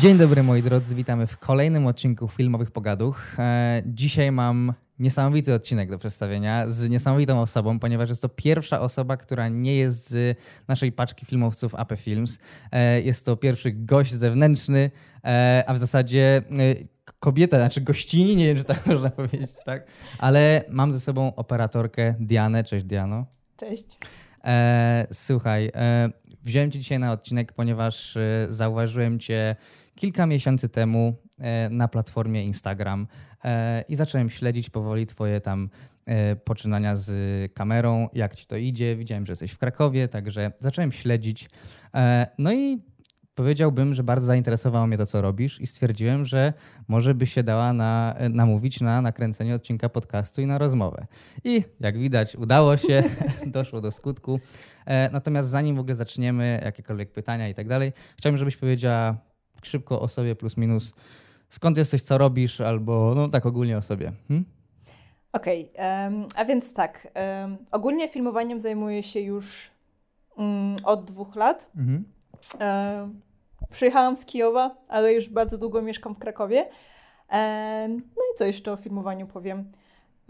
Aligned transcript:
Dzień 0.00 0.18
dobry 0.18 0.42
moi 0.42 0.62
drodzy, 0.62 0.94
witamy 0.94 1.26
w 1.26 1.38
kolejnym 1.38 1.86
odcinku 1.86 2.28
Filmowych 2.28 2.70
Pogaduch. 2.70 3.38
E, 3.38 3.82
dzisiaj 3.86 4.32
mam 4.32 4.72
niesamowity 4.98 5.54
odcinek 5.54 5.90
do 5.90 5.98
przedstawienia 5.98 6.68
z 6.68 6.90
niesamowitą 6.90 7.40
osobą, 7.40 7.78
ponieważ 7.78 8.08
jest 8.08 8.22
to 8.22 8.28
pierwsza 8.28 8.80
osoba, 8.80 9.16
która 9.16 9.48
nie 9.48 9.76
jest 9.76 10.08
z 10.08 10.38
naszej 10.68 10.92
paczki 10.92 11.26
filmowców 11.26 11.74
AP 11.74 11.92
Films. 11.96 12.38
E, 12.72 13.00
jest 13.00 13.26
to 13.26 13.36
pierwszy 13.36 13.72
gość 13.72 14.12
zewnętrzny, 14.12 14.90
e, 15.24 15.64
a 15.66 15.74
w 15.74 15.78
zasadzie 15.78 16.42
kobieta, 17.20 17.56
znaczy 17.56 17.80
gościni, 17.80 18.36
nie 18.36 18.46
wiem, 18.46 18.56
czy 18.56 18.64
tak 18.64 18.86
można 18.86 19.10
powiedzieć, 19.10 19.50
tak? 19.64 19.86
Ale 20.18 20.64
mam 20.68 20.92
ze 20.92 21.00
sobą 21.00 21.34
operatorkę 21.34 22.14
Dianę. 22.20 22.64
Cześć 22.64 22.84
Diano. 22.84 23.26
Cześć. 23.56 23.98
słuchaj, 25.12 25.70
wziąłem 26.42 26.70
cię 26.70 26.78
dzisiaj 26.78 26.98
na 26.98 27.12
odcinek, 27.12 27.52
ponieważ 27.52 28.18
zauważyłem 28.48 29.18
cię 29.18 29.56
kilka 29.94 30.26
miesięcy 30.26 30.68
temu 30.68 31.14
e, 31.38 31.68
na 31.70 31.88
platformie 31.88 32.44
Instagram 32.44 33.06
e, 33.44 33.84
i 33.88 33.96
zacząłem 33.96 34.30
śledzić 34.30 34.70
powoli 34.70 35.06
Twoje 35.06 35.40
tam 35.40 35.68
e, 36.06 36.36
poczynania 36.36 36.96
z 36.96 37.12
kamerą, 37.52 38.08
jak 38.12 38.36
Ci 38.36 38.46
to 38.46 38.56
idzie. 38.56 38.96
Widziałem, 38.96 39.26
że 39.26 39.32
jesteś 39.32 39.52
w 39.52 39.58
Krakowie, 39.58 40.08
także 40.08 40.52
zacząłem 40.60 40.92
śledzić. 40.92 41.50
No 42.38 42.52
i 42.52 42.78
powiedziałbym, 43.34 43.94
że 43.94 44.02
bardzo 44.02 44.26
zainteresowało 44.26 44.86
mnie 44.86 44.96
to, 44.96 45.06
co 45.06 45.22
robisz 45.22 45.60
i 45.60 45.66
stwierdziłem, 45.66 46.24
że 46.24 46.52
może 46.88 47.14
by 47.14 47.26
się 47.26 47.42
dała 47.42 47.72
na, 47.72 48.14
namówić 48.30 48.80
na 48.80 49.02
nakręcenie 49.02 49.54
odcinka 49.54 49.88
podcastu 49.88 50.42
i 50.42 50.46
na 50.46 50.58
rozmowę. 50.58 51.06
I 51.44 51.64
jak 51.80 51.98
widać, 51.98 52.36
udało 52.36 52.76
się, 52.76 53.02
doszło 53.46 53.80
do 53.80 53.90
skutku. 53.92 54.40
Natomiast 55.12 55.48
zanim 55.48 55.76
w 55.76 55.78
ogóle 55.78 55.94
zaczniemy, 55.94 56.60
jakiekolwiek 56.64 57.12
pytania 57.12 57.48
i 57.48 57.54
tak 57.54 57.68
dalej, 57.68 57.92
chciałbym, 58.16 58.38
żebyś 58.38 58.56
powiedziała 58.56 59.16
szybko 59.66 60.00
o 60.00 60.08
sobie 60.08 60.34
plus 60.34 60.56
minus. 60.56 60.94
Skąd 61.48 61.78
jesteś, 61.78 62.02
co 62.02 62.18
robisz, 62.18 62.60
albo 62.60 63.12
no 63.16 63.28
tak 63.28 63.46
ogólnie 63.46 63.78
o 63.78 63.82
sobie. 63.82 64.12
Hmm? 64.28 64.44
Okej, 65.32 65.70
okay, 65.74 66.04
um, 66.04 66.26
a 66.36 66.44
więc 66.44 66.74
tak. 66.74 67.08
Um, 67.42 67.56
ogólnie 67.70 68.08
filmowaniem 68.08 68.60
zajmuję 68.60 69.02
się 69.02 69.20
już 69.20 69.70
um, 70.36 70.76
od 70.84 71.04
dwóch 71.04 71.36
lat. 71.36 71.70
Mhm. 71.76 72.04
przyjechałam 73.70 74.16
z 74.16 74.24
Kijowa, 74.24 74.76
ale 74.88 75.12
już 75.12 75.28
bardzo 75.28 75.58
długo 75.58 75.82
mieszkam 75.82 76.14
w 76.14 76.18
Krakowie. 76.18 76.68
no 77.98 78.22
i 78.34 78.38
co 78.38 78.44
jeszcze 78.44 78.72
o 78.72 78.76
filmowaniu 78.76 79.26
powiem? 79.26 79.64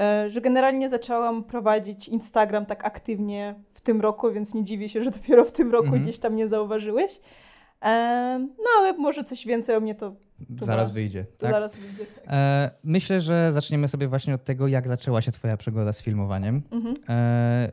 E, 0.00 0.30
że 0.30 0.40
generalnie 0.40 0.88
zaczęłam 0.88 1.44
prowadzić 1.44 2.08
Instagram 2.08 2.66
tak 2.66 2.84
aktywnie 2.84 3.54
w 3.72 3.80
tym 3.80 4.00
roku, 4.00 4.32
więc 4.32 4.54
nie 4.54 4.64
dziwię 4.64 4.88
się, 4.88 5.04
że 5.04 5.10
dopiero 5.10 5.44
w 5.44 5.52
tym 5.52 5.72
roku 5.72 5.86
mhm. 5.86 6.02
gdzieś 6.02 6.18
tam 6.18 6.36
nie 6.36 6.48
zauważyłeś. 6.48 7.20
No 8.58 8.68
ale 8.78 8.92
może 8.92 9.24
coś 9.24 9.46
więcej 9.46 9.76
o 9.76 9.80
mnie 9.80 9.94
to. 9.94 10.16
zaraz 10.60 10.90
wyjdzie. 10.90 11.24
Tak? 11.38 11.50
Zaraz 11.50 11.76
wyjdzie. 11.76 12.06
Tak. 12.06 12.24
E, 12.26 12.70
myślę, 12.84 13.20
że 13.20 13.52
zaczniemy 13.52 13.88
sobie 13.88 14.08
właśnie 14.08 14.34
od 14.34 14.44
tego, 14.44 14.68
jak 14.68 14.88
zaczęła 14.88 15.22
się 15.22 15.32
Twoja 15.32 15.56
przygoda 15.56 15.92
z 15.92 16.02
filmowaniem. 16.02 16.62
Mhm. 16.70 16.96
E, 17.08 17.72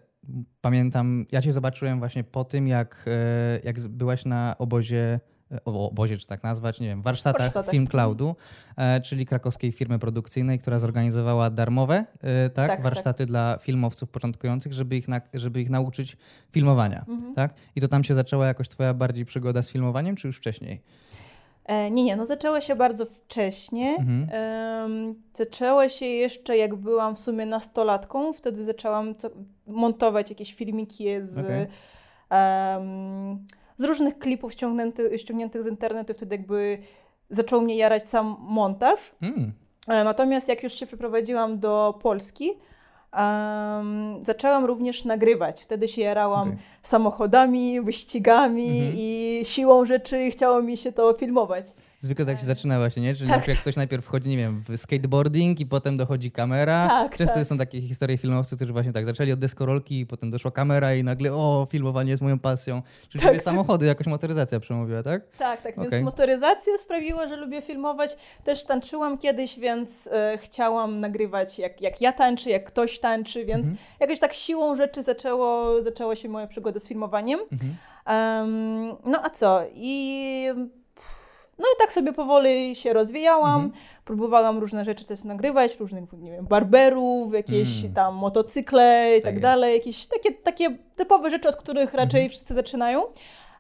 pamiętam, 0.62 1.26
ja 1.32 1.42
Cię 1.42 1.54
zobaczyłem 1.54 2.00
właśnie 2.00 2.24
po 2.24 2.44
tym, 2.46 2.68
jak, 2.68 3.06
e, 3.08 3.60
jak 3.64 3.80
byłaś 3.80 4.26
na 4.26 4.56
obozie 4.58 5.20
obozie, 5.66 6.18
czy 6.18 6.28
tak 6.28 6.44
nazwać, 6.44 6.80
nie 6.80 6.88
wiem, 6.88 7.02
warsztatach, 7.02 7.42
warsztatach. 7.42 7.72
Film 7.72 7.88
Cloudu, 7.88 8.36
e, 8.78 9.02
czyli 9.02 9.26
krakowskiej 9.26 9.72
firmy 9.72 10.00
produkcyjnej, 10.00 10.60
która 10.60 10.80
zorganizowała 10.80 11.50
darmowe 11.50 12.06
e, 12.22 12.50
tak, 12.50 12.68
tak, 12.68 12.82
warsztaty 12.82 13.24
tak. 13.24 13.28
dla 13.28 13.58
filmowców 13.62 14.10
początkujących, 14.10 14.74
żeby 14.74 14.98
ich, 14.98 15.08
na, 15.08 15.22
żeby 15.34 15.62
ich 15.62 15.70
nauczyć 15.70 16.18
filmowania. 16.52 17.06
Mhm. 17.08 17.36
Tak? 17.36 17.54
I 17.76 17.82
to 17.82 17.88
tam 17.88 18.04
się 18.04 18.16
zaczęła 18.16 18.48
jakoś 18.48 18.70
twoja 18.70 18.94
bardziej 18.94 19.26
przygoda 19.26 19.62
z 19.62 19.70
filmowaniem, 19.70 20.16
czy 20.16 20.28
już 20.28 20.38
wcześniej? 20.38 20.82
E, 21.66 21.92
nie, 21.92 22.04
nie, 22.04 22.16
no 22.16 22.26
zaczęła 22.26 22.62
się 22.62 22.76
bardzo 22.76 23.06
wcześnie. 23.06 23.96
Mhm. 24.00 24.30
Um, 24.84 25.16
zaczęła 25.34 25.90
się 25.90 26.06
jeszcze 26.06 26.58
jak 26.58 26.76
byłam 26.76 27.16
w 27.16 27.20
sumie 27.20 27.46
nastolatką, 27.46 28.34
wtedy 28.34 28.66
zaczęłam 28.66 29.16
co, 29.16 29.30
montować 29.68 30.30
jakieś 30.30 30.54
filmiki 30.54 31.06
z... 31.24 31.38
Okay. 31.38 31.68
Um, 32.32 33.46
z 33.82 33.84
różnych 33.84 34.20
klipów 34.20 34.54
ściągniętych, 34.54 35.22
ściągniętych 35.22 35.64
z 35.64 35.68
internetu, 35.68 36.14
wtedy 36.14 36.36
jakby 36.36 36.78
zaczął 37.30 37.62
mnie 37.62 37.76
jarać 37.76 38.10
sam 38.10 38.36
montaż. 38.40 39.12
Mm. 39.22 39.54
Natomiast 39.88 40.50
jak 40.50 40.64
już 40.64 40.74
się 40.74 40.86
przeprowadziłam 40.86 41.60
do 41.60 42.00
Polski, 42.02 42.52
um, 43.18 44.26
zaczęłam 44.26 44.66
również 44.66 45.06
nagrywać. 45.06 45.64
Wtedy 45.64 45.88
się 45.88 46.02
jarałam 46.02 46.48
okay. 46.48 46.60
samochodami, 46.82 47.82
wyścigami 47.82 48.80
mm 48.80 48.92
-hmm. 48.92 48.96
i 48.98 49.42
siłą 49.44 49.86
rzeczy 49.86 50.32
chciało 50.32 50.62
mi 50.62 50.78
się 50.78 50.92
to 50.92 51.14
filmować. 51.14 51.66
Zwykle 52.02 52.26
tak 52.26 52.40
się 52.40 52.46
zaczyna 52.46 52.78
właśnie, 52.78 53.04
nie? 53.04 53.16
Że 53.16 53.28
tak. 53.28 53.48
jak 53.48 53.58
ktoś 53.58 53.76
najpierw 53.76 54.06
wchodzi, 54.06 54.30
nie 54.30 54.38
wiem, 54.38 54.64
w 54.70 54.78
skateboarding 54.78 55.60
i 55.60 55.66
potem 55.66 55.98
dochodzi 55.98 56.32
kamera. 56.32 56.88
Tak, 56.88 57.18
Często 57.18 57.36
tak. 57.36 57.46
są 57.46 57.58
takie 57.58 57.82
historie 57.82 58.18
filmowców, 58.18 58.58
którzy 58.58 58.74
właśnie 58.74 58.92
tak 58.92 59.06
zaczęli 59.06 59.32
od 59.32 59.40
deskorolki 59.40 60.00
i 60.00 60.06
potem 60.06 60.32
doszła 60.32 60.52
kamera 60.52 60.94
i 60.94 61.04
nagle 61.04 61.34
o, 61.34 61.68
filmowanie 61.70 62.12
jest 62.12 62.24
moją 62.24 62.40
pasją. 62.40 62.82
Czyli 63.10 63.24
tak. 63.24 63.42
samochody, 63.42 63.86
jakoś 63.86 64.08
motoryzacja 64.08 64.60
przemówiła, 64.60 65.04
tak? 65.04 65.22
Tak, 65.38 65.62
tak. 65.62 65.78
Okay. 65.78 65.90
Więc 65.90 66.06
motoryzacja 66.06 66.78
sprawiła, 66.78 67.28
że 67.28 67.36
lubię 67.36 67.62
filmować. 67.62 68.18
Też 68.44 68.66
tańczyłam 68.66 69.18
kiedyś, 69.18 69.60
więc 69.60 70.10
e, 70.12 70.38
chciałam 70.38 71.00
nagrywać 71.00 71.60
jak, 71.60 71.82
jak 71.82 72.02
ja 72.02 72.14
tańczę, 72.14 72.50
jak 72.50 72.66
ktoś 72.66 73.00
tańczy, 73.00 73.46
więc 73.46 73.68
mhm. 73.68 73.78
jakoś 74.00 74.20
tak 74.20 74.34
siłą 74.34 74.76
rzeczy 74.76 75.04
zaczęło, 75.04 75.82
zaczęła 75.82 76.16
się 76.16 76.30
moja 76.30 76.48
przygoda 76.48 76.80
z 76.80 76.88
filmowaniem. 76.88 77.40
Mhm. 77.52 77.76
Um, 78.08 78.98
no 79.06 79.20
a 79.24 79.30
co? 79.30 79.62
I 79.74 80.48
no 81.62 81.68
i 81.76 81.80
tak 81.80 81.94
sobie 81.94 82.14
powoli 82.14 82.76
się 82.76 82.94
rozwijałam, 82.94 83.62
mhm. 83.62 83.72
próbowałam 84.06 84.58
różne 84.58 84.86
rzeczy 84.86 85.06
też 85.06 85.24
nagrywać, 85.24 85.80
różnych, 85.80 86.14
nie 86.14 86.32
wiem, 86.32 86.46
barberów, 86.46 87.34
jakieś 87.34 87.80
mm. 87.82 87.94
tam 87.94 88.16
motocykle 88.16 89.18
i 89.18 89.22
tak, 89.22 89.34
tak 89.34 89.42
dalej, 89.42 89.74
jakieś 89.74 90.08
takie, 90.08 90.32
takie 90.32 90.78
typowe 90.96 91.30
rzeczy, 91.30 91.50
od 91.50 91.56
których 91.56 91.94
raczej 91.94 92.22
mhm. 92.22 92.30
wszyscy 92.30 92.54
zaczynają. 92.54 93.04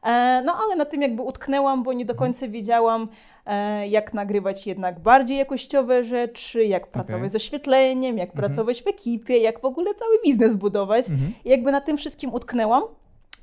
E, 0.03 0.41
no 0.45 0.57
ale 0.65 0.75
na 0.75 0.85
tym 0.85 1.01
jakby 1.01 1.21
utknęłam, 1.21 1.83
bo 1.83 1.93
nie 1.93 2.05
do 2.05 2.13
mhm. 2.13 2.27
końca 2.29 2.47
wiedziałam, 2.47 3.07
e, 3.45 3.87
jak 3.87 4.13
nagrywać 4.13 4.67
jednak 4.67 4.99
bardziej 4.99 5.37
jakościowe 5.37 6.03
rzeczy, 6.03 6.65
jak 6.65 6.87
pracować 6.87 7.19
okay. 7.19 7.29
z 7.29 7.35
oświetleniem, 7.35 8.17
jak 8.17 8.29
mhm. 8.29 8.45
pracować 8.45 8.83
w 8.83 8.87
ekipie, 8.87 9.37
jak 9.37 9.59
w 9.59 9.65
ogóle 9.65 9.95
cały 9.95 10.19
biznes 10.25 10.55
budować. 10.55 11.09
Mhm. 11.09 11.33
I 11.45 11.49
jakby 11.49 11.71
na 11.71 11.81
tym 11.81 11.97
wszystkim 11.97 12.33
utknęłam. 12.33 12.83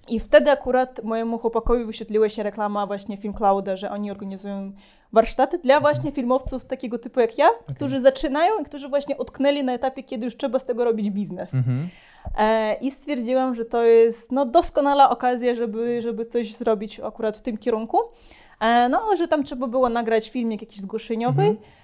I 0.09 0.21
wtedy 0.21 0.51
akurat 0.51 1.05
mojemu 1.05 1.39
chłopakowi 1.39 1.85
wyświetliła 1.85 2.29
się 2.29 2.43
reklama 2.43 2.87
właśnie 2.87 3.17
Film 3.17 3.35
Clouda, 3.35 3.77
że 3.77 3.91
oni 3.91 4.11
organizują 4.11 4.73
warsztaty 5.13 5.59
dla 5.59 5.75
mhm. 5.77 5.83
właśnie 5.83 6.13
filmowców 6.13 6.65
takiego 6.65 6.99
typu 6.99 7.21
jak 7.21 7.39
ja, 7.39 7.51
okay. 7.51 7.75
którzy 7.75 8.01
zaczynają 8.01 8.59
i 8.61 8.65
którzy 8.65 8.89
właśnie 8.89 9.17
utknęli 9.17 9.65
na 9.65 9.73
etapie, 9.73 10.03
kiedy 10.03 10.25
już 10.25 10.37
trzeba 10.37 10.59
z 10.59 10.65
tego 10.65 10.85
robić 10.85 11.11
biznes. 11.11 11.55
Mhm. 11.55 11.89
E, 12.39 12.75
I 12.75 12.91
stwierdziłam, 12.91 13.55
że 13.55 13.65
to 13.65 13.83
jest 13.83 14.33
no, 14.33 14.47
doskonała 14.47 15.11
okazja, 15.11 15.55
żeby, 15.55 16.03
żeby 16.03 16.27
coś 16.27 16.55
zrobić 16.55 17.01
akurat 17.01 17.39
w 17.39 17.43
tym 17.43 17.59
kierunku. 17.59 17.99
E, 18.61 18.89
no 18.89 19.17
że 19.17 19.29
tam 19.29 19.45
trzeba 19.45 19.67
było 19.67 19.89
nagrać 19.89 20.31
filmik 20.31 20.61
jakiś 20.61 20.81
zgłoszeniowy. 20.81 21.43
Mhm 21.43 21.57
E, 21.57 21.78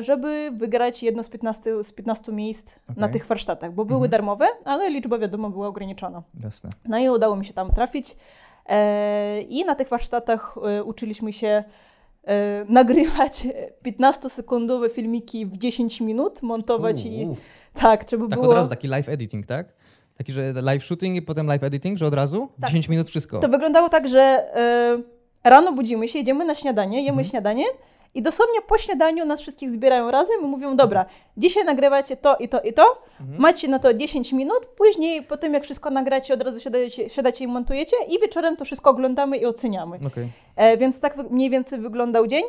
żeby 0.00 0.50
wygrać 0.54 1.02
jedno 1.02 1.22
z 1.22 1.28
15, 1.28 1.84
z 1.84 1.92
15 1.92 2.32
miejsc 2.32 2.76
okay. 2.84 3.00
na 3.00 3.08
tych 3.08 3.26
warsztatach, 3.26 3.72
bo 3.72 3.84
były 3.84 4.06
mhm. 4.06 4.10
darmowe, 4.10 4.46
ale 4.64 4.90
liczba 4.90 5.18
wiadomo 5.18 5.50
była 5.50 5.68
ograniczona. 5.68 6.22
Jasne. 6.42 6.70
No 6.84 6.98
i 6.98 7.08
udało 7.08 7.36
mi 7.36 7.44
się 7.44 7.52
tam 7.52 7.72
trafić 7.72 8.16
e, 8.66 9.40
i 9.40 9.64
na 9.64 9.74
tych 9.74 9.88
warsztatach 9.88 10.56
e, 10.62 10.84
uczyliśmy 10.84 11.32
się 11.32 11.64
nagrywać 12.68 13.46
15-sekundowe 13.86 14.90
filmiki 14.90 15.46
w 15.46 15.56
10 15.56 16.00
minut, 16.00 16.42
montować 16.42 17.04
i 17.06 17.28
tak, 17.74 18.04
trzeba 18.04 18.28
tak 18.28 18.38
było... 18.38 18.50
od 18.50 18.56
razu 18.56 18.70
taki 18.70 18.88
live 18.88 19.08
editing, 19.08 19.46
tak? 19.46 19.72
Taki, 20.16 20.32
że 20.32 20.52
live 20.62 20.84
shooting 20.84 21.16
i 21.16 21.22
potem 21.22 21.46
live 21.46 21.62
editing, 21.62 21.98
że 21.98 22.06
od 22.06 22.14
razu? 22.14 22.48
Tak. 22.60 22.70
10 22.70 22.88
minut 22.88 23.08
wszystko. 23.08 23.40
To 23.40 23.48
wyglądało 23.48 23.88
tak, 23.88 24.08
że 24.08 24.46
rano 25.44 25.72
budzimy 25.72 26.08
się, 26.08 26.18
idziemy 26.18 26.44
na 26.44 26.54
śniadanie, 26.54 26.98
jemy 26.98 27.10
mhm. 27.10 27.24
śniadanie, 27.24 27.64
i 28.14 28.22
dosłownie 28.22 28.62
po 28.62 28.78
śniadaniu 28.78 29.24
nas 29.24 29.40
wszystkich 29.40 29.70
zbierają 29.70 30.10
razem 30.10 30.36
i 30.42 30.44
mówią, 30.44 30.76
dobra, 30.76 31.06
dzisiaj 31.36 31.64
nagrywacie 31.64 32.16
to 32.16 32.36
i 32.36 32.48
to 32.48 32.60
i 32.60 32.72
to, 32.72 33.02
mhm. 33.20 33.40
macie 33.40 33.68
na 33.68 33.78
to 33.78 33.94
10 33.94 34.32
minut, 34.32 34.66
później 34.66 35.22
po 35.22 35.36
tym 35.36 35.54
jak 35.54 35.64
wszystko 35.64 35.90
nagracie, 35.90 36.34
od 36.34 36.42
razu 36.42 36.60
siadacie, 36.60 37.10
siadacie 37.10 37.44
i 37.44 37.48
montujecie 37.48 37.96
i 38.08 38.20
wieczorem 38.20 38.56
to 38.56 38.64
wszystko 38.64 38.90
oglądamy 38.90 39.36
i 39.36 39.46
oceniamy. 39.46 39.98
Okay. 40.06 40.28
E, 40.56 40.76
więc 40.76 41.00
tak 41.00 41.30
mniej 41.30 41.50
więcej 41.50 41.78
wyglądał 41.78 42.26
dzień. 42.26 42.44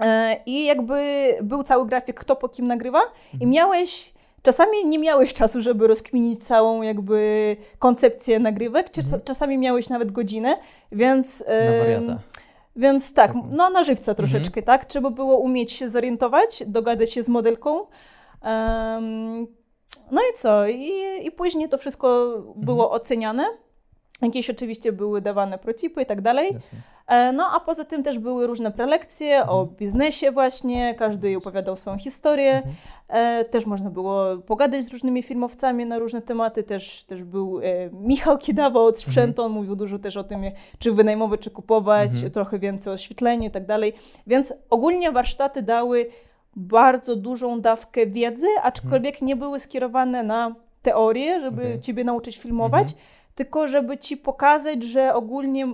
E, 0.00 0.36
I 0.46 0.64
jakby 0.64 1.28
był 1.42 1.62
cały 1.62 1.86
grafik, 1.86 2.20
kto 2.20 2.36
po 2.36 2.48
kim 2.48 2.66
nagrywa 2.66 3.00
mhm. 3.00 3.42
i 3.42 3.46
miałeś 3.46 4.12
Czasami 4.42 4.86
nie 4.86 4.98
miałeś 4.98 5.34
czasu, 5.34 5.60
żeby 5.60 5.86
rozkminić 5.86 6.44
całą 6.44 6.82
jakby 6.82 7.56
koncepcję 7.78 8.38
nagrywek, 8.38 8.98
mhm. 8.98 9.22
czasami 9.24 9.58
miałeś 9.58 9.88
nawet 9.88 10.12
godzinę, 10.12 10.56
więc... 10.92 11.44
Na 11.48 11.78
wariata. 11.78 12.18
Więc 12.78 13.14
tak, 13.14 13.32
no 13.50 13.70
na 13.70 13.82
żywca 13.82 14.14
troszeczkę, 14.14 14.60
mhm. 14.60 14.64
tak? 14.64 14.84
Trzeba 14.84 15.10
było 15.10 15.38
umieć 15.38 15.72
się 15.72 15.88
zorientować, 15.88 16.62
dogadać 16.66 17.12
się 17.12 17.22
z 17.22 17.28
modelką. 17.28 17.86
Um, 18.42 19.46
no 20.10 20.20
i 20.20 20.36
co? 20.36 20.66
I, 20.66 20.90
I 21.22 21.30
później 21.30 21.68
to 21.68 21.78
wszystko 21.78 22.34
było 22.56 22.84
mhm. 22.84 23.00
oceniane. 23.00 23.44
Jakieś 24.22 24.50
oczywiście 24.50 24.92
były 24.92 25.20
dawane 25.20 25.58
protipy 25.58 26.02
i 26.02 26.06
tak 26.06 26.20
dalej. 26.20 26.48
E, 26.48 26.58
no 27.32 27.50
a 27.52 27.60
poza 27.60 27.84
tym 27.84 28.02
też 28.02 28.18
były 28.18 28.46
różne 28.46 28.70
prelekcje 28.70 29.36
mhm. 29.36 29.56
o 29.56 29.66
biznesie 29.66 30.30
właśnie, 30.30 30.94
każdy 30.94 31.36
opowiadał 31.36 31.76
swoją 31.76 31.98
historię. 31.98 32.56
Mhm. 32.56 32.74
E, 33.08 33.44
też 33.44 33.66
można 33.66 33.90
było 33.90 34.38
pogadać 34.46 34.84
z 34.84 34.92
różnymi 34.92 35.22
filmowcami 35.22 35.86
na 35.86 35.98
różne 35.98 36.22
tematy. 36.22 36.62
Też, 36.62 37.04
też 37.04 37.24
był 37.24 37.60
e, 37.60 37.90
Michał 37.92 38.38
Kidawa 38.38 38.80
od 38.80 38.94
mhm. 38.94 39.00
sprzętu, 39.00 39.42
on 39.42 39.52
mówił 39.52 39.76
dużo 39.76 39.98
też 39.98 40.16
o 40.16 40.24
tym, 40.24 40.42
czy 40.78 40.92
wynajmować, 40.92 41.40
czy 41.40 41.50
kupować, 41.50 42.10
mhm. 42.10 42.32
trochę 42.32 42.58
więcej 42.58 42.90
o 42.90 42.94
oświetleniu 42.94 43.48
i 43.48 43.50
tak 43.50 43.66
dalej. 43.66 43.92
Więc 44.26 44.54
ogólnie 44.70 45.12
warsztaty 45.12 45.62
dały 45.62 46.06
bardzo 46.56 47.16
dużą 47.16 47.60
dawkę 47.60 48.06
wiedzy, 48.06 48.46
aczkolwiek 48.62 49.14
mhm. 49.14 49.26
nie 49.26 49.36
były 49.36 49.58
skierowane 49.58 50.22
na 50.22 50.54
teorię, 50.82 51.40
żeby 51.40 51.62
okay. 51.62 51.78
ciebie 51.78 52.04
nauczyć 52.04 52.38
filmować, 52.38 52.82
mhm. 52.82 53.00
tylko 53.34 53.68
żeby 53.68 53.98
ci 53.98 54.16
pokazać, 54.16 54.82
że 54.82 55.14
ogólnie 55.14 55.66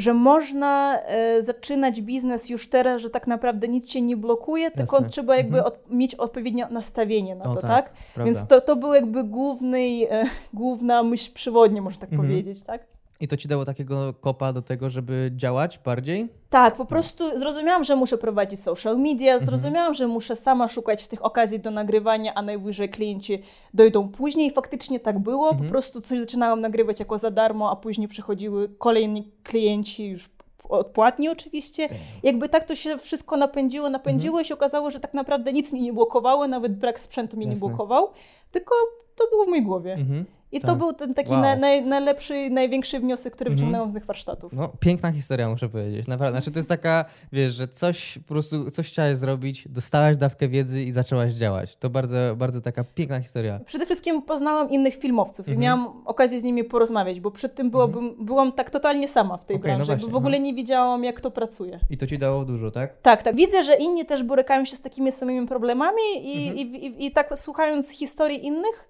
że 0.00 0.14
można 0.14 1.02
e, 1.02 1.42
zaczynać 1.42 2.00
biznes 2.00 2.50
już 2.50 2.68
teraz, 2.68 3.02
że 3.02 3.10
tak 3.10 3.26
naprawdę 3.26 3.68
nic 3.68 3.86
cię 3.86 4.00
nie 4.00 4.16
blokuje, 4.16 4.64
Jasne. 4.64 4.76
tylko 4.76 5.02
trzeba 5.02 5.36
jakby 5.36 5.58
mhm. 5.58 5.66
od, 5.66 5.90
mieć 5.90 6.14
odpowiednie 6.14 6.66
nastawienie 6.70 7.34
na 7.34 7.44
o, 7.44 7.54
to, 7.54 7.60
tak? 7.60 7.92
tak? 8.14 8.24
Więc 8.24 8.46
to, 8.46 8.60
to 8.60 8.76
był 8.76 8.94
jakby 8.94 9.24
główny, 9.24 9.78
e, 10.10 10.24
główna 10.52 11.02
myśl 11.02 11.32
przewodnia, 11.34 11.82
można 11.82 12.00
tak 12.00 12.12
mhm. 12.12 12.28
powiedzieć, 12.28 12.62
tak? 12.62 12.89
I 13.20 13.28
to 13.28 13.36
ci 13.36 13.48
dało 13.48 13.64
takiego 13.64 14.14
kopa 14.20 14.52
do 14.52 14.62
tego, 14.62 14.90
żeby 14.90 15.30
działać 15.36 15.78
bardziej? 15.78 16.28
Tak, 16.50 16.76
po 16.76 16.84
prostu 16.84 17.38
zrozumiałam, 17.38 17.84
że 17.84 17.96
muszę 17.96 18.18
prowadzić 18.18 18.60
social 18.60 18.98
media, 18.98 19.32
mhm. 19.32 19.46
zrozumiałam, 19.50 19.92
mhm. 19.92 19.94
że 19.94 20.06
muszę 20.06 20.36
sama 20.36 20.68
szukać 20.68 21.08
tych 21.08 21.24
okazji 21.24 21.60
do 21.60 21.70
nagrywania, 21.70 22.34
a 22.34 22.42
najwyżej 22.42 22.88
klienci 22.88 23.42
dojdą 23.74 24.08
później. 24.08 24.50
Faktycznie 24.50 25.00
tak 25.00 25.18
było, 25.18 25.48
mhm. 25.48 25.64
po 25.64 25.70
prostu 25.70 26.00
coś 26.00 26.20
zaczynałam 26.20 26.60
nagrywać 26.60 27.00
jako 27.00 27.18
za 27.18 27.30
darmo, 27.30 27.70
a 27.70 27.76
później 27.76 28.08
przychodziły 28.08 28.68
kolejni 28.78 29.32
klienci 29.42 30.08
już 30.08 30.30
odpłatni 30.68 31.28
oczywiście. 31.28 31.88
Tak. 31.88 31.98
Jakby 32.22 32.48
tak 32.48 32.64
to 32.64 32.74
się 32.74 32.98
wszystko 32.98 33.36
napędziło, 33.36 33.90
napędziło 33.90 34.32
mhm. 34.32 34.44
i 34.44 34.48
się 34.48 34.54
okazało, 34.54 34.90
że 34.90 35.00
tak 35.00 35.14
naprawdę 35.14 35.52
nic 35.52 35.72
mi 35.72 35.82
nie 35.82 35.92
blokowało, 35.92 36.46
nawet 36.46 36.76
brak 36.76 37.00
sprzętu 37.00 37.36
mnie 37.36 37.46
Jasne. 37.46 37.66
nie 37.66 37.68
blokował, 37.68 38.10
tylko 38.50 38.74
to 39.16 39.24
było 39.30 39.44
w 39.44 39.48
mojej 39.48 39.64
głowie. 39.64 39.92
Mhm. 39.92 40.24
I 40.52 40.60
tak. 40.60 40.70
to 40.70 40.76
był 40.76 40.92
ten 40.92 41.14
taki 41.14 41.32
wow. 41.32 41.40
na, 41.40 41.56
naj, 41.56 41.82
najlepszy, 41.82 42.50
największy 42.50 43.00
wniosek, 43.00 43.32
który 43.32 43.50
mhm. 43.50 43.56
wyciągnąłem 43.56 43.84
mm. 43.84 43.90
z 43.90 43.94
tych 43.94 44.06
warsztatów. 44.06 44.52
No, 44.52 44.68
piękna 44.80 45.12
historia, 45.12 45.48
muszę 45.48 45.68
powiedzieć. 45.68 46.06
Naprawdę. 46.06 46.38
Znaczy, 46.38 46.50
to 46.50 46.58
jest 46.58 46.68
taka, 46.68 47.04
wiesz, 47.32 47.54
że 47.54 47.68
coś 47.68 48.18
po 48.18 48.28
prostu, 48.28 48.70
coś 48.70 48.88
chciałaś 48.88 49.16
zrobić, 49.16 49.68
dostałaś 49.68 50.16
dawkę 50.16 50.48
wiedzy 50.48 50.82
i 50.82 50.92
zaczęłaś 50.92 51.32
działać. 51.32 51.76
To 51.76 51.90
bardzo, 51.90 52.16
bardzo 52.36 52.60
taka 52.60 52.84
piękna 52.84 53.20
historia. 53.20 53.60
Przede 53.66 53.84
wszystkim 53.84 54.22
poznałam 54.22 54.70
innych 54.70 54.94
filmowców 54.94 55.48
i 55.48 55.50
mhm. 55.50 55.62
miałam 55.62 56.02
okazję 56.06 56.40
z 56.40 56.42
nimi 56.42 56.64
porozmawiać, 56.64 57.20
bo 57.20 57.30
przed 57.30 57.54
tym 57.54 57.70
byłabym, 57.70 58.04
mhm. 58.04 58.26
byłam 58.26 58.52
tak 58.52 58.70
totalnie 58.70 59.08
sama 59.08 59.36
w 59.36 59.44
tej 59.44 59.56
okay, 59.56 59.78
no 59.78 59.84
branży. 59.84 60.06
No 60.06 60.12
w 60.12 60.16
ogóle 60.16 60.40
nie 60.40 60.54
wiedziałam, 60.54 61.04
jak 61.04 61.20
to 61.20 61.30
pracuje. 61.30 61.78
I 61.90 61.96
to 61.96 62.06
ci 62.06 62.18
dało 62.18 62.44
dużo, 62.44 62.70
tak? 62.70 63.00
Tak, 63.02 63.22
tak. 63.22 63.36
Widzę, 63.36 63.62
że 63.62 63.74
inni 63.74 64.06
też 64.06 64.22
borykają 64.22 64.64
się 64.64 64.76
z 64.76 64.80
takimi 64.80 65.12
samymi 65.12 65.46
problemami 65.46 66.02
i, 66.20 66.60
i, 66.60 66.86
i, 66.86 67.06
i 67.06 67.12
tak 67.12 67.38
słuchając 67.38 67.90
historii 67.90 68.46
innych, 68.46 68.89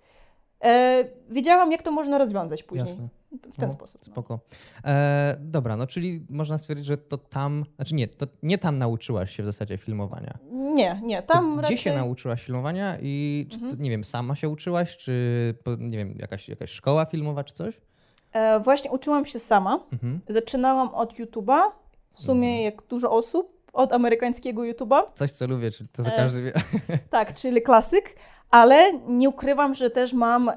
e, 0.65 1.05
wiedziałam, 1.31 1.73
jak 1.73 1.83
to 1.83 1.93
można 1.93 2.19
rozwiązać 2.19 2.63
później. 2.63 2.89
Jasne. 2.89 3.09
W 3.33 3.57
ten 3.57 3.69
no, 3.69 3.71
sposób. 3.71 4.01
No. 4.07 4.13
Spoko. 4.13 4.41
E, 4.85 5.37
dobra, 5.41 5.77
no 5.77 5.87
czyli 5.87 6.27
można 6.31 6.59
stwierdzić, 6.59 6.87
że 6.87 6.99
to 6.99 7.19
tam, 7.19 7.65
znaczy 7.77 7.95
nie, 7.95 8.09
to 8.09 8.27
nie 8.43 8.59
tam 8.59 8.77
nauczyłaś 8.77 9.37
się 9.37 9.43
w 9.43 9.47
zasadzie 9.47 9.79
filmowania. 9.79 10.39
Nie, 10.53 11.01
nie, 11.05 11.23
tam 11.23 11.57
to 11.57 11.67
Gdzie 11.67 11.77
się 11.77 11.93
nauczyłaś 11.93 12.45
filmowania 12.45 12.97
i 13.01 13.47
czy 13.51 13.55
mhm. 13.55 13.77
to, 13.77 13.83
nie 13.83 13.91
wiem, 13.91 14.05
sama 14.05 14.35
się 14.35 14.49
uczyłaś, 14.49 14.97
czy 14.97 15.55
nie 15.79 15.99
wiem, 15.99 16.15
jakaś, 16.19 16.49
jakaś 16.49 16.71
szkoła 16.71 17.05
filmowa 17.05 17.45
czy 17.45 17.55
coś? 17.55 17.81
E, 18.33 18.61
właśnie 18.61 18.91
uczyłam 18.91 19.27
się 19.27 19.39
sama. 19.39 19.81
Mhm. 19.93 20.21
Zaczynałam 20.29 20.95
od 20.95 21.15
YouTube'a, 21.15 21.61
w 22.15 22.21
sumie 22.21 22.49
mhm. 22.49 22.65
jak 22.65 22.83
dużo 22.83 23.11
osób, 23.11 23.61
od 23.73 23.93
amerykańskiego 23.93 24.63
YouTube'a. 24.63 25.03
Coś, 25.15 25.33
co 25.33 25.47
lubię, 25.47 25.71
czyli 25.71 25.89
to 25.89 26.03
za 26.03 26.11
e, 26.11 26.17
każdy 26.17 26.43
wie. 26.43 26.53
Tak, 27.11 27.35
czyli 27.35 27.63
klasyk. 27.63 28.17
Ale 28.51 28.93
nie 29.09 29.29
ukrywam, 29.29 29.75
że 29.75 29.91
też 29.91 30.13
mam, 30.13 30.51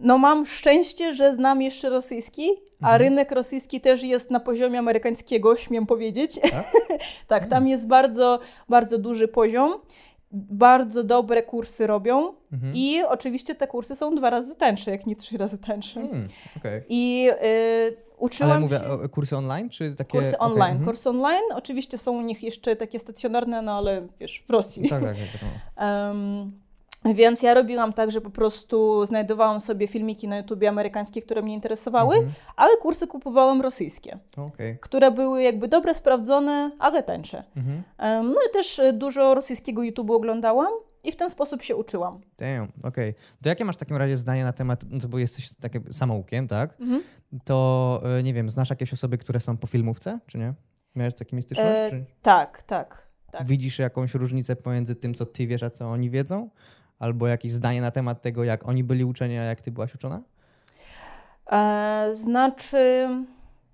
no 0.00 0.18
mam 0.18 0.46
szczęście, 0.46 1.14
że 1.14 1.34
znam 1.34 1.62
jeszcze 1.62 1.90
rosyjski, 1.90 2.50
a 2.80 2.92
mhm. 2.92 3.02
rynek 3.02 3.32
rosyjski 3.32 3.80
też 3.80 4.02
jest 4.02 4.30
na 4.30 4.40
poziomie 4.40 4.78
amerykańskiego, 4.78 5.56
śmiem 5.56 5.86
powiedzieć. 5.86 6.40
Tak, 6.40 6.72
tak 7.28 7.46
tam 7.46 7.68
jest 7.68 7.86
bardzo, 7.86 8.38
bardzo 8.68 8.98
duży 8.98 9.28
poziom. 9.28 9.72
Bardzo 10.32 11.04
dobre 11.04 11.42
kursy 11.42 11.86
robią 11.86 12.34
mhm. 12.52 12.72
i 12.74 13.02
oczywiście 13.08 13.54
te 13.54 13.66
kursy 13.66 13.94
są 13.94 14.14
dwa 14.14 14.30
razy 14.30 14.56
tańsze, 14.56 14.90
jak 14.90 15.06
nie 15.06 15.16
trzy 15.16 15.38
razy 15.38 15.58
tańsze. 15.58 16.00
Hmm, 16.00 16.28
okay. 16.56 16.84
I 16.88 17.30
y, 17.30 18.09
uczyłam 18.20 18.50
Ale 18.50 18.60
mówię 18.60 18.78
się... 18.78 19.08
kursy 19.08 19.36
online, 19.36 19.68
czy 19.68 19.94
takie... 19.94 20.18
Kursy 20.18 20.38
online. 20.38 20.60
Okay. 20.60 20.70
Mhm. 20.70 20.84
Kursy 20.84 21.10
online, 21.10 21.44
oczywiście 21.54 21.98
są 21.98 22.12
u 22.12 22.20
nich 22.20 22.42
jeszcze 22.42 22.76
takie 22.76 22.98
stacjonarne, 22.98 23.62
no 23.62 23.72
ale 23.72 24.06
wiesz, 24.20 24.44
w 24.48 24.50
Rosji. 24.50 24.88
Tak, 24.88 25.02
tak, 25.02 25.16
tak. 25.16 25.50
um, 25.86 26.52
więc 27.04 27.42
ja 27.42 27.54
robiłam 27.54 27.92
tak, 27.92 28.10
że 28.10 28.20
po 28.20 28.30
prostu 28.30 29.06
znajdowałam 29.06 29.60
sobie 29.60 29.86
filmiki 29.86 30.28
na 30.28 30.38
YouTubie 30.38 30.68
amerykańskie, 30.68 31.22
które 31.22 31.42
mnie 31.42 31.54
interesowały, 31.54 32.14
mhm. 32.14 32.32
ale 32.56 32.76
kursy 32.76 33.06
kupowałam 33.06 33.60
rosyjskie, 33.60 34.18
okay. 34.36 34.78
które 34.80 35.10
były 35.10 35.42
jakby 35.42 35.68
dobre, 35.68 35.94
sprawdzone, 35.94 36.70
ale 36.78 37.02
tańsze. 37.02 37.44
Mhm. 37.56 37.82
Um, 37.98 38.32
no 38.32 38.40
i 38.50 38.52
też 38.52 38.80
dużo 38.92 39.34
rosyjskiego 39.34 39.82
YouTube'u 39.82 40.14
oglądałam. 40.14 40.72
I 41.04 41.12
w 41.12 41.16
ten 41.16 41.30
sposób 41.30 41.62
się 41.62 41.76
uczyłam. 41.76 42.20
Damn, 42.38 42.68
okej. 42.82 43.10
Okay. 43.10 43.14
To 43.42 43.48
jakie 43.48 43.64
masz 43.64 43.76
w 43.76 43.78
takim 43.78 43.96
razie 43.96 44.16
zdanie 44.16 44.44
na 44.44 44.52
temat, 44.52 44.84
no 44.90 45.08
bo 45.08 45.18
jesteś 45.18 45.54
takim 45.54 45.92
samoukiem, 45.92 46.48
tak? 46.48 46.80
Mhm. 46.80 47.02
To 47.44 48.02
e, 48.18 48.22
nie 48.22 48.34
wiem, 48.34 48.50
znasz 48.50 48.70
jakieś 48.70 48.92
osoby, 48.92 49.18
które 49.18 49.40
są 49.40 49.56
po 49.56 49.66
filmówce, 49.66 50.18
czy 50.26 50.38
nie? 50.38 50.54
Miałeś 50.94 51.14
z 51.14 51.16
takimi 51.16 51.42
styczność? 51.42 51.70
E, 51.70 51.90
czy... 51.90 52.04
Tak, 52.22 52.62
tak, 52.62 53.08
tak. 53.32 53.46
Widzisz 53.46 53.78
jakąś 53.78 54.14
różnicę 54.14 54.56
pomiędzy 54.56 54.94
tym, 54.94 55.14
co 55.14 55.26
ty 55.26 55.46
wiesz, 55.46 55.62
a 55.62 55.70
co 55.70 55.90
oni 55.90 56.10
wiedzą? 56.10 56.50
Albo 56.98 57.26
jakieś 57.26 57.52
zdanie 57.52 57.80
na 57.80 57.90
temat 57.90 58.22
tego, 58.22 58.44
jak 58.44 58.68
oni 58.68 58.84
byli 58.84 59.04
uczeni, 59.04 59.38
a 59.38 59.42
jak 59.42 59.60
ty 59.60 59.70
byłaś 59.70 59.94
uczona? 59.94 60.22
E, 61.52 62.10
znaczy... 62.14 63.08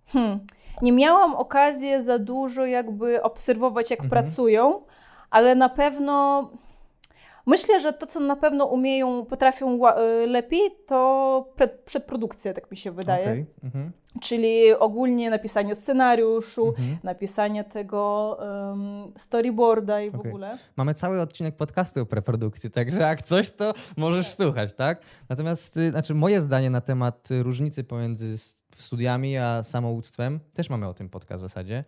Hmm, 0.07 0.41
nie 0.83 0.93
miałam 0.93 1.35
okazji 1.35 2.03
za 2.03 2.19
dużo 2.19 2.67
jakby 2.67 3.23
obserwować, 3.23 3.91
jak 3.91 4.01
mhm. 4.01 4.11
pracują, 4.11 4.83
ale 5.31 5.55
na 5.55 5.69
pewno 5.69 6.51
Myślę, 7.47 7.81
że 7.81 7.93
to, 7.93 8.07
co 8.07 8.21
na 8.21 8.37
pewno 8.37 8.65
umieją, 8.65 9.25
potrafią 9.25 9.81
y, 9.89 10.27
lepiej, 10.27 10.61
to 10.87 11.55
przedprodukcja, 11.85 12.55
tak 12.55 12.71
mi 12.71 12.77
się 12.77 12.91
wydaje. 12.91 13.25
Okay. 13.25 13.47
Mhm. 13.65 13.93
Czyli 14.21 14.75
ogólnie 14.75 15.31
napisanie 15.31 15.75
scenariuszu, 15.75 16.69
mhm. 16.69 16.99
napisanie 17.03 17.65
tego 17.65 18.37
um, 18.41 19.13
storyboarda 19.17 20.01
i 20.01 20.09
okay. 20.09 20.23
w 20.23 20.27
ogóle. 20.27 20.59
Mamy 20.77 20.95
cały 20.95 21.21
odcinek 21.21 21.57
podcastu 21.57 22.01
o 22.01 22.07
preprodukcji, 22.07 22.71
także 22.71 23.01
jak 23.01 23.23
coś, 23.23 23.51
to 23.51 23.75
możesz 23.97 24.33
słuchać, 24.33 24.75
tak? 24.75 25.01
Natomiast, 25.29 25.77
y, 25.77 25.91
znaczy 25.91 26.15
moje 26.15 26.41
zdanie 26.41 26.71
na 26.71 26.81
temat 26.81 27.29
różnicy 27.43 27.85
pomiędzy 27.85 28.39
studiami 28.77 29.37
a 29.37 29.63
samouctwem, 29.63 30.41
też 30.55 30.71
mamy 30.71 30.89
o 30.89 30.95
tym 30.95 31.09
podcast 31.09 31.45
w 31.45 31.49
zasadzie, 31.49 31.85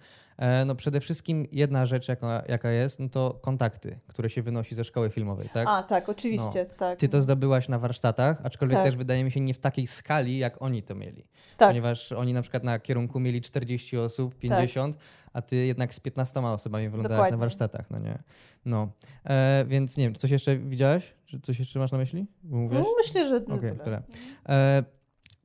no 0.67 0.75
przede 0.75 1.01
wszystkim 1.01 1.47
jedna 1.53 1.87
rzecz, 1.87 2.09
jaka, 2.09 2.43
jaka 2.49 2.71
jest, 2.71 3.01
no 3.01 3.09
to 3.09 3.39
kontakty, 3.43 3.99
które 4.07 4.31
się 4.31 4.43
wynosi 4.43 4.75
ze 4.75 4.85
szkoły 4.85 5.11
filmowej, 5.11 5.49
tak? 5.53 5.69
A, 5.69 5.83
tak, 5.83 6.09
oczywiście, 6.09 6.67
no. 6.69 6.75
tak. 6.79 6.99
Ty 6.99 7.09
to 7.09 7.23
zdobyłaś 7.23 7.69
na 7.69 7.79
warsztatach, 7.79 8.41
aczkolwiek 8.45 8.79
tak. 8.79 8.87
też 8.87 8.97
wydaje 8.97 9.25
mi 9.25 9.31
się 9.31 9.41
nie 9.41 9.55
w 9.55 9.59
takiej 9.59 9.87
skali, 9.87 10.39
jak 10.39 10.63
oni 10.63 10.83
to 10.83 10.95
mieli. 10.95 11.25
Tak. 11.57 11.69
Ponieważ 11.69 12.13
oni 12.13 12.33
na 12.33 12.43
przykład 12.43 12.65
na 12.65 12.79
kierunku 12.79 13.21
mieli 13.21 13.41
40 13.41 13.99
osób, 13.99 14.35
50, 14.35 14.97
tak. 14.97 15.05
a 15.33 15.43
ty 15.43 15.57
jednak 15.57 15.95
z 15.95 16.01
15 16.01 16.41
osobami 16.41 16.89
wyglądałaś 16.89 17.31
na 17.31 17.37
warsztatach, 17.37 17.91
no 17.91 17.99
nie? 17.99 18.19
No, 18.65 18.89
e, 19.25 19.65
więc 19.69 19.97
nie 19.97 20.05
wiem, 20.05 20.15
coś 20.15 20.31
jeszcze 20.31 20.57
widziałaś? 20.57 21.15
Czy 21.27 21.41
coś 21.41 21.59
jeszcze 21.59 21.79
masz 21.79 21.93
na 21.93 21.99
myśli? 21.99 22.27
No, 22.45 22.87
myślę, 22.97 23.29
że 23.29 23.37
okay, 23.37 23.59
tyle. 23.59 23.75
tyle. 23.85 24.03
E, 24.49 24.98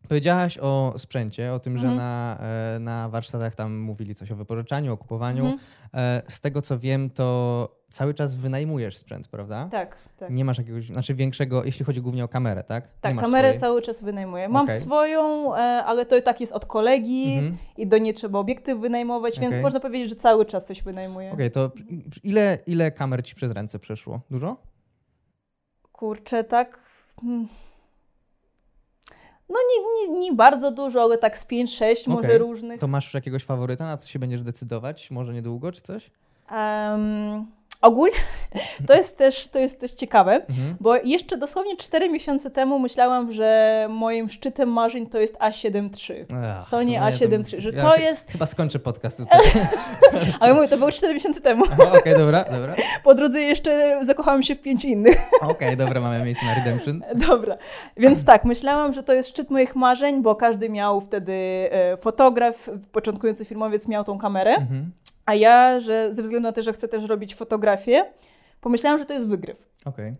Powiedziałaś 0.07 0.57
o 0.61 0.93
sprzęcie, 0.97 1.53
o 1.53 1.59
tym, 1.59 1.73
mhm. 1.73 1.91
że 1.91 1.97
na, 1.97 2.37
e, 2.75 2.79
na 2.79 3.09
warsztatach 3.09 3.55
tam 3.55 3.77
mówili 3.77 4.15
coś 4.15 4.31
o 4.31 4.35
wypożyczaniu, 4.35 4.93
o 4.93 4.97
kupowaniu. 4.97 5.45
Mhm. 5.45 5.59
E, 5.93 6.21
z 6.27 6.41
tego 6.41 6.61
co 6.61 6.79
wiem, 6.79 7.09
to 7.09 7.69
cały 7.89 8.13
czas 8.13 8.35
wynajmujesz 8.35 8.97
sprzęt, 8.97 9.27
prawda? 9.27 9.67
Tak, 9.71 9.95
tak. 10.17 10.29
Nie 10.29 10.45
masz 10.45 10.57
jakiegoś, 10.57 10.87
znaczy 10.87 11.15
większego, 11.15 11.63
jeśli 11.63 11.85
chodzi 11.85 12.01
głównie 12.01 12.23
o 12.23 12.27
kamerę, 12.27 12.63
tak? 12.63 12.87
Tak, 13.01 13.15
kamerę 13.15 13.47
swojej? 13.47 13.59
cały 13.59 13.81
czas 13.81 14.03
wynajmuję. 14.03 14.49
Mam 14.49 14.65
okay. 14.65 14.79
swoją, 14.79 15.55
e, 15.55 15.59
ale 15.59 16.05
to 16.05 16.17
i 16.17 16.21
tak 16.21 16.41
jest 16.41 16.53
od 16.53 16.65
kolegi 16.65 17.33
mhm. 17.33 17.57
i 17.77 17.87
do 17.87 17.97
niej 17.97 18.13
trzeba 18.13 18.39
obiektyw 18.39 18.79
wynajmować, 18.79 19.37
okay. 19.37 19.49
więc 19.49 19.63
można 19.63 19.79
powiedzieć, 19.79 20.09
że 20.09 20.15
cały 20.15 20.45
czas 20.45 20.65
coś 20.65 20.83
wynajmuję. 20.83 21.31
Okej, 21.31 21.47
okay, 21.47 21.69
to 21.69 21.71
ile, 22.23 22.57
ile 22.67 22.91
kamer 22.91 23.25
ci 23.25 23.35
przez 23.35 23.51
ręce 23.51 23.79
przeszło? 23.79 24.21
Dużo? 24.29 24.57
Kurczę, 25.91 26.43
tak... 26.43 26.79
Hmm. 27.21 27.47
No 29.49 29.55
nie, 29.69 30.07
nie, 30.13 30.19
nie 30.19 30.33
bardzo 30.33 30.71
dużo, 30.71 31.01
ale 31.01 31.17
tak 31.17 31.37
z 31.37 31.47
5-6 31.47 32.01
okay. 32.01 32.13
może 32.13 32.37
różnych. 32.37 32.79
To 32.79 32.87
masz 32.87 33.13
jakiegoś 33.13 33.43
faworyta, 33.43 33.85
na 33.85 33.97
co 33.97 34.07
się 34.07 34.19
będziesz 34.19 34.43
decydować? 34.43 35.11
Może 35.11 35.33
niedługo 35.33 35.71
czy 35.71 35.81
coś? 35.81 36.11
Um, 36.51 37.47
ogólnie 37.83 38.15
to 38.87 38.93
jest 38.93 39.17
też, 39.17 39.47
to 39.47 39.59
jest 39.59 39.79
też 39.79 39.91
ciekawe, 39.91 40.33
mhm. 40.49 40.75
bo 40.79 40.95
jeszcze 40.95 41.37
dosłownie 41.37 41.77
4 41.77 42.09
miesiące 42.09 42.49
temu 42.49 42.79
myślałam, 42.79 43.31
że 43.31 43.87
moim 43.89 44.29
szczytem 44.29 44.69
marzeń 44.69 45.07
to 45.07 45.19
jest 45.19 45.37
A7 45.37 45.89
III. 46.09 46.25
Ach, 46.45 46.67
Sony 46.67 46.91
A7 46.91 47.53
III, 47.53 47.61
że 47.61 47.69
ja 47.69 47.81
to 47.81 47.95
jest... 47.95 48.31
Chyba 48.31 48.45
skończę 48.45 48.79
podcast 48.79 49.17
tutaj. 49.19 49.39
Ale 50.39 50.53
mówię, 50.53 50.67
to 50.67 50.77
było 50.77 50.91
4 50.91 51.13
miesiące 51.13 51.41
temu. 51.41 51.63
Okej, 51.65 51.87
okay, 51.87 52.17
dobra, 52.17 52.43
dobra. 52.43 52.75
Po 53.03 53.15
drodze 53.15 53.41
jeszcze 53.41 53.99
zakochałam 54.05 54.43
się 54.43 54.55
w 54.55 54.61
pięciu 54.61 54.87
innych. 54.87 55.17
Okej, 55.41 55.51
okay, 55.51 55.75
dobra, 55.75 56.01
mamy 56.01 56.23
miejsce 56.25 56.45
na 56.45 56.53
Redemption. 56.55 57.03
Dobra, 57.27 57.57
więc 57.97 58.25
tak, 58.25 58.45
myślałam, 58.45 58.93
że 58.93 59.03
to 59.03 59.13
jest 59.13 59.29
szczyt 59.29 59.49
moich 59.49 59.75
marzeń, 59.75 60.21
bo 60.21 60.35
każdy 60.35 60.69
miał 60.69 61.01
wtedy 61.01 61.33
e, 61.71 61.97
fotograf, 61.97 62.69
początkujący 62.91 63.45
filmowiec 63.45 63.87
miał 63.87 64.03
tą 64.03 64.17
kamerę. 64.17 64.55
Mhm. 64.55 64.91
A 65.25 65.35
ja, 65.35 65.79
że 65.79 66.13
ze 66.13 66.23
względu 66.23 66.47
na 66.47 66.51
to, 66.51 66.63
że 66.63 66.73
chcę 66.73 66.87
też 66.87 67.03
robić 67.03 67.35
fotografię, 67.35 68.05
pomyślałam, 68.61 68.99
że 68.99 69.05
to 69.05 69.13
jest 69.13 69.27
wygryw. 69.27 69.69
Okay. 69.85 70.13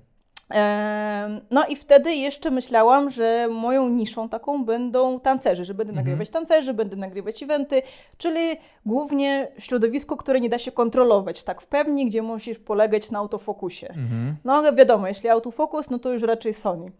No 1.51 1.65
i 1.69 1.75
wtedy 1.75 2.15
jeszcze 2.15 2.51
myślałam, 2.51 3.10
że 3.10 3.48
moją 3.48 3.89
niszą 3.89 4.29
taką 4.29 4.65
będą 4.65 5.19
tancerzy, 5.19 5.65
że 5.65 5.74
będę 5.74 5.91
mhm. 5.91 6.05
nagrywać 6.05 6.29
tancerzy, 6.29 6.74
będę 6.74 6.95
nagrywać 6.95 7.43
eventy, 7.43 7.81
czyli 8.17 8.39
głównie 8.86 9.48
środowisko, 9.57 10.17
które 10.17 10.39
nie 10.39 10.50
da 10.50 10.60
się 10.60 10.72
kontrolować 10.72 11.43
tak 11.43 11.62
w 11.62 11.67
pełni, 11.67 12.05
gdzie 12.05 12.22
musisz 12.22 12.60
polegać 12.60 13.12
na 13.12 13.19
autofokusie. 13.19 13.88
Mhm. 13.88 14.36
No 14.43 14.53
ale 14.53 14.74
wiadomo, 14.74 15.07
jeśli 15.07 15.29
autofokus, 15.29 15.89
no 15.89 16.00
to 16.00 16.12
już 16.12 16.24
raczej 16.24 16.53
Sony. 16.53 16.91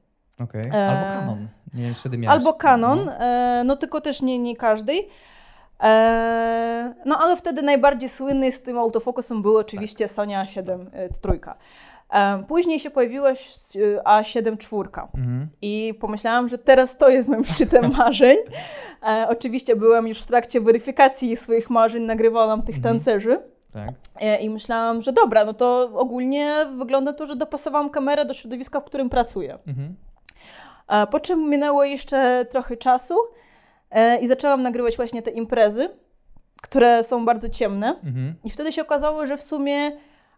Okay. 0.43 0.63
albo 0.74 1.19
Canon. 1.19 1.48
Nie 1.74 1.83
wiem, 1.83 1.93
wtedy 1.93 2.17
miałeś. 2.17 2.38
Albo 2.38 2.53
Canon, 2.53 3.05
no. 3.05 3.63
No 3.63 3.75
tylko 3.75 4.01
też 4.01 4.22
nie, 4.22 4.39
nie 4.39 4.55
każdej. 4.55 5.07
E, 5.83 6.93
no 7.05 7.17
ale 7.17 7.35
wtedy 7.35 7.61
najbardziej 7.61 8.09
słynny 8.09 8.51
z 8.51 8.61
tym 8.61 8.77
autofokusem 8.77 9.41
był 9.41 9.57
oczywiście 9.57 10.05
tak. 10.05 10.15
Sony 10.15 10.33
A7 10.33 10.85
tak. 10.85 10.93
E, 10.93 11.09
trójka. 11.09 11.55
E, 12.09 12.43
później 12.47 12.79
się 12.79 12.89
pojawiła 12.89 13.33
A7 14.05 14.57
czwórka 14.57 15.07
mhm. 15.17 15.47
i 15.61 15.93
pomyślałam, 15.99 16.49
że 16.49 16.57
teraz 16.57 16.97
to 16.97 17.09
jest 17.09 17.29
moim 17.29 17.43
szczytem 17.43 17.91
marzeń. 17.97 18.37
oczywiście 19.27 19.75
byłam 19.75 20.07
już 20.07 20.21
w 20.21 20.27
trakcie 20.27 20.61
weryfikacji 20.61 21.37
swoich 21.37 21.69
marzeń, 21.69 22.03
nagrywałam 22.03 22.61
tych 22.61 22.75
mhm. 22.75 22.93
tancerzy. 22.93 23.39
Tak. 23.73 23.89
I 24.41 24.49
myślałam, 24.49 25.01
że 25.01 25.13
dobra, 25.13 25.45
no 25.45 25.53
to 25.53 25.91
ogólnie 25.93 26.65
wygląda 26.77 27.13
to, 27.13 27.27
że 27.27 27.35
dopasowałam 27.35 27.89
kamerę 27.89 28.25
do 28.25 28.33
środowiska, 28.33 28.79
w 28.79 28.83
którym 28.83 29.09
pracuję. 29.09 29.57
Mhm. 29.67 29.95
Po 31.11 31.19
czym 31.19 31.49
minęło 31.49 31.83
jeszcze 31.83 32.45
trochę 32.49 32.77
czasu 32.77 33.15
i 34.21 34.27
zaczęłam 34.27 34.62
nagrywać 34.62 34.95
właśnie 34.95 35.21
te 35.21 35.31
imprezy, 35.31 35.89
które 36.62 37.03
są 37.03 37.25
bardzo 37.25 37.50
ciemne. 37.50 37.88
Mhm. 37.88 38.35
I 38.43 38.50
wtedy 38.50 38.71
się 38.71 38.81
okazało, 38.81 39.25
że 39.25 39.38
w 39.38 39.43
sumie 39.43 39.91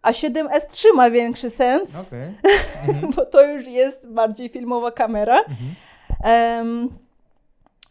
A7S3 0.03 0.85
ma 0.95 1.09
większy 1.09 1.49
sens, 1.49 2.07
okay. 2.07 2.33
mhm. 2.87 3.13
bo 3.15 3.25
to 3.25 3.43
już 3.43 3.67
jest 3.67 4.09
bardziej 4.09 4.49
filmowa 4.49 4.91
kamera. 4.91 5.39
Mhm. 5.39 6.89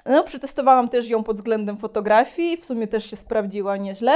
no, 0.07 0.25
przetestowałam 0.25 0.89
też 0.89 1.09
ją 1.09 1.23
pod 1.23 1.37
względem 1.37 1.79
fotografii, 1.79 2.57
w 2.57 2.65
sumie 2.65 2.89
też 2.89 3.11
się 3.11 3.17
sprawdziła 3.17 3.77
nieźle. 3.77 4.13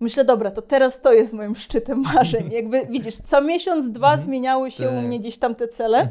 Myślę, 0.00 0.24
dobra, 0.24 0.50
to 0.50 0.62
teraz 0.62 1.00
to 1.00 1.12
jest 1.12 1.32
moim 1.32 1.56
szczytem 1.56 2.00
marzeń. 2.14 2.50
Jakby 2.58 2.86
widzisz, 2.86 3.16
co 3.16 3.40
miesiąc, 3.40 3.90
dwa 3.90 4.06
mhm. 4.06 4.20
zmieniały 4.20 4.70
się 4.70 4.88
u 4.88 4.94
tak. 4.94 5.04
mnie 5.04 5.20
gdzieś 5.20 5.38
tam 5.38 5.54
te 5.54 5.68
cele. 5.68 6.08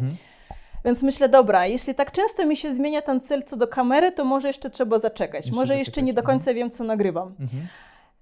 Mhm. 0.79 0.85
Więc 0.85 1.03
myślę, 1.03 1.29
dobra, 1.29 1.65
jeśli 1.67 1.95
tak 1.95 2.11
często 2.11 2.45
mi 2.45 2.57
się 2.57 2.73
zmienia 2.73 3.01
ten 3.01 3.21
cel 3.21 3.43
co 3.43 3.57
do 3.57 3.67
kamery, 3.67 4.11
to 4.11 4.25
może 4.25 4.47
jeszcze 4.47 4.69
trzeba 4.69 4.99
zaczekać. 4.99 5.45
Jeszcze 5.45 5.59
może 5.59 5.77
jeszcze 5.77 6.01
nie 6.01 6.13
do 6.13 6.23
końca 6.23 6.53
wiem, 6.53 6.69
co 6.69 6.83
nagrywam. 6.83 7.35
Mhm. 7.39 7.67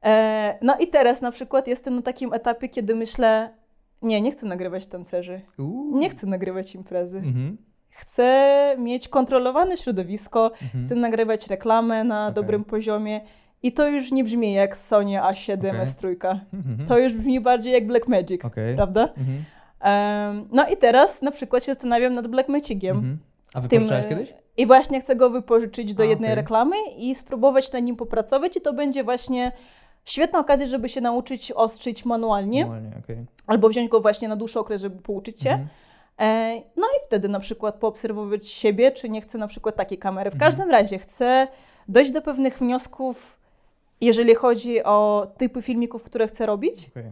E, 0.03 0.57
no 0.61 0.77
i 0.79 0.87
teraz 0.87 1.21
na 1.21 1.31
przykład 1.31 1.67
jestem 1.67 1.95
na 1.95 2.01
takim 2.01 2.33
etapie, 2.33 2.69
kiedy 2.69 2.95
myślę, 2.95 3.49
nie, 4.01 4.21
nie 4.21 4.31
chcę 4.31 4.45
nagrywać 4.45 4.87
tancerzy. 4.87 5.41
Uuu. 5.57 5.97
Nie 5.97 6.09
chcę 6.09 6.27
nagrywać 6.27 6.75
imprezy. 6.75 7.17
Mhm. 7.17 7.57
Chcę 7.89 8.75
mieć 8.77 9.07
kontrolowane 9.07 9.77
środowisko, 9.77 10.51
mhm. 10.61 10.85
chcę 10.85 10.95
nagrywać 10.95 11.47
reklamę 11.47 12.03
na 12.03 12.23
okay. 12.23 12.33
dobrym 12.33 12.63
poziomie. 12.63 13.21
I 13.63 13.71
to 13.71 13.87
już 13.87 14.11
nie 14.11 14.23
brzmi 14.23 14.53
jak 14.53 14.77
Sony 14.77 15.11
A7 15.11 15.69
okay. 15.69 15.85
S3. 15.85 16.39
Mhm. 16.53 16.87
To 16.87 16.97
już 16.97 17.13
brzmi 17.13 17.39
bardziej 17.39 17.73
jak 17.73 17.87
Blackmagic, 17.87 18.45
okay. 18.45 18.75
prawda? 18.75 19.01
Mhm. 19.17 19.43
No 20.51 20.67
i 20.73 20.77
teraz 20.77 21.21
na 21.21 21.31
przykład 21.31 21.65
się 21.65 21.73
zastanawiam 21.73 22.13
nad 22.13 22.27
Black 22.27 22.49
Magiciem. 22.49 22.97
Mhm. 22.97 23.17
A 23.53 23.61
wypożyczałeś 23.61 24.05
Tym, 24.05 24.17
kiedyś? 24.17 24.33
I 24.57 24.65
właśnie 24.65 25.01
chcę 25.01 25.15
go 25.15 25.29
wypożyczyć 25.29 25.93
do 25.93 26.03
A, 26.03 26.05
jednej 26.05 26.31
okay. 26.31 26.41
reklamy 26.41 26.75
i 26.97 27.15
spróbować 27.15 27.71
na 27.71 27.79
nim 27.79 27.95
popracować 27.95 28.57
i 28.57 28.61
to 28.61 28.73
będzie 28.73 29.03
właśnie 29.03 29.51
świetna 30.05 30.39
okazja, 30.39 30.67
żeby 30.67 30.89
się 30.89 31.01
nauczyć 31.01 31.51
ostrzyć 31.51 32.05
manualnie. 32.05 32.65
manualnie 32.65 32.91
okay. 33.03 33.25
Albo 33.47 33.69
wziąć 33.69 33.89
go 33.89 34.01
właśnie 34.01 34.27
na 34.27 34.35
dłuższy 34.35 34.59
okres, 34.59 34.81
żeby 34.81 35.01
pouczyć 35.01 35.41
się. 35.41 35.49
Mhm. 35.49 35.69
E, 36.19 36.55
no 36.55 36.87
i 36.87 37.05
wtedy 37.05 37.29
na 37.29 37.39
przykład 37.39 37.75
poobserwować 37.75 38.47
siebie, 38.47 38.91
czy 38.91 39.09
nie 39.09 39.21
chcę 39.21 39.37
na 39.37 39.47
przykład 39.47 39.75
takiej 39.75 39.97
kamery. 39.97 40.29
W 40.29 40.33
mhm. 40.33 40.51
każdym 40.51 40.71
razie 40.71 40.99
chcę 40.99 41.47
dojść 41.87 42.11
do 42.11 42.21
pewnych 42.21 42.59
wniosków, 42.59 43.39
jeżeli 44.01 44.35
chodzi 44.35 44.83
o 44.83 45.27
typy 45.37 45.61
filmików, 45.61 46.03
które 46.03 46.27
chcę 46.27 46.45
robić. 46.45 46.89
Okay. 46.89 47.11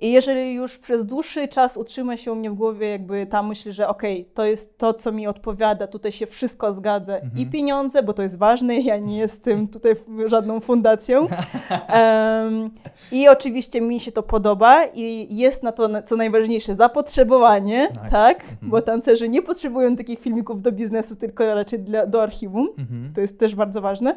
I 0.00 0.12
jeżeli 0.12 0.54
już 0.54 0.78
przez 0.78 1.06
dłuższy 1.06 1.48
czas 1.48 1.76
utrzyma 1.76 2.16
się 2.16 2.32
u 2.32 2.34
mnie 2.34 2.50
w 2.50 2.54
głowie 2.54 2.88
jakby 2.88 3.26
ta 3.26 3.42
myśl, 3.42 3.72
że 3.72 3.88
okej, 3.88 4.20
okay, 4.20 4.34
to 4.34 4.44
jest 4.44 4.78
to, 4.78 4.94
co 4.94 5.12
mi 5.12 5.26
odpowiada, 5.26 5.86
tutaj 5.86 6.12
się 6.12 6.26
wszystko 6.26 6.72
zgadza 6.72 7.14
mhm. 7.14 7.38
i 7.38 7.46
pieniądze, 7.46 8.02
bo 8.02 8.12
to 8.12 8.22
jest 8.22 8.38
ważne, 8.38 8.80
ja 8.80 8.96
nie 8.96 9.18
jestem 9.18 9.68
tutaj 9.74 9.94
żadną 10.26 10.60
fundacją. 10.60 11.20
Um, 11.20 12.70
I 13.12 13.28
oczywiście 13.28 13.80
mi 13.80 14.00
się 14.00 14.12
to 14.12 14.22
podoba 14.22 14.84
i 14.94 15.36
jest 15.36 15.62
na 15.62 15.72
to, 15.72 16.02
co 16.02 16.16
najważniejsze, 16.16 16.74
zapotrzebowanie, 16.74 17.88
nice. 17.90 18.10
tak? 18.10 18.40
Mhm. 18.40 18.56
Bo 18.62 18.82
tancerzy 18.82 19.28
nie 19.28 19.42
potrzebują 19.42 19.96
takich 19.96 20.20
filmików 20.20 20.62
do 20.62 20.72
biznesu, 20.72 21.16
tylko 21.16 21.54
raczej 21.54 21.78
dla, 21.78 22.06
do 22.06 22.22
archiwum. 22.22 22.68
Mhm. 22.78 23.12
To 23.14 23.20
jest 23.20 23.38
też 23.38 23.54
bardzo 23.54 23.80
ważne. 23.80 24.16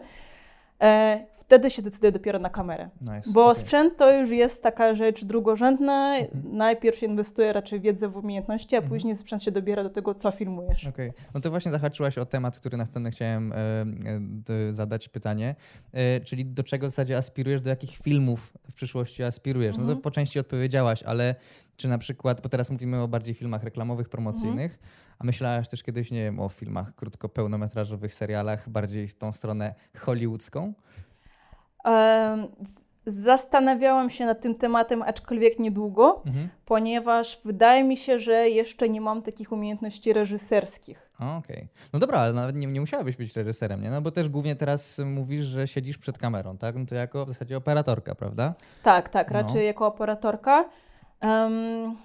E, 0.81 1.25
wtedy 1.51 1.69
się 1.69 1.81
decyduję 1.81 2.11
dopiero 2.11 2.39
na 2.39 2.49
kamerę. 2.49 2.89
Nice. 3.01 3.31
Bo 3.33 3.43
okay. 3.43 3.55
sprzęt 3.55 3.97
to 3.97 4.19
już 4.19 4.29
jest 4.29 4.63
taka 4.63 4.95
rzecz 4.95 5.25
drugorzędna. 5.25 6.17
Mhm. 6.17 6.57
Najpierw 6.57 7.03
inwestuję 7.03 7.53
raczej 7.53 7.79
w 7.79 7.83
wiedzę, 7.83 8.09
w 8.09 8.17
umiejętności, 8.17 8.75
a 8.75 8.77
mhm. 8.77 8.89
później 8.89 9.15
sprzęt 9.15 9.43
się 9.43 9.51
dobiera 9.51 9.83
do 9.83 9.89
tego, 9.89 10.13
co 10.15 10.31
filmujesz. 10.31 10.87
Okej. 10.87 11.09
Okay. 11.09 11.23
No 11.33 11.41
to 11.41 11.49
właśnie 11.49 11.71
zahaczyłaś 11.71 12.17
o 12.17 12.25
temat, 12.25 12.59
który 12.59 12.77
na 12.77 12.83
następnie 12.83 13.11
chciałem 13.11 13.53
e, 13.53 13.55
e, 13.57 14.73
zadać 14.73 15.09
pytanie. 15.09 15.55
E, 15.93 16.19
czyli 16.19 16.45
do 16.45 16.63
czego 16.63 16.87
w 16.87 16.89
zasadzie 16.89 17.17
aspirujesz, 17.17 17.61
do 17.61 17.69
jakich 17.69 17.97
filmów 17.97 18.53
w 18.71 18.73
przyszłości 18.73 19.23
aspirujesz? 19.23 19.77
No 19.77 19.83
to 19.83 19.89
mhm. 19.89 20.01
po 20.01 20.11
części 20.11 20.39
odpowiedziałaś, 20.39 21.03
ale 21.03 21.35
czy 21.77 21.87
na 21.87 21.97
przykład, 21.97 22.41
bo 22.41 22.49
teraz 22.49 22.69
mówimy 22.69 23.01
o 23.01 23.07
bardziej 23.07 23.35
filmach 23.35 23.63
reklamowych, 23.63 24.09
promocyjnych, 24.09 24.79
a 25.19 25.23
myślałaś 25.23 25.69
też 25.69 25.83
kiedyś, 25.83 26.11
nie 26.11 26.23
wiem, 26.23 26.39
o 26.39 26.49
filmach 26.49 26.95
krótko 26.95 27.29
pełnometrażowych, 27.29 28.15
serialach, 28.15 28.69
bardziej 28.69 29.07
w 29.07 29.15
tą 29.15 29.31
stronę 29.31 29.75
hollywoodzką? 29.97 30.73
Zastanawiałam 33.05 34.09
się 34.09 34.25
nad 34.25 34.41
tym 34.41 34.55
tematem, 34.55 35.01
aczkolwiek 35.01 35.59
niedługo, 35.59 36.21
mhm. 36.25 36.49
ponieważ 36.65 37.41
wydaje 37.45 37.83
mi 37.83 37.97
się, 37.97 38.19
że 38.19 38.49
jeszcze 38.49 38.89
nie 38.89 39.01
mam 39.01 39.21
takich 39.21 39.51
umiejętności 39.51 40.13
reżyserskich. 40.13 41.11
Okej. 41.15 41.37
Okay. 41.37 41.67
No 41.93 41.99
dobra, 41.99 42.19
ale 42.19 42.33
nawet 42.33 42.55
nie, 42.55 42.67
nie 42.67 42.81
musiałabyś 42.81 43.17
być 43.17 43.35
reżyserem, 43.35 43.81
nie? 43.81 43.89
No 43.89 44.01
bo 44.01 44.11
też 44.11 44.29
głównie 44.29 44.55
teraz 44.55 45.01
mówisz, 45.05 45.45
że 45.45 45.67
siedzisz 45.67 45.97
przed 45.97 46.17
kamerą, 46.17 46.57
tak? 46.57 46.75
No 46.75 46.85
to 46.85 46.95
jako 46.95 47.25
w 47.25 47.27
zasadzie 47.27 47.57
operatorka, 47.57 48.15
prawda? 48.15 48.53
Tak, 48.83 49.09
tak, 49.09 49.31
raczej 49.31 49.55
no. 49.55 49.61
jako 49.61 49.87
operatorka. 49.87 50.69
Um, 51.21 51.97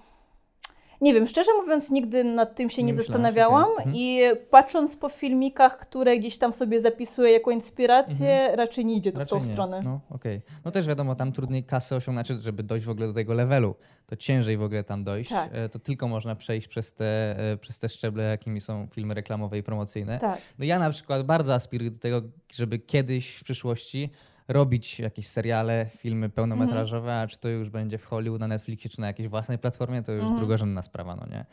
nie 1.01 1.15
wiem, 1.15 1.27
szczerze 1.27 1.51
mówiąc, 1.61 1.91
nigdy 1.91 2.25
nad 2.25 2.55
tym 2.55 2.71
się 2.71 2.83
nie, 2.83 2.87
nie 2.87 2.95
zastanawiałam 2.95 3.65
okay. 3.65 3.77
mhm. 3.77 3.97
i 3.97 4.21
patrząc 4.51 4.97
po 4.97 5.09
filmikach, 5.09 5.79
które 5.79 6.19
gdzieś 6.19 6.39
tam 6.39 6.53
sobie 6.53 6.81
zapisuję 6.81 7.33
jako 7.33 7.51
inspirację, 7.51 8.33
mhm. 8.33 8.59
raczej 8.59 8.85
nie 8.85 8.97
idzie 8.97 9.13
to 9.13 9.19
raczej 9.19 9.39
w 9.39 9.43
tą 9.43 9.47
nie. 9.47 9.53
stronę. 9.53 9.81
No, 9.85 10.01
okay. 10.11 10.43
no 10.65 10.71
też 10.71 10.87
wiadomo, 10.87 11.15
tam 11.15 11.33
trudniej 11.33 11.65
kasę 11.65 11.97
osiągnąć, 11.97 12.29
żeby 12.29 12.63
dojść 12.63 12.87
w 12.87 12.91
ogóle 12.91 13.07
do 13.07 13.15
tego 13.15 13.35
levelu, 13.35 13.75
to 14.07 14.17
ciężej 14.17 14.57
w 14.57 14.63
ogóle 14.63 14.85
tam 14.85 15.05
dojść. 15.05 15.31
Tak. 15.31 15.51
E, 15.53 15.69
to 15.69 15.79
tylko 15.79 16.09
można 16.09 16.35
przejść 16.35 16.69
przez 16.69 16.93
te, 16.93 17.39
e, 17.53 17.57
przez 17.57 17.79
te 17.79 17.89
szczeble, 17.89 18.25
jakimi 18.25 18.61
są 18.61 18.87
filmy 18.93 19.15
reklamowe 19.15 19.59
i 19.59 19.63
promocyjne. 19.63 20.19
Tak. 20.19 20.39
No 20.59 20.65
ja 20.65 20.79
na 20.79 20.91
przykład 20.91 21.27
bardzo 21.27 21.55
aspiruję 21.55 21.91
do 21.91 21.99
tego, 21.99 22.23
żeby 22.55 22.79
kiedyś 22.79 23.37
w 23.37 23.45
przyszłości 23.45 24.11
robić 24.49 24.99
jakieś 24.99 25.29
seriale, 25.29 25.87
filmy 25.97 26.29
pełnometrażowe, 26.29 27.13
mm. 27.13 27.25
a 27.25 27.27
czy 27.27 27.39
to 27.39 27.49
już 27.49 27.71
będzie 27.71 27.99
w 27.99 28.05
Hollywood, 28.05 28.41
na 28.41 28.49
Netflixie, 28.49 28.91
czy 28.91 29.01
na 29.01 29.07
jakiejś 29.07 29.29
własnej 29.29 29.59
platformie, 29.59 30.03
to 30.03 30.13
już 30.13 30.25
mm. 30.25 30.37
drugorzędna 30.37 30.83
sprawa, 30.83 31.17
no 31.17 31.27
nie? 31.27 31.45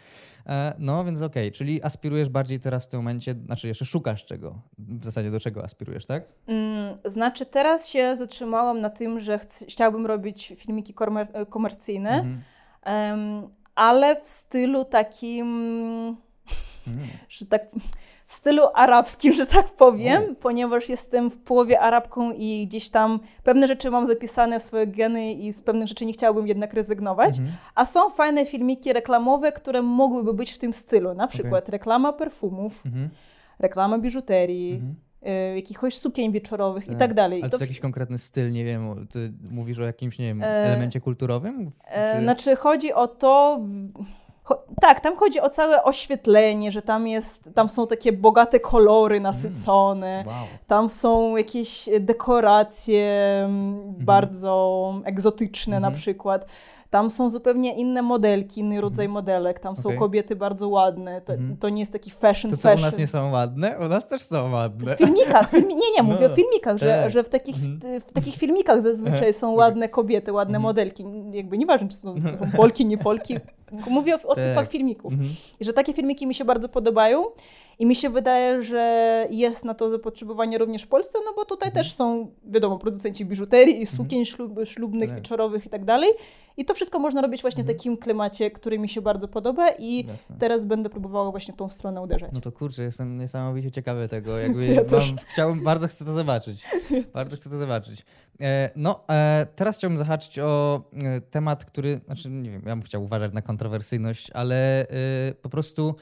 E, 0.48 0.74
no 0.80 1.06
więc 1.06 1.22
okej, 1.22 1.48
okay. 1.48 1.58
czyli 1.58 1.84
aspirujesz 1.84 2.30
bardziej 2.30 2.60
teraz 2.60 2.86
w 2.86 2.90
tym 2.90 3.00
momencie, 3.00 3.36
znaczy 3.46 3.68
jeszcze 3.68 3.86
szukasz 3.86 4.26
czego? 4.26 4.62
W 4.78 5.06
zasadzie 5.06 5.32
do 5.32 5.40
czego 5.40 5.64
aspirujesz, 5.64 6.06
tak? 6.06 6.24
Mm, 6.48 6.98
znaczy 7.06 7.46
teraz 7.46 7.88
się 7.88 8.18
zatrzymałam 8.18 8.82
na 8.82 8.90
tym, 8.90 9.20
że 9.20 9.40
chciałabym 9.70 10.06
robić 10.06 10.54
filmiki 10.58 10.94
komer 10.94 11.28
komercyjne, 11.50 12.12
mm 12.12 12.42
ale 13.76 14.16
w 14.16 14.28
stylu 14.28 14.86
takim, 14.86 15.48
mm. 16.88 17.08
że 17.30 17.46
tak 17.46 17.62
w 18.34 18.36
stylu 18.36 18.64
arabskim, 18.74 19.34
że 19.34 19.46
tak 19.46 19.66
powiem, 19.70 20.36
ponieważ 20.36 20.90
jestem 20.90 21.30
w 21.30 21.38
połowie 21.38 21.80
Arabką 21.80 22.32
i 22.32 22.68
gdzieś 22.68 22.90
tam 22.90 23.20
pewne 23.44 23.68
rzeczy 23.68 23.92
mam 23.92 24.08
zapisane 24.08 24.60
w 24.60 24.64
swoje 24.64 24.88
geny 24.88 25.34
i 25.34 25.54
z 25.54 25.62
pewnych 25.62 25.88
rzeczy 25.88 26.06
nie 26.06 26.14
chciałabym 26.14 26.48
jednak 26.48 26.74
rezygnować. 26.74 27.40
Mhm. 27.40 27.58
A 27.76 27.86
są 27.86 28.10
fajne 28.10 28.46
filmiki 28.46 28.94
reklamowe, 28.94 29.52
które 29.52 29.82
mogłyby 29.82 30.34
być 30.34 30.52
w 30.52 30.58
tym 30.58 30.74
stylu. 30.74 31.14
Na 31.14 31.28
przykład 31.28 31.70
reklama 31.70 32.14
perfumów, 32.14 32.84
Mhm. 32.86 33.10
reklama 33.60 33.98
biżuterii, 34.00 34.74
Mhm. 34.74 34.96
y, 35.54 35.56
jakichś 35.56 35.96
sukień 35.96 36.32
wieczorowych 36.32 36.86
i 36.86 36.90
Tak. 36.90 37.00
tak 37.00 37.14
dalej. 37.14 37.42
Ale 37.42 37.50
to 37.52 37.58
to 37.58 37.62
jest 37.64 37.70
jakiś 37.72 37.80
konkretny 37.82 38.18
styl, 38.18 38.52
nie 38.52 38.66
wiem, 38.66 39.08
ty 39.12 39.34
mówisz 39.52 39.80
o 39.80 39.84
jakimś, 39.84 40.20
nie 40.20 40.26
wiem, 40.26 40.44
E, 40.44 40.46
elemencie 40.48 41.02
kulturowym? 41.02 41.72
E, 41.88 42.16
Czy- 42.18 42.24
Znaczy 42.24 42.56
chodzi 42.56 42.94
o 42.94 43.08
to, 43.08 43.60
tak, 44.82 45.00
tam 45.00 45.16
chodzi 45.16 45.40
o 45.42 45.50
całe 45.50 45.84
oświetlenie, 45.84 46.72
że 46.72 46.82
tam 46.82 47.08
jest, 47.08 47.50
tam 47.56 47.70
są 47.70 47.88
takie 47.88 48.12
bogate 48.14 48.60
kolory 48.60 49.20
nasycone, 49.20 50.24
Wow. 50.28 50.36
tam 50.68 50.90
są 50.90 51.38
jakieś 51.38 51.90
dekoracje 52.00 53.12
mm, 53.46 53.94
bardzo 53.98 54.94
egzotyczne 55.06 55.80
na 55.80 55.88
Mhm. 55.88 56.02
przykład. 56.02 56.46
Tam 56.94 57.10
są 57.10 57.30
zupełnie 57.30 57.74
inne 57.76 58.02
modelki, 58.02 58.62
inny 58.62 58.82
rodzaj 58.82 59.10
modelek, 59.10 59.60
tam 59.60 59.78
są 59.78 59.90
Okej. 59.90 60.00
kobiety 60.00 60.36
bardzo 60.36 60.68
ładne, 60.70 61.22
to, 61.22 61.34
Mhm. 61.34 61.58
to 61.58 61.70
nie 61.70 61.80
jest 61.80 61.92
taki 61.94 62.12
fashion 62.12 62.52
To 62.52 62.58
co, 62.58 62.70
u 62.70 62.72
fashion. 62.72 62.86
nas 62.86 62.98
nie 62.98 63.08
są 63.08 63.32
ładne? 63.32 63.78
U 63.86 63.90
nas 63.90 64.08
też 64.08 64.22
są 64.22 64.52
ładne. 64.52 64.96
W 64.96 64.98
filmikach, 64.98 65.50
filmi, 65.50 65.76
nie, 65.76 65.92
nie, 65.98 66.04
mówię 66.04 66.28
No, 66.28 66.34
o 66.34 66.36
filmikach, 66.36 66.78
że, 66.78 66.88
tak. 66.88 67.12
że 67.12 67.24
w, 67.24 67.30
takich, 67.30 67.56
Mhm. 67.56 68.02
w 68.02 68.14
takich 68.14 68.36
filmikach 68.36 68.82
zazwyczaj 68.82 69.34
są 69.44 69.52
ładne 69.52 69.90
kobiety, 69.90 70.34
ładne 70.34 70.58
Mhm. 70.58 70.62
modelki. 70.64 71.06
Jakby 71.32 71.58
nieważne, 71.58 71.88
czy 71.88 71.98
są, 71.98 72.16
są 72.22 72.58
Polki, 72.58 72.86
nie 72.86 72.98
Polki. 72.98 73.38
Mówię 73.90 74.16
o, 74.16 74.28
o 74.28 74.36
Tak. 74.36 74.44
typach 74.44 74.68
filmików. 74.68 75.14
Mhm. 75.14 75.30
I 75.60 75.66
że 75.66 75.74
takie 75.74 75.94
filmiki 75.94 76.28
mi 76.28 76.34
się 76.36 76.46
bardzo 76.46 76.70
podobają 76.70 77.24
i 77.80 77.86
mi 77.86 77.96
się 77.96 78.10
wydaje, 78.10 78.62
że 78.62 79.28
jest 79.30 79.66
na 79.66 79.74
to 79.74 79.90
zapotrzebowanie 79.90 80.58
również 80.58 80.84
w 80.84 80.88
Polsce, 80.88 81.20
no 81.26 81.34
bo 81.36 81.46
tutaj 81.46 81.70
Mhm. 81.70 81.84
też 81.86 81.94
są, 81.94 82.32
wiadomo, 82.46 82.78
producenci 82.80 83.26
biżuterii 83.26 83.82
i 83.82 83.86
sukien 83.86 84.26
ślub, 84.26 84.54
ślubnych, 84.64 85.10
Tak. 85.10 85.18
wieczorowych 85.18 85.66
i 85.66 85.70
tak 85.70 85.86
dalej. 85.86 86.10
I 86.58 86.66
to 86.66 86.74
wszystko 86.74 87.00
można 87.00 87.22
robić 87.22 87.42
właśnie 87.42 87.64
w 87.64 87.68
Mhm. 87.70 87.78
takim 87.78 87.98
klimacie, 87.98 88.52
który 88.52 88.80
mi 88.80 88.90
się 88.90 89.02
bardzo 89.02 89.28
podoba 89.28 89.70
i 89.80 90.06
Jasne. 90.06 90.36
teraz 90.40 90.66
będę 90.66 90.90
próbowała 90.90 91.32
właśnie 91.32 91.54
w 91.54 91.58
tą 91.58 91.70
stronę 91.70 92.02
uderzać. 92.02 92.32
No 92.34 92.42
to 92.42 92.52
kurczę, 92.52 92.84
jestem 92.84 93.18
niesamowicie 93.18 93.72
ciekawy 93.72 94.08
tego. 94.08 94.38
Jakby 94.44 94.66
Ja 94.68 94.82
mam, 94.92 95.02
chciałbym, 95.28 95.64
bardzo 95.64 95.88
chcę 95.88 96.06
to 96.06 96.14
zobaczyć. 96.14 96.64
Bardzo 97.14 97.36
chcę 97.38 97.50
to 97.50 97.58
zobaczyć. 97.58 98.06
E, 98.42 98.70
no, 98.76 99.04
e, 99.10 99.48
teraz 99.56 99.78
chciałbym 99.78 99.98
zahaczyć 99.98 100.40
o 100.40 100.82
e, 101.04 101.22
temat, 101.22 101.66
który, 101.66 102.02
znaczy 102.06 102.30
nie 102.30 102.52
wiem, 102.52 102.62
ja 102.66 102.76
bym 102.76 102.82
chciał 102.82 103.04
uważać 103.04 103.34
na 103.34 103.42
kontrowersyjność, 103.42 104.32
ale 104.32 104.82
e, 104.82 104.88
po 105.42 105.50
prostu 105.50 105.96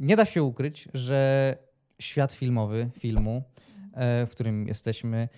nie 0.00 0.16
da 0.16 0.24
się 0.24 0.42
ukryć, 0.42 0.88
że 0.94 1.56
świat 2.00 2.32
filmowy, 2.32 2.90
filmu, 2.98 3.42
e, 3.94 4.26
w 4.26 4.30
którym 4.30 4.66
jesteśmy, 4.66 5.28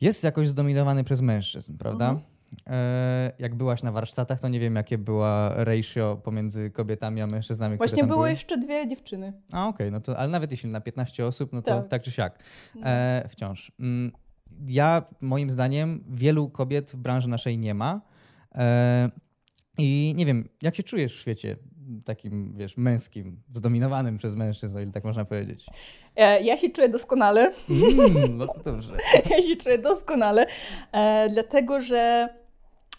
jest 0.00 0.24
jakoś 0.24 0.48
zdominowany 0.48 1.04
przez 1.04 1.20
mężczyzn, 1.20 1.76
prawda? 1.78 2.08
Mhm. 2.10 2.26
E, 2.66 3.32
jak 3.38 3.54
byłaś 3.54 3.82
na 3.82 3.92
warsztatach, 3.92 4.40
to 4.40 4.48
nie 4.48 4.60
wiem, 4.60 4.74
jakie 4.76 4.98
była 4.98 5.64
ratio 5.64 6.20
pomiędzy 6.24 6.70
kobietami 6.70 7.20
a 7.22 7.26
mężczyznami. 7.26 7.76
Właśnie 7.76 8.04
było 8.04 8.16
były. 8.16 8.30
jeszcze 8.30 8.58
dwie 8.58 8.88
dziewczyny. 8.88 9.32
A 9.52 9.68
okej, 9.68 9.90
no 9.90 10.00
to, 10.00 10.18
ale 10.18 10.28
nawet 10.30 10.50
jeśli 10.50 10.70
na 10.70 10.80
15 10.80 11.26
osób, 11.26 11.52
no 11.52 11.62
to 11.62 11.80
tak, 11.80 11.88
Tak. 11.88 12.02
czy 12.02 12.10
siak. 12.10 12.38
No. 12.74 12.86
E, 12.86 13.28
wciąż. 13.28 13.72
Mm, 13.80 14.12
Ja, 14.66 15.02
moim 15.20 15.50
zdaniem, 15.50 16.04
wielu 16.10 16.48
kobiet 16.50 16.90
w 16.90 16.96
branży 16.96 17.28
naszej 17.28 17.58
nie 17.58 17.74
ma. 17.74 18.00
E, 18.54 19.10
I 19.78 20.14
nie 20.16 20.26
wiem, 20.26 20.48
jak 20.62 20.74
się 20.76 20.82
czujesz 20.82 21.16
w 21.16 21.20
świecie 21.20 21.56
takim, 22.04 22.52
wiesz, 22.56 22.76
męskim, 22.76 23.40
zdominowanym 23.54 24.18
przez 24.18 24.34
mężczyzn, 24.36 24.76
o 24.78 24.80
ile 24.80 24.92
tak 24.92 25.04
można 25.04 25.24
powiedzieć? 25.24 25.66
E, 26.16 26.40
Ja 26.42 26.56
się 26.56 26.70
czuję 26.70 26.88
doskonale. 26.88 27.52
Mm, 27.70 28.36
no 28.38 28.46
to 28.46 28.60
dobrze. 28.64 28.92
ja 29.30 29.42
się 29.42 29.56
czuję 29.56 29.78
doskonale, 29.78 30.46
e, 30.92 31.28
dlatego 31.32 31.80
że 31.80 32.28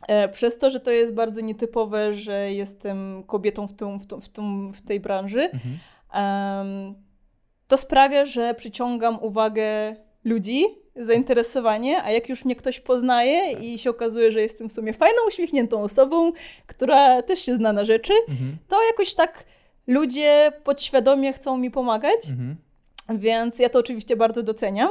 e, 0.07 0.29
przez 0.29 0.57
to, 0.57 0.69
że 0.69 0.79
to 0.79 0.91
jest 0.91 1.13
bardzo 1.13 1.41
nietypowe, 1.41 2.13
że 2.13 2.53
jestem 2.53 3.23
kobietą 3.23 3.67
w, 3.67 3.73
tym, 3.73 3.99
w, 3.99 4.07
tym, 4.07 4.21
w, 4.21 4.29
tym, 4.29 4.73
w 4.73 4.81
tej 4.81 4.99
branży, 4.99 5.49
Mhm. 6.13 6.95
to 7.67 7.77
sprawia, 7.77 8.25
że 8.25 8.53
przyciągam 8.53 9.23
uwagę 9.23 9.95
ludzi, 10.25 10.65
zainteresowanie, 10.95 12.03
a 12.03 12.11
jak 12.11 12.29
już 12.29 12.45
mnie 12.45 12.55
ktoś 12.55 12.79
poznaje 12.79 13.53
Tak. 13.53 13.63
i 13.63 13.79
się 13.79 13.89
okazuje, 13.89 14.31
że 14.31 14.41
jestem 14.41 14.69
w 14.69 14.71
sumie 14.71 14.93
fajną, 14.93 15.17
uśmiechniętą 15.27 15.81
osobą, 15.83 16.31
która 16.67 17.21
też 17.21 17.39
się 17.39 17.55
zna 17.55 17.73
na 17.73 17.85
rzeczy, 17.85 18.13
Mhm. 18.29 18.57
to 18.67 18.85
jakoś 18.91 19.13
tak 19.13 19.43
ludzie 19.87 20.51
podświadomie 20.63 21.33
chcą 21.33 21.57
mi 21.57 21.71
pomagać. 21.71 22.29
Mhm. 22.29 22.55
Więc 23.09 23.59
ja 23.59 23.69
to 23.69 23.79
oczywiście 23.79 24.15
bardzo 24.15 24.43
doceniam, 24.43 24.89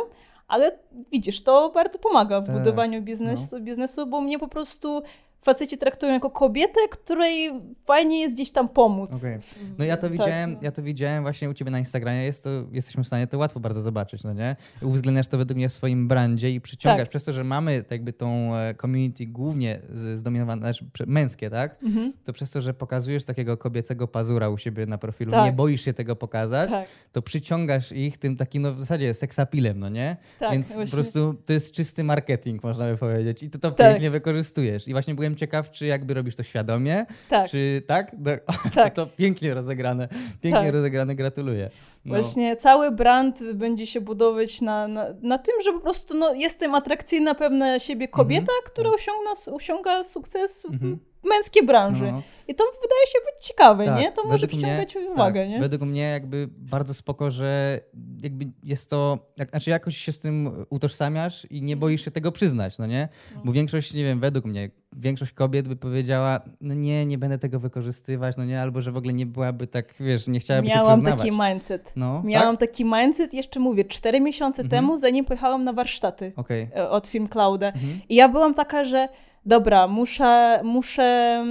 ale 0.48 0.78
widzisz, 1.12 1.42
to 1.42 1.70
bardzo 1.70 1.98
pomaga 1.98 2.40
w 2.40 2.46
Tak, 2.46 2.58
budowaniu 2.58 3.02
biznesu, 3.02 3.60
biznesu, 3.60 4.06
bo 4.06 4.20
mnie 4.20 4.38
po 4.38 4.48
prostu 4.48 5.02
faceci 5.42 5.78
traktują 5.78 6.12
jako 6.12 6.30
kobietę, 6.30 6.80
której 6.90 7.50
fajnie 7.86 8.20
jest 8.20 8.34
gdzieś 8.34 8.50
tam 8.50 8.68
pomóc. 8.68 9.16
Okej. 9.16 9.38
W- 9.40 9.58
No 9.78 9.84
ja 9.84 9.96
to 9.96 10.02
tak, 10.02 10.12
widziałem, 10.12 10.52
no. 10.52 10.58
ja 10.62 10.72
to 10.72 10.82
widziałem 10.82 11.22
właśnie 11.22 11.50
u 11.50 11.54
ciebie 11.54 11.70
na 11.70 11.78
Instagramie, 11.78 12.24
jest 12.24 12.44
to, 12.44 12.50
jesteśmy 12.72 13.04
w 13.04 13.06
stanie 13.06 13.26
to 13.26 13.38
łatwo 13.38 13.60
bardzo 13.60 13.80
zobaczyć, 13.80 14.22
no 14.24 14.32
nie? 14.32 14.56
Uwzględniasz 14.82 15.28
to 15.28 15.38
według 15.38 15.56
mnie 15.56 15.68
w 15.68 15.72
swoim 15.72 16.08
brandzie 16.08 16.50
i 16.50 16.60
przyciągasz, 16.60 17.00
Tak. 17.00 17.08
przez 17.08 17.24
to, 17.24 17.32
że 17.32 17.44
mamy 17.44 17.82
tak 17.82 17.90
jakby 17.90 18.12
tą 18.12 18.56
e, 18.56 18.74
community 18.74 19.26
głównie 19.26 19.80
zdominowane, 20.14 20.62
znaczy 20.62 20.84
męskie, 21.06 21.50
tak? 21.50 21.76
Mhm. 21.82 22.12
To 22.24 22.32
przez 22.32 22.50
to, 22.50 22.60
że 22.60 22.74
pokazujesz 22.74 23.24
takiego 23.24 23.56
kobiecego 23.56 24.08
pazura 24.08 24.48
u 24.48 24.58
siebie 24.58 24.86
na 24.86 24.98
profilu, 24.98 25.30
Tak. 25.30 25.44
nie 25.44 25.52
boisz 25.52 25.84
się 25.84 25.92
tego 25.92 26.16
pokazać, 26.16 26.70
Tak, 26.70 26.88
to 27.12 27.22
przyciągasz 27.22 27.92
ich 27.92 28.18
tym 28.18 28.36
takim, 28.36 28.62
no 28.62 28.74
w 28.74 28.78
zasadzie 28.80 29.14
seksapilem, 29.14 29.78
no 29.78 29.88
nie? 29.88 30.16
tak. 30.38 30.52
Więc 30.52 30.66
właśnie. 30.66 30.84
po 30.84 30.90
prostu 30.92 31.34
to 31.46 31.52
jest 31.52 31.72
czysty 31.74 32.04
marketing, 32.04 32.62
można 32.62 32.90
by 32.92 32.96
powiedzieć. 32.96 33.42
I 33.42 33.50
ty 33.50 33.58
to 33.58 33.70
Tak. 33.70 33.88
pięknie 33.88 34.10
wykorzystujesz. 34.10 34.88
I 34.88 34.92
właśnie 34.92 35.14
byłem 35.14 35.27
ciekaw, 35.36 35.70
czy 35.70 35.86
jakby 35.86 36.14
robisz 36.14 36.36
to 36.36 36.42
świadomie, 36.42 37.06
tak. 37.28 37.50
czy 37.50 37.82
tak? 37.86 38.12
No, 38.18 38.70
Tak. 38.74 38.94
To, 38.94 39.06
to 39.06 39.12
pięknie 39.16 39.54
rozegrane. 39.54 40.08
Pięknie 40.40 40.64
Tak. 40.64 40.74
rozegrane, 40.74 41.14
gratuluję. 41.14 41.70
No. 42.04 42.14
Właśnie 42.14 42.56
cały 42.56 42.90
brand 42.90 43.52
będzie 43.54 43.86
się 43.86 44.00
budować 44.00 44.60
na, 44.60 44.88
na, 44.88 45.06
na 45.22 45.38
tym, 45.38 45.54
że 45.64 45.72
po 45.72 45.80
prostu 45.80 46.14
no, 46.14 46.34
jestem 46.34 46.74
atrakcyjna 46.74 47.34
pewna 47.34 47.78
siebie 47.78 48.08
kobieta, 48.08 48.52
która 48.66 48.90
osiągna, 48.90 49.30
osiąga 49.52 50.04
sukces 50.04 50.64
Mhm. 50.64 50.98
W 51.24 51.28
męskiej 51.28 51.66
branży. 51.66 52.12
No. 52.12 52.22
I 52.48 52.54
to 52.54 52.64
wydaje 52.64 53.06
się 53.06 53.18
być 53.26 53.46
ciekawe, 53.46 53.84
Tak, 53.86 53.98
nie? 54.00 54.12
To 54.12 54.24
może 54.24 54.46
przyciągać 54.46 54.96
mnie- 54.96 55.10
uwagę, 55.10 55.40
tak, 55.40 55.50
nie? 55.50 55.60
Według 55.60 55.82
mnie 55.82 56.02
jakby 56.02 56.48
bardzo 56.50 56.94
spoko, 56.94 57.30
że 57.30 57.80
jakby 58.22 58.46
jest 58.64 58.90
to, 58.90 59.18
jak, 59.36 59.50
znaczy 59.50 59.70
jakoś 59.70 59.96
się 59.96 60.12
z 60.12 60.20
tym 60.20 60.64
utożsamiasz 60.70 61.46
i 61.50 61.62
nie 61.62 61.76
boisz 61.76 62.04
się 62.04 62.10
tego 62.10 62.32
przyznać, 62.32 62.78
no 62.78 62.86
nie? 62.86 63.08
No. 63.34 63.40
Bo 63.44 63.52
większość, 63.52 63.94
nie 63.94 64.04
wiem, 64.04 64.20
według 64.20 64.44
mnie, 64.44 64.70
większość 64.96 65.32
kobiet 65.32 65.68
by 65.68 65.76
powiedziała, 65.76 66.40
no 66.60 66.74
nie, 66.74 67.06
nie 67.06 67.18
będę 67.18 67.38
tego 67.38 67.60
wykorzystywać, 67.60 68.36
no 68.36 68.44
nie, 68.44 68.62
albo 68.62 68.80
że 68.80 68.92
w 68.92 68.96
ogóle 68.96 69.12
nie 69.12 69.26
byłaby 69.26 69.66
tak, 69.66 69.94
wiesz, 70.00 70.28
nie 70.28 70.40
chciałaby 70.40 70.68
się 70.68 70.74
Miałam 70.74 71.02
taki 71.02 71.30
mindset. 71.32 71.92
No, 71.96 72.22
Miałam 72.24 72.56
tak? 72.56 72.70
taki 72.70 72.84
mindset, 72.84 73.34
jeszcze 73.34 73.60
mówię, 73.60 73.84
cztery 73.84 74.20
miesiące 74.20 74.62
Mhm. 74.62 74.82
temu, 74.82 74.96
zanim 74.96 75.24
pojechałam 75.24 75.64
na 75.64 75.72
warsztaty 75.72 76.32
Okej. 76.36 76.68
e, 76.76 76.90
od 76.90 77.06
Film 77.06 77.28
Clouda. 77.28 77.66
Mhm. 77.66 78.00
I 78.08 78.14
ja 78.14 78.28
byłam 78.28 78.54
taka, 78.54 78.84
że 78.84 79.08
dobra, 79.48 79.88
muszę, 79.88 80.60
muszę 80.64 81.44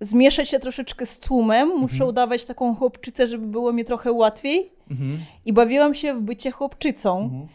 zmieszać 0.00 0.48
się 0.48 0.58
troszeczkę 0.58 1.06
z 1.06 1.20
tłumem, 1.20 1.68
muszę 1.68 1.94
Mhm. 1.94 2.10
udawać 2.10 2.44
taką 2.44 2.74
chłopczycę, 2.74 3.26
żeby 3.26 3.46
było 3.46 3.72
mi 3.72 3.84
trochę 3.84 4.12
łatwiej. 4.12 4.72
Mhm. 4.90 5.18
I 5.44 5.52
bawiłam 5.52 5.94
się 5.94 6.14
w 6.14 6.20
bycie 6.20 6.50
chłopczycą. 6.50 7.22
Mhm. 7.22 7.46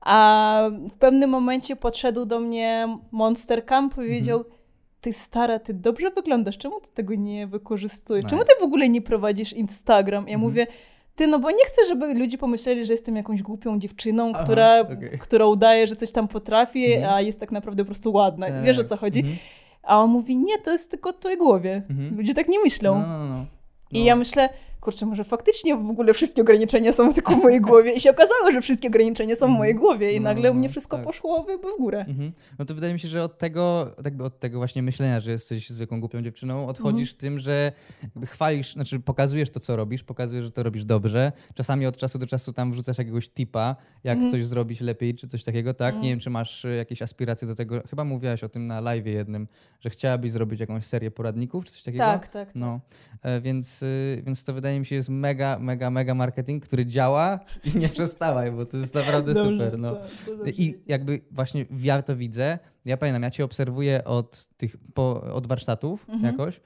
A 0.00 0.60
w 0.90 0.94
pewnym 0.98 1.30
momencie 1.30 1.76
podszedł 1.76 2.24
do 2.24 2.40
mnie 2.40 2.98
Monster 3.10 3.66
Camp 3.66 3.92
i 3.92 3.96
powiedział: 3.96 4.38
Mhm. 4.38 4.56
Ty 5.00 5.12
stara, 5.12 5.58
ty 5.58 5.74
dobrze 5.74 6.10
wyglądasz, 6.10 6.58
czemu 6.58 6.80
ty 6.80 6.88
tego 6.94 7.14
nie 7.14 7.46
wykorzystujesz? 7.46 8.24
Czemu 8.26 8.42
Nice. 8.42 8.54
ty 8.54 8.60
w 8.60 8.64
ogóle 8.64 8.88
nie 8.88 9.02
prowadzisz 9.02 9.52
Instagram? 9.52 10.24
Ja 10.28 10.34
Mhm. 10.34 10.40
mówię, 10.40 10.66
ty, 11.16 11.26
no 11.26 11.38
bo 11.38 11.50
nie 11.50 11.64
chcę, 11.66 11.82
żeby 11.88 12.14
ludzie 12.14 12.38
pomyśleli, 12.38 12.84
że 12.86 12.92
jestem 12.92 13.16
jakąś 13.16 13.42
głupią 13.42 13.78
dziewczyną, 13.78 14.32
Aha, 14.34 14.44
która, 14.44 14.80
okej. 14.80 15.18
która 15.18 15.46
udaje, 15.46 15.86
że 15.86 15.96
coś 15.96 16.12
tam 16.12 16.28
potrafi, 16.28 16.92
Mhm. 16.92 17.14
a 17.14 17.20
jest 17.20 17.40
tak 17.40 17.52
naprawdę 17.52 17.82
po 17.84 17.86
prostu 17.86 18.12
ładna. 18.12 18.46
Tak. 18.46 18.62
Wiesz 18.64 18.78
o 18.78 18.84
co 18.84 18.96
chodzi? 18.96 19.20
Mhm. 19.20 19.38
A 19.82 19.98
on 20.00 20.10
mówi, 20.10 20.36
nie, 20.36 20.58
to 20.58 20.72
jest 20.72 20.90
tylko 20.90 21.12
w 21.12 21.16
twojej 21.18 21.38
głowie. 21.38 21.82
Mhm. 21.90 22.16
Ludzie 22.16 22.34
tak 22.34 22.48
nie 22.48 22.58
myślą. 22.60 22.94
No, 22.94 23.06
no, 23.08 23.18
no, 23.18 23.24
no. 23.28 23.44
I 23.92 24.04
ja 24.04 24.16
myślę, 24.16 24.48
kurczę, 24.84 25.06
może 25.06 25.24
faktycznie 25.24 25.76
w 25.76 25.90
ogóle 25.90 26.12
wszystkie 26.14 26.42
ograniczenia 26.42 26.92
są 26.92 27.12
tylko 27.12 27.36
w 27.36 27.42
mojej 27.42 27.60
głowie. 27.60 27.92
I 27.92 28.00
się 28.00 28.10
okazało, 28.10 28.50
że 28.52 28.60
wszystkie 28.60 28.88
ograniczenia 28.88 29.36
są 29.36 29.46
w 29.46 29.58
mojej 29.58 29.74
głowie 29.74 30.12
i 30.12 30.20
No, 30.20 30.24
nagle 30.24 30.50
u 30.50 30.54
no, 30.54 30.58
mnie 30.58 30.68
wszystko 30.68 30.96
tak. 30.96 31.06
poszło 31.06 31.42
w, 31.42 31.46
w 31.46 31.78
górę. 31.78 32.04
Mhm. 32.08 32.32
No 32.58 32.64
to 32.64 32.74
wydaje 32.74 32.92
mi 32.92 33.00
się, 33.00 33.08
że 33.08 33.22
od 33.22 33.38
tego, 33.38 33.92
tak 33.96 34.04
jakby 34.04 34.24
od 34.24 34.40
tego 34.40 34.58
właśnie 34.58 34.82
myślenia, 34.82 35.20
że 35.20 35.30
jesteś 35.30 35.70
zwykłą 35.70 36.00
głupią 36.00 36.22
dziewczyną, 36.22 36.66
odchodzisz 36.66 37.08
Mhm. 37.12 37.20
tym, 37.20 37.38
że 37.40 37.72
jakby 38.02 38.26
chwalisz, 38.26 38.72
znaczy 38.72 39.00
pokazujesz 39.00 39.50
to, 39.50 39.60
co 39.60 39.76
robisz, 39.76 40.04
pokazujesz, 40.04 40.44
że 40.44 40.50
to 40.50 40.62
robisz 40.62 40.84
dobrze. 40.84 41.32
Czasami 41.54 41.86
od 41.86 41.96
czasu 41.96 42.18
do 42.18 42.26
czasu 42.26 42.52
tam 42.52 42.72
wrzucasz 42.72 42.98
jakiegoś 42.98 43.30
tipa, 43.30 43.76
jak 44.04 44.14
Mhm. 44.14 44.30
coś 44.32 44.46
zrobić 44.46 44.80
lepiej, 44.80 45.14
czy 45.14 45.28
coś 45.28 45.44
takiego, 45.44 45.74
tak? 45.74 45.88
Mhm. 45.88 46.02
Nie 46.04 46.10
wiem, 46.10 46.20
czy 46.20 46.30
masz 46.30 46.66
jakieś 46.76 47.02
aspiracje 47.02 47.48
do 47.48 47.54
tego. 47.54 47.82
Chyba 47.90 48.04
mówiłaś 48.04 48.44
o 48.44 48.48
tym 48.48 48.66
na 48.66 48.80
live 48.80 49.06
jednym, 49.06 49.48
że 49.84 49.90
chciałabyś 49.90 50.32
zrobić 50.32 50.60
jakąś 50.60 50.84
serię 50.84 51.10
poradników, 51.10 51.64
czy 51.64 51.72
coś 51.72 51.82
takiego? 51.82 52.04
Tak, 52.04 52.28
tak. 52.28 52.54
No, 52.54 52.80
e, 53.22 53.40
więc, 53.40 53.82
y, 53.82 54.22
więc 54.26 54.44
to 54.44 54.52
wydaje 54.52 54.80
mi 54.80 54.86
się, 54.86 54.96
jest 54.96 55.08
mega, 55.08 55.58
mega, 55.58 55.90
mega 55.90 56.14
marketing, 56.14 56.64
który 56.64 56.86
działa 56.86 57.40
i 57.74 57.78
nie 57.78 57.88
przestałaj, 57.88 58.52
bo 58.52 58.66
to 58.66 58.76
jest 58.76 58.94
naprawdę 58.94 59.34
dobrze, 59.34 59.52
super. 59.52 59.78
No. 59.78 59.94
To, 59.94 60.36
to 60.36 60.46
I 60.46 60.74
jakby 60.86 61.20
właśnie 61.30 61.66
ja 61.80 62.02
to 62.02 62.16
widzę. 62.16 62.58
Ja 62.84 62.96
pamiętam, 62.96 63.22
ja 63.22 63.30
cię 63.30 63.44
obserwuję 63.44 64.04
od 64.04 64.46
tych, 64.56 64.76
po, 64.94 65.22
od 65.22 65.46
warsztatów 65.46 66.08
mhm. 66.08 66.32
jakoś 66.32 66.60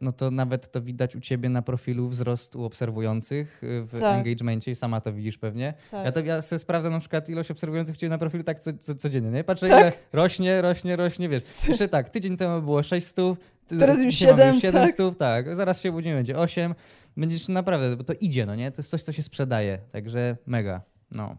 no 0.00 0.12
to 0.12 0.30
nawet 0.30 0.72
to 0.72 0.82
widać 0.82 1.16
u 1.16 1.20
ciebie 1.20 1.48
na 1.48 1.62
profilu 1.62 2.08
wzrostu 2.08 2.64
obserwujących 2.64 3.62
e, 3.62 3.66
w 3.82 4.00
tak. 4.00 4.76
sama 4.76 5.00
to 5.00 5.12
widzisz 5.12 5.38
pewnie. 5.38 5.74
Tak. 5.90 6.04
Ja, 6.04 6.12
to, 6.12 6.20
ja 6.20 6.42
sobie 6.42 6.58
sprawdzam 6.58 6.92
na 6.92 7.00
przykład 7.00 7.28
ilość 7.28 7.50
obserwujących 7.50 7.96
ciebie 7.96 8.10
na 8.10 8.18
profilu 8.18 8.44
tak 8.44 8.58
co, 8.58 8.72
co, 8.72 8.94
codziennie, 8.94 9.30
nie? 9.30 9.44
Patrzę 9.44 9.68
tak. 9.68 9.80
ile 9.80 9.92
rośnie, 10.12 10.62
rośnie, 10.62 10.96
rośnie, 10.96 11.28
wiesz. 11.28 11.42
Jeszcze 11.68 11.88
tak, 11.88 12.10
tydzień 12.10 12.36
temu 12.36 12.62
było 12.62 12.82
600, 12.82 13.38
teraz 13.68 13.98
już 13.98 14.14
7, 14.14 14.60
700, 14.60 15.18
tak. 15.18 15.44
tak. 15.44 15.56
Zaraz 15.56 15.80
się 15.80 15.92
budzimy, 15.92 16.14
będzie 16.14 16.38
8. 16.38 16.74
Będziesz 17.16 17.48
naprawdę, 17.48 17.96
bo 17.96 18.04
to 18.04 18.12
idzie, 18.20 18.46
no 18.46 18.54
nie? 18.54 18.70
To 18.70 18.80
jest 18.80 18.90
coś, 18.90 19.02
co 19.02 19.12
się 19.12 19.22
sprzedaje, 19.22 19.78
także 19.92 20.36
mega, 20.46 20.82
no. 21.10 21.36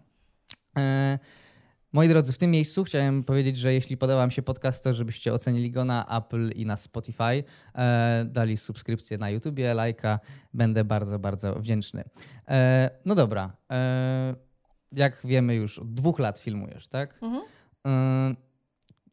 E 0.77 1.19
Moi 1.95 2.07
drodzy, 2.07 2.33
w 2.33 2.37
tym 2.37 2.51
miejscu 2.51 2.83
chciałem 2.83 3.23
powiedzieć, 3.23 3.57
że 3.57 3.73
jeśli 3.73 3.97
podoba 3.97 4.17
Wam 4.17 4.31
się 4.31 4.41
podcast, 4.41 4.83
to 4.83 4.93
żebyście 4.93 5.33
ocenili 5.33 5.71
go 5.71 5.85
na 5.85 6.17
Apple 6.17 6.49
i 6.55 6.65
na 6.65 6.75
Spotify, 6.75 7.43
e, 7.75 8.25
dali 8.29 8.57
subskrypcję 8.57 9.17
na 9.17 9.29
YouTubie, 9.29 9.73
lajka, 9.73 10.19
będę 10.53 10.83
bardzo, 10.83 11.19
bardzo 11.19 11.53
wdzięczny. 11.53 12.03
E, 12.47 12.89
no 13.05 13.15
dobra, 13.15 13.51
e, 13.71 14.35
jak 14.91 15.21
wiemy 15.23 15.55
już, 15.55 15.79
od 15.79 15.93
dwóch 15.93 16.19
lat 16.19 16.39
filmujesz, 16.39 16.87
tak? 16.87 17.19
Mhm. 17.21 18.35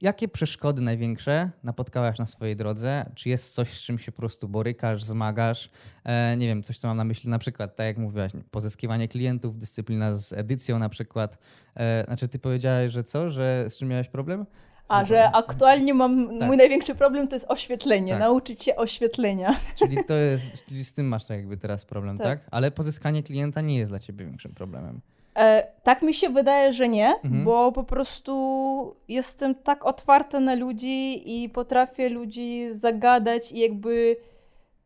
Jakie 0.02 0.28
przeszkody 0.28 0.82
największe 0.82 1.50
napotkałaś 1.62 2.18
na 2.18 2.26
swojej 2.26 2.56
drodze? 2.56 3.04
Czy 3.14 3.28
jest 3.28 3.54
coś, 3.54 3.78
z 3.78 3.82
czym 3.82 3.98
się 3.98 4.12
po 4.12 4.18
prostu 4.18 4.48
borykasz, 4.48 5.04
zmagasz? 5.04 5.70
E, 6.04 6.36
nie 6.36 6.46
wiem, 6.46 6.62
coś, 6.62 6.78
co 6.78 6.88
mam 6.88 6.96
na 6.96 7.04
myśli, 7.04 7.30
na 7.30 7.38
przykład, 7.38 7.76
tak 7.76 7.86
jak 7.86 7.98
mówiłaś, 7.98 8.32
pozyskiwanie 8.50 9.08
klientów, 9.08 9.58
dyscyplina 9.58 10.16
z 10.16 10.32
edycją 10.32 10.78
na 10.78 10.88
przykład. 10.88 11.38
E, 11.76 12.04
znaczy, 12.04 12.28
ty 12.28 12.38
powiedziałeś, 12.38 12.92
że 12.92 13.04
co? 13.04 13.30
Że 13.30 13.64
z 13.68 13.78
czym 13.78 13.88
miałeś 13.88 14.08
problem? 14.08 14.46
A, 14.88 15.04
że 15.04 15.30
aktualnie 15.30 15.94
mam, 15.94 16.38
tak. 16.38 16.48
mój 16.48 16.56
największy 16.56 16.94
problem 16.94 17.28
to 17.28 17.36
jest 17.36 17.46
oświetlenie, 17.48 18.12
tak. 18.12 18.20
nauczyć 18.20 18.64
się 18.64 18.76
oświetlenia. 18.76 19.56
Czyli 19.78 20.04
to 20.04 20.14
jest, 20.14 20.64
czyli 20.64 20.84
z 20.84 20.92
tym 20.92 21.06
masz 21.06 21.28
jakby 21.28 21.56
teraz 21.56 21.84
problem, 21.84 22.18
tak. 22.18 22.26
tak? 22.26 22.48
Ale 22.50 22.70
pozyskanie 22.70 23.22
klienta 23.22 23.60
nie 23.60 23.78
jest 23.78 23.92
dla 23.92 23.98
ciebie 23.98 24.24
większym 24.24 24.54
problemem. 24.54 25.00
E, 25.36 25.66
tak 25.82 26.02
mi 26.02 26.14
się 26.14 26.28
wydaje, 26.28 26.72
że 26.72 26.88
nie, 26.88 27.14
mhm. 27.24 27.44
bo 27.44 27.72
po 27.72 27.84
prostu 27.84 28.96
jestem 29.08 29.54
tak 29.54 29.86
otwarta 29.86 30.40
na 30.40 30.54
ludzi 30.54 31.22
i 31.44 31.48
potrafię 31.48 32.08
ludzi 32.08 32.66
zagadać 32.70 33.52
i 33.52 33.58
jakby 33.58 34.16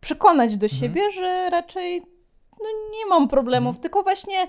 przekonać 0.00 0.56
do 0.56 0.66
mhm. 0.66 0.80
siebie, 0.80 1.10
że 1.10 1.50
raczej 1.50 2.02
no, 2.60 2.66
nie 2.92 3.06
mam 3.08 3.28
problemów, 3.28 3.68
mhm. 3.68 3.82
tylko 3.82 4.02
właśnie 4.02 4.46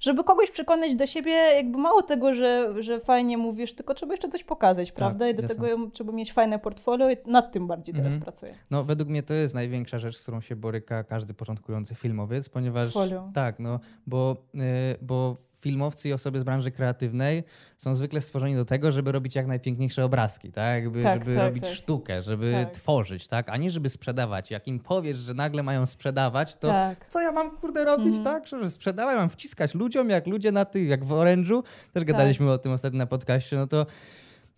żeby 0.00 0.24
kogoś 0.24 0.50
przekonać 0.50 0.94
do 0.94 1.06
siebie, 1.06 1.32
jakby 1.32 1.78
mało 1.78 2.02
tego, 2.02 2.34
że, 2.34 2.74
że 2.82 3.00
fajnie 3.00 3.38
mówisz, 3.38 3.74
tylko 3.74 3.94
trzeba 3.94 4.12
jeszcze 4.12 4.28
coś 4.28 4.44
pokazać, 4.44 4.88
tak, 4.88 4.96
prawda? 4.96 5.28
I 5.28 5.34
do 5.34 5.42
jasne. 5.42 5.56
tego 5.56 5.90
trzeba 5.90 6.12
mieć 6.12 6.32
fajne 6.32 6.58
portfolio 6.58 7.10
i 7.10 7.16
nad 7.26 7.52
tym 7.52 7.66
bardziej 7.66 7.94
teraz 7.94 8.14
mhm. 8.14 8.22
pracuję. 8.22 8.54
No 8.70 8.84
według 8.84 9.08
mnie 9.08 9.22
to 9.22 9.34
jest 9.34 9.54
największa 9.54 9.98
rzecz, 9.98 10.18
z 10.18 10.22
którą 10.22 10.40
się 10.40 10.56
boryka 10.56 11.04
każdy 11.04 11.34
początkujący 11.34 11.94
filmowiec, 11.94 12.48
ponieważ... 12.48 12.92
Portfolio. 12.92 13.30
Tak, 13.34 13.58
no, 13.58 13.80
bo, 14.06 14.36
yy, 14.54 14.62
bo 15.02 15.36
filmowcy 15.60 16.08
i 16.08 16.12
osoby 16.12 16.40
z 16.40 16.44
branży 16.44 16.70
kreatywnej 16.70 17.44
są 17.76 17.94
zwykle 17.94 18.20
stworzeni 18.20 18.54
do 18.54 18.64
tego, 18.64 18.92
żeby 18.92 19.12
robić 19.12 19.34
jak 19.34 19.46
najpiękniejsze 19.46 20.04
obrazki, 20.04 20.52
tak? 20.52 20.82
Jakby, 20.82 21.02
tak 21.02 21.20
żeby 21.20 21.36
tak, 21.36 21.44
robić 21.44 21.64
tak. 21.64 21.72
sztukę, 21.72 22.22
żeby 22.22 22.52
tak. 22.52 22.70
tworzyć, 22.70 23.28
tak? 23.28 23.48
A 23.48 23.56
nie 23.56 23.70
żeby 23.70 23.90
sprzedawać. 23.90 24.50
Jak 24.50 24.68
im 24.68 24.80
powiesz, 24.80 25.18
że 25.18 25.34
nagle 25.34 25.62
mają 25.62 25.86
sprzedawać, 25.86 26.56
to 26.56 26.68
tak. 26.68 27.06
co 27.08 27.20
ja 27.20 27.32
mam 27.32 27.56
kurde 27.56 27.84
robić, 27.84 28.16
mhm. 28.16 28.24
tak? 28.24 28.46
Że 28.46 28.70
sprzedałem, 28.70 29.16
mam 29.16 29.28
wciskać 29.30 29.74
ludziom, 29.74 30.10
jak 30.10 30.26
ludzie 30.26 30.52
na 30.52 30.64
tych, 30.64 30.88
jak 30.88 31.04
w 31.04 31.08
Orange'u, 31.08 31.62
też 31.92 32.04
gadaliśmy 32.04 32.46
tak. 32.46 32.54
o 32.54 32.58
tym 32.58 32.72
ostatnio 32.72 32.98
na 32.98 33.06
podcaście, 33.06 33.56
no 33.56 33.66
to 33.66 33.86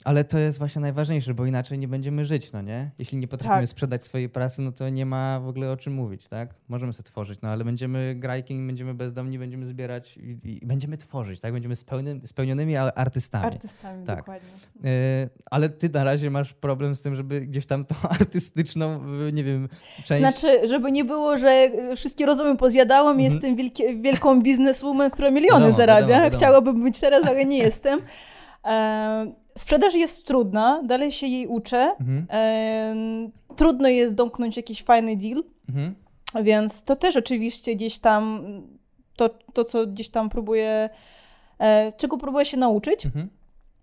ale 0.04 0.24
to 0.24 0.38
jest 0.38 0.58
właśnie 0.58 0.80
najważniejsze, 0.80 1.34
bo 1.34 1.46
inaczej 1.46 1.78
nie 1.78 1.88
będziemy 1.88 2.24
żyć, 2.24 2.52
no 2.52 2.62
nie? 2.62 2.90
Jeśli 2.98 3.18
nie 3.18 3.28
potrafimy 3.28 3.60
tak. 3.60 3.68
sprzedać 3.68 4.04
swojej 4.04 4.28
pracy, 4.28 4.62
no 4.62 4.72
to 4.72 4.88
nie 4.88 5.06
ma 5.06 5.40
w 5.40 5.48
ogóle 5.48 5.72
o 5.72 5.76
czym 5.76 5.92
mówić, 5.92 6.28
tak? 6.28 6.54
Możemy 6.68 6.92
sobie 6.92 7.04
tworzyć, 7.04 7.40
no 7.42 7.48
ale 7.48 7.64
będziemy 7.64 8.14
grajkiem, 8.14 8.66
będziemy 8.66 8.94
bezdomni, 8.94 9.38
będziemy 9.38 9.66
zbierać 9.66 10.16
i, 10.16 10.38
i 10.44 10.66
będziemy 10.66 10.96
tworzyć, 10.96 11.40
tak? 11.40 11.52
Będziemy 11.52 11.76
spełny, 11.76 12.20
spełnionymi 12.24 12.76
artystami. 12.76 13.46
Artystami, 13.46 14.06
tak. 14.06 14.18
dokładnie. 14.18 14.48
Yy, 14.82 14.90
ale 15.50 15.68
ty 15.68 15.88
na 15.88 16.04
razie 16.04 16.30
masz 16.30 16.54
problem 16.54 16.94
z 16.94 17.02
tym, 17.02 17.16
żeby 17.16 17.40
gdzieś 17.40 17.66
tam 17.66 17.84
tą 17.84 17.94
artystyczną, 18.20 19.00
nie 19.32 19.44
wiem, 19.44 19.68
część... 20.04 20.20
Znaczy, 20.20 20.68
żeby 20.68 20.92
nie 20.92 21.04
było, 21.04 21.38
że 21.38 21.70
wszystkie 21.96 22.26
rozumy 22.26 22.56
pozjadałam, 22.56 23.18
-hmm. 23.18 23.20
jestem 23.20 23.56
wielki, 23.56 24.02
wielką 24.02 24.42
bizneswoman, 24.42 25.10
która 25.10 25.30
miliony 25.30 25.60
wiadomo, 25.60 25.78
zarabia. 25.78 26.00
Wiadomo, 26.00 26.24
wiadomo. 26.24 26.38
Chciałabym 26.38 26.82
być 26.82 27.00
teraz, 27.00 27.28
ale 27.28 27.44
nie 27.44 27.58
jestem. 27.58 28.00
Sprzedaż 29.58 29.94
jest 29.94 30.26
trudna, 30.26 30.82
dalej 30.82 31.12
się 31.12 31.26
jej 31.26 31.46
uczę. 31.46 31.96
Mhm. 32.00 32.26
E, 32.30 32.94
trudno 33.56 33.88
jest 33.88 34.14
domknąć 34.14 34.56
jakiś 34.56 34.82
fajny 34.82 35.16
deal, 35.16 35.44
mhm. 35.68 35.94
więc 36.42 36.82
to 36.82 36.96
też 36.96 37.16
oczywiście 37.16 37.74
gdzieś 37.74 37.98
tam, 37.98 38.44
to, 39.16 39.30
to 39.52 39.64
co 39.64 39.86
gdzieś 39.86 40.08
tam 40.08 40.30
próbuję, 40.30 40.90
e, 41.58 41.92
czego 41.92 42.18
próbuję 42.18 42.44
się 42.44 42.56
nauczyć, 42.56 43.06
mhm. 43.06 43.28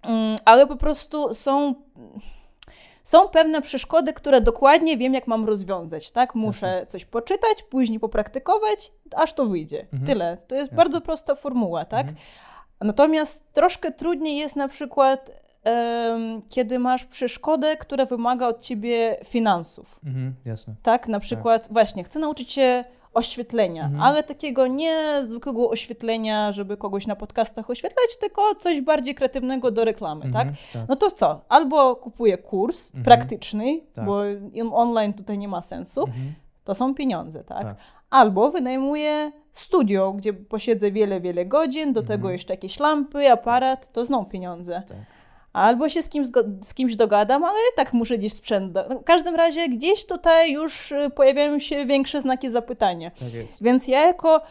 Mm, 0.03 0.37
ale 0.45 0.67
po 0.67 0.75
prostu 0.75 1.33
są 1.33 1.75
są 3.07 3.29
pewne 3.29 3.61
przeszkody, 3.61 4.13
które 4.13 4.41
dokładnie 4.41 4.97
wiem, 4.97 5.13
jak 5.13 5.27
mam 5.27 5.45
rozwiązać. 5.45 6.11
Tak? 6.11 6.35
Muszę 6.35 6.67
Jasne. 6.67 6.87
coś 6.87 7.05
poczytać, 7.05 7.63
później 7.69 7.99
popraktykować, 7.99 8.91
aż 9.15 9.33
to 9.33 9.45
wyjdzie. 9.45 9.81
Mhm. 9.81 10.05
Tyle. 10.05 10.37
To 10.47 10.55
jest 10.55 10.65
Jasne. 10.65 10.77
bardzo 10.77 11.01
prosta 11.01 11.35
formuła. 11.35 11.85
Tak? 11.85 12.07
Mhm. 12.07 12.17
Natomiast 12.81 13.53
troszkę 13.53 13.91
trudniej 13.91 14.37
jest 14.37 14.55
na 14.55 14.67
przykład, 14.67 15.31
kiedy 16.49 16.79
masz 16.79 17.05
przeszkodę, 17.05 17.77
która 17.77 18.05
wymaga 18.05 18.47
od 18.47 18.61
ciebie 18.61 19.17
finansów. 19.25 19.99
Mhm, 20.05 20.35
jasne. 20.45 20.75
Tak, 20.83 21.07
na 21.07 21.19
przykład 21.19 21.63
tak. 21.63 21.73
właśnie 21.73 22.03
chcę 22.03 22.19
nauczyć 22.19 22.51
się 22.51 22.83
oświetlenia, 23.13 23.85
mhm. 23.85 24.03
ale 24.03 24.23
takiego 24.23 24.67
nie 24.67 25.21
zwykłego 25.23 25.69
oświetlenia, 25.69 26.51
żeby 26.51 26.77
kogoś 26.77 27.07
na 27.07 27.15
podcastach 27.15 27.69
oświetlać, 27.69 28.17
tylko 28.19 28.55
coś 28.55 28.81
bardziej 28.81 29.15
kreatywnego 29.15 29.71
do 29.71 29.85
reklamy, 29.85 30.25
mhm, 30.25 30.47
tak? 30.47 30.57
tak? 30.73 30.89
No 30.89 30.95
to 30.95 31.11
co? 31.11 31.41
Albo 31.49 31.95
kupuję 31.95 32.37
kurs 32.37 32.87
mhm. 32.87 33.03
praktyczny, 33.03 33.81
tak. 33.93 34.05
bo 34.05 34.21
online 34.71 35.13
tutaj 35.13 35.37
nie 35.37 35.47
ma 35.47 35.61
sensu, 35.61 36.01
mhm. 36.01 36.33
to 36.63 36.75
są 36.75 36.95
pieniądze, 36.95 37.43
tak? 37.43 37.63
tak? 37.63 37.77
Albo 38.09 38.51
wynajmuję 38.51 39.31
studio, 39.53 40.13
gdzie 40.13 40.33
posiedzę 40.33 40.91
wiele, 40.91 41.21
wiele 41.21 41.45
godzin, 41.45 41.93
do 41.93 42.01
tego 42.01 42.13
mhm. 42.13 42.33
jeszcze 42.33 42.53
jakieś 42.53 42.79
lampy, 42.79 43.31
aparat, 43.31 43.91
to 43.91 44.05
znowu 44.05 44.25
pieniądze. 44.25 44.83
Tak. 44.87 45.16
Albo 45.57 45.89
się 45.89 46.03
z 46.03 46.09
kimś, 46.09 46.27
z 46.61 46.73
kimś 46.73 46.95
dogadam, 46.95 47.43
ale 47.43 47.57
tak 47.75 47.93
muszę 47.93 48.17
gdzieś 48.17 48.33
sprzęt. 48.33 48.71
Do... 48.71 48.83
W 48.99 49.03
każdym 49.03 49.35
razie 49.35 49.69
gdzieś 49.69 50.05
tutaj 50.05 50.51
już 50.51 50.91
y, 50.91 51.09
pojawiają 51.15 51.59
się 51.59 51.85
większe 51.85 52.21
znaki 52.21 52.49
zapytania. 52.49 53.11
Tak 53.11 53.29
Więc 53.61 53.87
ja 53.87 54.01
jako 54.07 54.41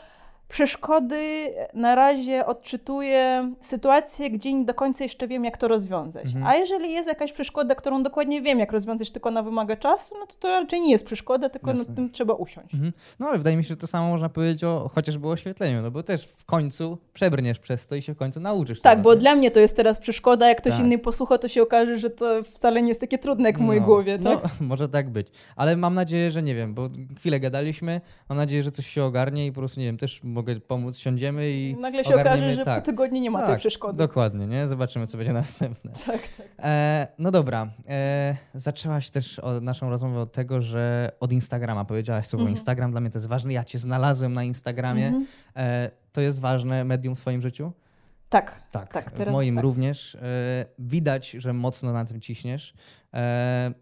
przeszkody 0.49 1.53
na 1.75 1.95
razie 1.95 2.47
odczytuję 2.47 3.53
sytuację, 3.61 4.31
gdzie 4.31 4.53
nie 4.53 4.65
do 4.65 4.75
końca 4.75 5.05
jeszcze 5.05 5.29
wiem, 5.29 5.45
jak 5.45 5.57
to 5.57 5.69
rozwiązać. 5.69 6.27
Mhm. 6.27 6.47
A 6.47 6.55
jeżeli 6.55 6.93
jest 6.93 7.09
jakaś 7.09 7.33
przeszkoda, 7.33 7.75
którą 7.75 8.03
dokładnie 8.03 8.43
wiem, 8.43 8.59
jak 8.59 8.73
rozwiązać, 8.73 9.11
tylko 9.11 9.29
ona 9.29 9.43
wymaga 9.43 9.77
czasu, 9.77 10.15
no 10.21 10.27
to 10.27 10.35
to 10.35 10.49
raczej 10.49 10.81
nie 10.81 10.91
jest 10.91 11.05
przeszkoda, 11.05 11.49
tylko 11.49 11.71
Jasne. 11.71 11.85
nad 11.85 11.97
tym 11.97 12.11
trzeba 12.11 12.35
usiąść. 12.35 12.75
Mhm. 12.75 12.93
No 13.19 13.29
ale 13.29 13.39
wydaje 13.39 13.57
mi 13.57 13.65
się, 13.65 13.69
że 13.69 13.77
to 13.77 13.87
samo 13.87 14.09
można 14.09 14.29
powiedzieć 14.29 14.65
o 14.65 14.91
chociażby 14.95 15.29
oświetleniu, 15.29 15.83
no 15.83 15.91
bo 15.91 16.03
też 16.03 16.27
w 16.27 16.45
końcu 16.45 16.99
przebrniesz 17.13 17.59
przez 17.59 17.87
to 17.87 17.97
i 17.97 18.03
się 18.03 18.15
w 18.15 18.17
końcu 18.17 18.41
nauczysz. 18.41 18.81
Tak, 18.81 19.03
bo 19.03 19.15
nie? 19.15 19.21
dla 19.21 19.35
mnie 19.35 19.51
to 19.51 19.61
jest 19.61 19.77
teraz 19.77 19.99
przeszkoda, 19.99 20.49
jak 20.49 20.61
ktoś 20.61 20.73
tak. 20.73 20.81
inny 20.81 20.99
posłucha, 20.99 21.39
to 21.39 21.49
się 21.49 21.63
okaże, 21.63 21.97
że 21.97 22.11
to 22.11 22.43
wcale 22.43 22.83
nie 22.83 22.89
jest 22.89 23.01
takie 23.01 23.19
trudne 23.19 23.49
jak 23.49 23.59
w 23.59 23.61
mojej 23.61 23.81
no, 23.81 23.87
głowie. 23.87 24.19
No, 24.21 24.37
tak? 24.37 24.43
No, 24.61 24.67
może 24.67 24.89
tak 24.89 25.11
być. 25.11 25.29
Ale 25.57 25.77
mam 25.77 25.95
nadzieję, 25.95 26.31
że 26.31 26.43
nie 26.43 26.55
wiem, 26.55 26.75
bo 26.75 26.89
chwilę 27.17 27.41
gadaliśmy, 27.41 28.01
mam 28.29 28.39
nadzieję, 28.39 28.63
że 28.63 28.71
coś 28.71 28.87
się 28.87 29.05
ogarnie 29.05 29.47
i 29.47 29.53
po 29.53 29.61
prostu, 29.61 29.81
nie 29.81 29.87
wiem, 29.87 29.97
też 29.97 30.21
mogę 30.37 30.61
pomóc, 30.61 30.99
siądziemy 30.99 31.51
i 31.51 31.77
Nagle 31.81 32.05
się 32.05 32.15
okaże, 32.15 32.55
że 32.55 32.65
tak. 32.65 32.81
po 32.81 32.87
tygodniu 32.87 33.21
nie 33.21 33.31
ma 33.31 33.39
tak, 33.39 33.49
tej 33.49 33.59
przeszkody. 33.59 33.99
Dokładnie, 33.99 34.47
nie? 34.47 34.69
Zobaczymy, 34.69 35.07
co 35.07 35.17
będzie 35.19 35.33
następne. 35.33 35.91
Tak, 36.07 36.29
tak. 36.37 36.47
E, 36.59 37.07
no 37.19 37.31
dobra. 37.31 37.71
E, 37.89 38.37
zaczęłaś 38.55 39.11
też 39.11 39.41
naszą 39.61 39.91
rozmowę 39.91 40.21
od 40.21 40.33
tego, 40.33 40.63
że 40.63 41.13
od 41.21 41.33
Instagrama 41.33 41.85
powiedziałaś 41.85 42.27
słowo 42.27 42.43
mhm. 42.43 42.57
Instagram, 42.57 42.91
dla 42.91 43.01
mnie 43.01 43.11
to 43.11 43.19
jest 43.19 43.29
ważne. 43.29 43.53
Ja 43.53 43.65
cię 43.65 43.79
znalazłem 43.79 44.35
na 44.35 44.45
Instagramie. 44.45 45.07
Mhm. 45.07 45.27
E, 45.57 45.91
to 46.13 46.21
jest 46.21 46.41
ważne 46.41 46.85
medium 46.85 47.17
w 47.17 47.21
twoim 47.21 47.43
życiu? 47.43 47.73
Tak, 48.29 48.63
tak, 48.71 48.93
tak 48.93 49.15
w 49.15 49.31
moim 49.31 49.55
tak. 49.55 49.65
również. 49.65 50.15
E, 50.15 50.19
widać, 50.79 51.31
że 51.31 51.53
mocno 51.53 51.93
na 51.93 52.05
tym 52.05 52.21
ciśniesz. 52.21 52.75
E, 53.15 53.75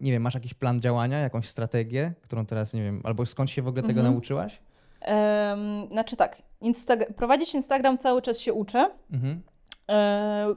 nie 0.00 0.12
wiem, 0.12 0.22
masz 0.22 0.34
jakiś 0.34 0.54
plan 0.54 0.80
działania, 0.80 1.18
jakąś 1.18 1.48
strategię, 1.48 2.12
którą 2.22 2.46
teraz, 2.46 2.74
nie 2.74 2.82
wiem, 2.82 3.00
albo 3.04 3.26
skąd 3.26 3.50
się 3.50 3.62
w 3.62 3.68
ogóle 3.68 3.82
tego 3.82 4.00
mhm. 4.00 4.14
nauczyłaś? 4.14 4.60
Um, 5.06 5.88
znaczy 5.92 6.16
tak, 6.16 6.42
Insta- 6.62 7.12
prowadzić 7.12 7.54
Instagram 7.54 7.98
cały 7.98 8.22
czas 8.22 8.38
się 8.38 8.52
uczę. 8.52 8.90
Mhm. 9.12 9.42
E, 9.90 10.54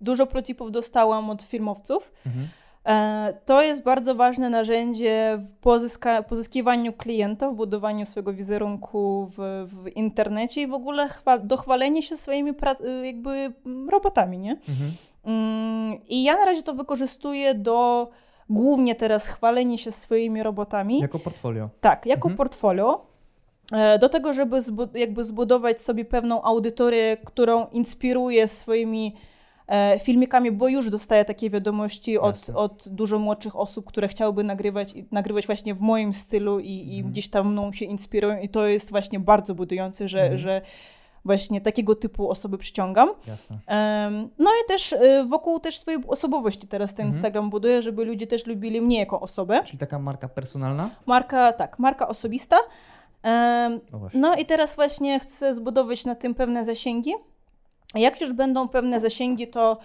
dużo 0.00 0.26
protipów 0.26 0.72
dostałam 0.72 1.30
od 1.30 1.42
firmowców. 1.42 2.12
Mhm. 2.26 2.48
E, 2.86 3.34
to 3.44 3.62
jest 3.62 3.82
bardzo 3.82 4.14
ważne 4.14 4.50
narzędzie 4.50 5.38
w 5.48 5.52
pozyska, 5.52 6.22
pozyskiwaniu 6.22 6.92
klientów, 6.92 7.54
w 7.54 7.56
budowaniu 7.56 8.06
swojego 8.06 8.32
wizerunku 8.32 9.26
w, 9.36 9.66
w 9.66 9.88
internecie 9.96 10.62
i 10.62 10.66
w 10.66 10.74
ogóle 10.74 11.08
chwal, 11.08 11.46
dochwalenie 11.46 12.02
się 12.02 12.16
swoimi 12.16 12.52
jakby 13.04 13.52
robotami, 13.90 14.38
nie? 14.38 14.52
Mhm. 14.52 14.90
Mm, 15.24 16.00
I 16.08 16.22
ja 16.22 16.36
na 16.36 16.44
razie 16.44 16.62
to 16.62 16.74
wykorzystuję 16.74 17.54
do 17.54 18.08
głównie 18.50 18.94
teraz 18.94 19.28
chwalenie 19.28 19.78
się 19.78 19.92
swoimi 19.92 20.42
robotami. 20.42 21.00
Jako 21.00 21.18
portfolio. 21.18 21.68
Tak, 21.80 22.06
jako 22.06 22.28
mhm. 22.28 22.36
portfolio. 22.36 23.11
E, 23.72 23.98
do 23.98 24.08
tego, 24.08 24.32
żeby 24.32 24.56
jakby 24.94 25.24
zbudować 25.24 25.82
sobie 25.82 26.04
pewną 26.04 26.42
audytorię, 26.42 27.16
którą 27.24 27.66
inspiruję 27.66 28.48
swoimi 28.48 29.16
e, 29.66 29.98
filmikami, 29.98 30.50
bo 30.50 30.68
już 30.68 30.90
dostaję 30.90 31.24
takie 31.24 31.50
wiadomości 31.50 32.18
od, 32.18 32.50
od 32.54 32.88
dużo 32.88 33.18
młodszych 33.18 33.56
osób, 33.56 33.86
które 33.86 34.08
chciałyby 34.08 34.44
nagrywać, 34.44 34.94
nagrywać 35.10 35.46
właśnie 35.46 35.74
w 35.74 35.80
moim 35.80 36.12
stylu 36.12 36.60
i, 36.60 36.94
i 36.94 36.96
mhm. 36.96 37.12
gdzieś 37.12 37.28
tam 37.28 37.52
mną 37.52 37.72
się 37.72 37.84
inspirują 37.84 38.38
i 38.38 38.48
to 38.48 38.66
jest 38.66 38.90
właśnie 38.90 39.20
bardzo 39.20 39.54
budujące, 39.54 40.08
że, 40.08 40.20
mhm. 40.20 40.38
że 40.38 40.62
właśnie 41.24 41.60
takiego 41.60 41.94
typu 41.94 42.30
osoby 42.30 42.58
przyciągam. 42.58 43.08
Jasne. 43.28 43.58
Um, 43.68 44.30
no 44.38 44.50
i 44.50 44.68
też 44.68 44.92
y, 44.92 45.24
wokół 45.28 45.60
też 45.60 45.78
swojej 45.78 46.00
osobowości 46.06 46.66
teraz 46.66 46.94
ten 46.94 47.06
mhm. 47.06 47.18
Instagram 47.18 47.50
buduje, 47.50 47.82
żeby 47.82 48.04
ludzie 48.04 48.26
też 48.26 48.46
lubili 48.46 48.80
mnie 48.80 48.98
jako 48.98 49.20
osobę. 49.20 49.62
Czyli 49.64 49.78
taka 49.78 49.98
marka 49.98 50.28
personalna? 50.28 50.90
Marka, 51.06 51.52
tak, 51.52 51.78
marka 51.78 52.08
osobista. 52.08 52.56
No 54.14 54.34
i 54.34 54.46
teraz 54.46 54.76
właśnie 54.76 55.20
chcę 55.20 55.54
zbudować 55.54 56.04
na 56.04 56.14
tym 56.14 56.34
pewne 56.34 56.64
zasięgi. 56.64 57.12
Jak 57.94 58.20
już 58.20 58.32
będą 58.32 58.68
pewne 58.68 59.00
zasięgi, 59.00 59.48
to 59.48 59.78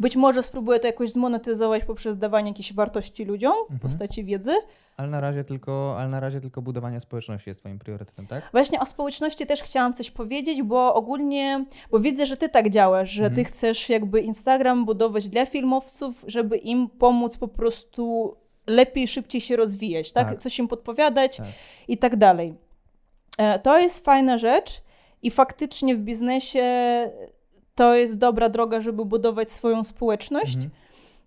być 0.00 0.16
może 0.16 0.42
spróbuję 0.42 0.80
to 0.80 0.86
jakoś 0.86 1.10
zmonetyzować 1.10 1.84
poprzez 1.84 2.18
dawanie 2.18 2.50
jakiejś 2.50 2.72
wartości 2.74 3.24
ludziom 3.24 3.52
w 3.52 3.72
mhm. 3.72 3.80
postaci 3.80 4.24
wiedzy. 4.24 4.52
Ale 4.96 5.08
na, 5.08 5.20
razie 5.20 5.44
tylko, 5.44 5.96
ale 5.98 6.08
na 6.08 6.20
razie 6.20 6.40
tylko 6.40 6.62
budowanie 6.62 7.00
społeczności 7.00 7.50
jest 7.50 7.60
Twoim 7.60 7.78
priorytetem, 7.78 8.26
tak? 8.26 8.48
Właśnie 8.52 8.80
o 8.80 8.86
społeczności 8.86 9.46
też 9.46 9.62
chciałam 9.62 9.94
coś 9.94 10.10
powiedzieć, 10.10 10.62
bo 10.62 10.94
ogólnie, 10.94 11.64
bo 11.90 12.00
widzę, 12.00 12.26
że 12.26 12.36
Ty 12.36 12.48
tak 12.48 12.70
działasz, 12.70 13.10
że 13.10 13.24
mhm. 13.24 13.36
Ty 13.36 13.52
chcesz 13.52 13.88
jakby 13.88 14.20
Instagram 14.20 14.84
budować 14.84 15.28
dla 15.28 15.46
filmowców, 15.46 16.24
żeby 16.26 16.56
im 16.56 16.88
pomóc 16.88 17.36
po 17.36 17.48
prostu 17.48 18.36
lepiej, 18.66 19.08
szybciej 19.08 19.40
się 19.40 19.56
rozwijać, 19.56 20.12
tak? 20.12 20.28
tak. 20.28 20.38
Coś 20.38 20.58
im 20.58 20.68
podpowiadać 20.68 21.36
tak. 21.36 21.46
i 21.88 21.98
tak 21.98 22.16
dalej. 22.16 22.54
E, 23.38 23.58
to 23.58 23.78
jest 23.78 24.04
fajna 24.04 24.38
rzecz 24.38 24.82
i 25.22 25.30
faktycznie 25.30 25.96
w 25.96 25.98
biznesie 25.98 26.64
to 27.74 27.94
jest 27.94 28.18
dobra 28.18 28.48
droga, 28.48 28.80
żeby 28.80 29.04
budować 29.04 29.52
swoją 29.52 29.84
społeczność. 29.84 30.54
Mhm. 30.54 30.70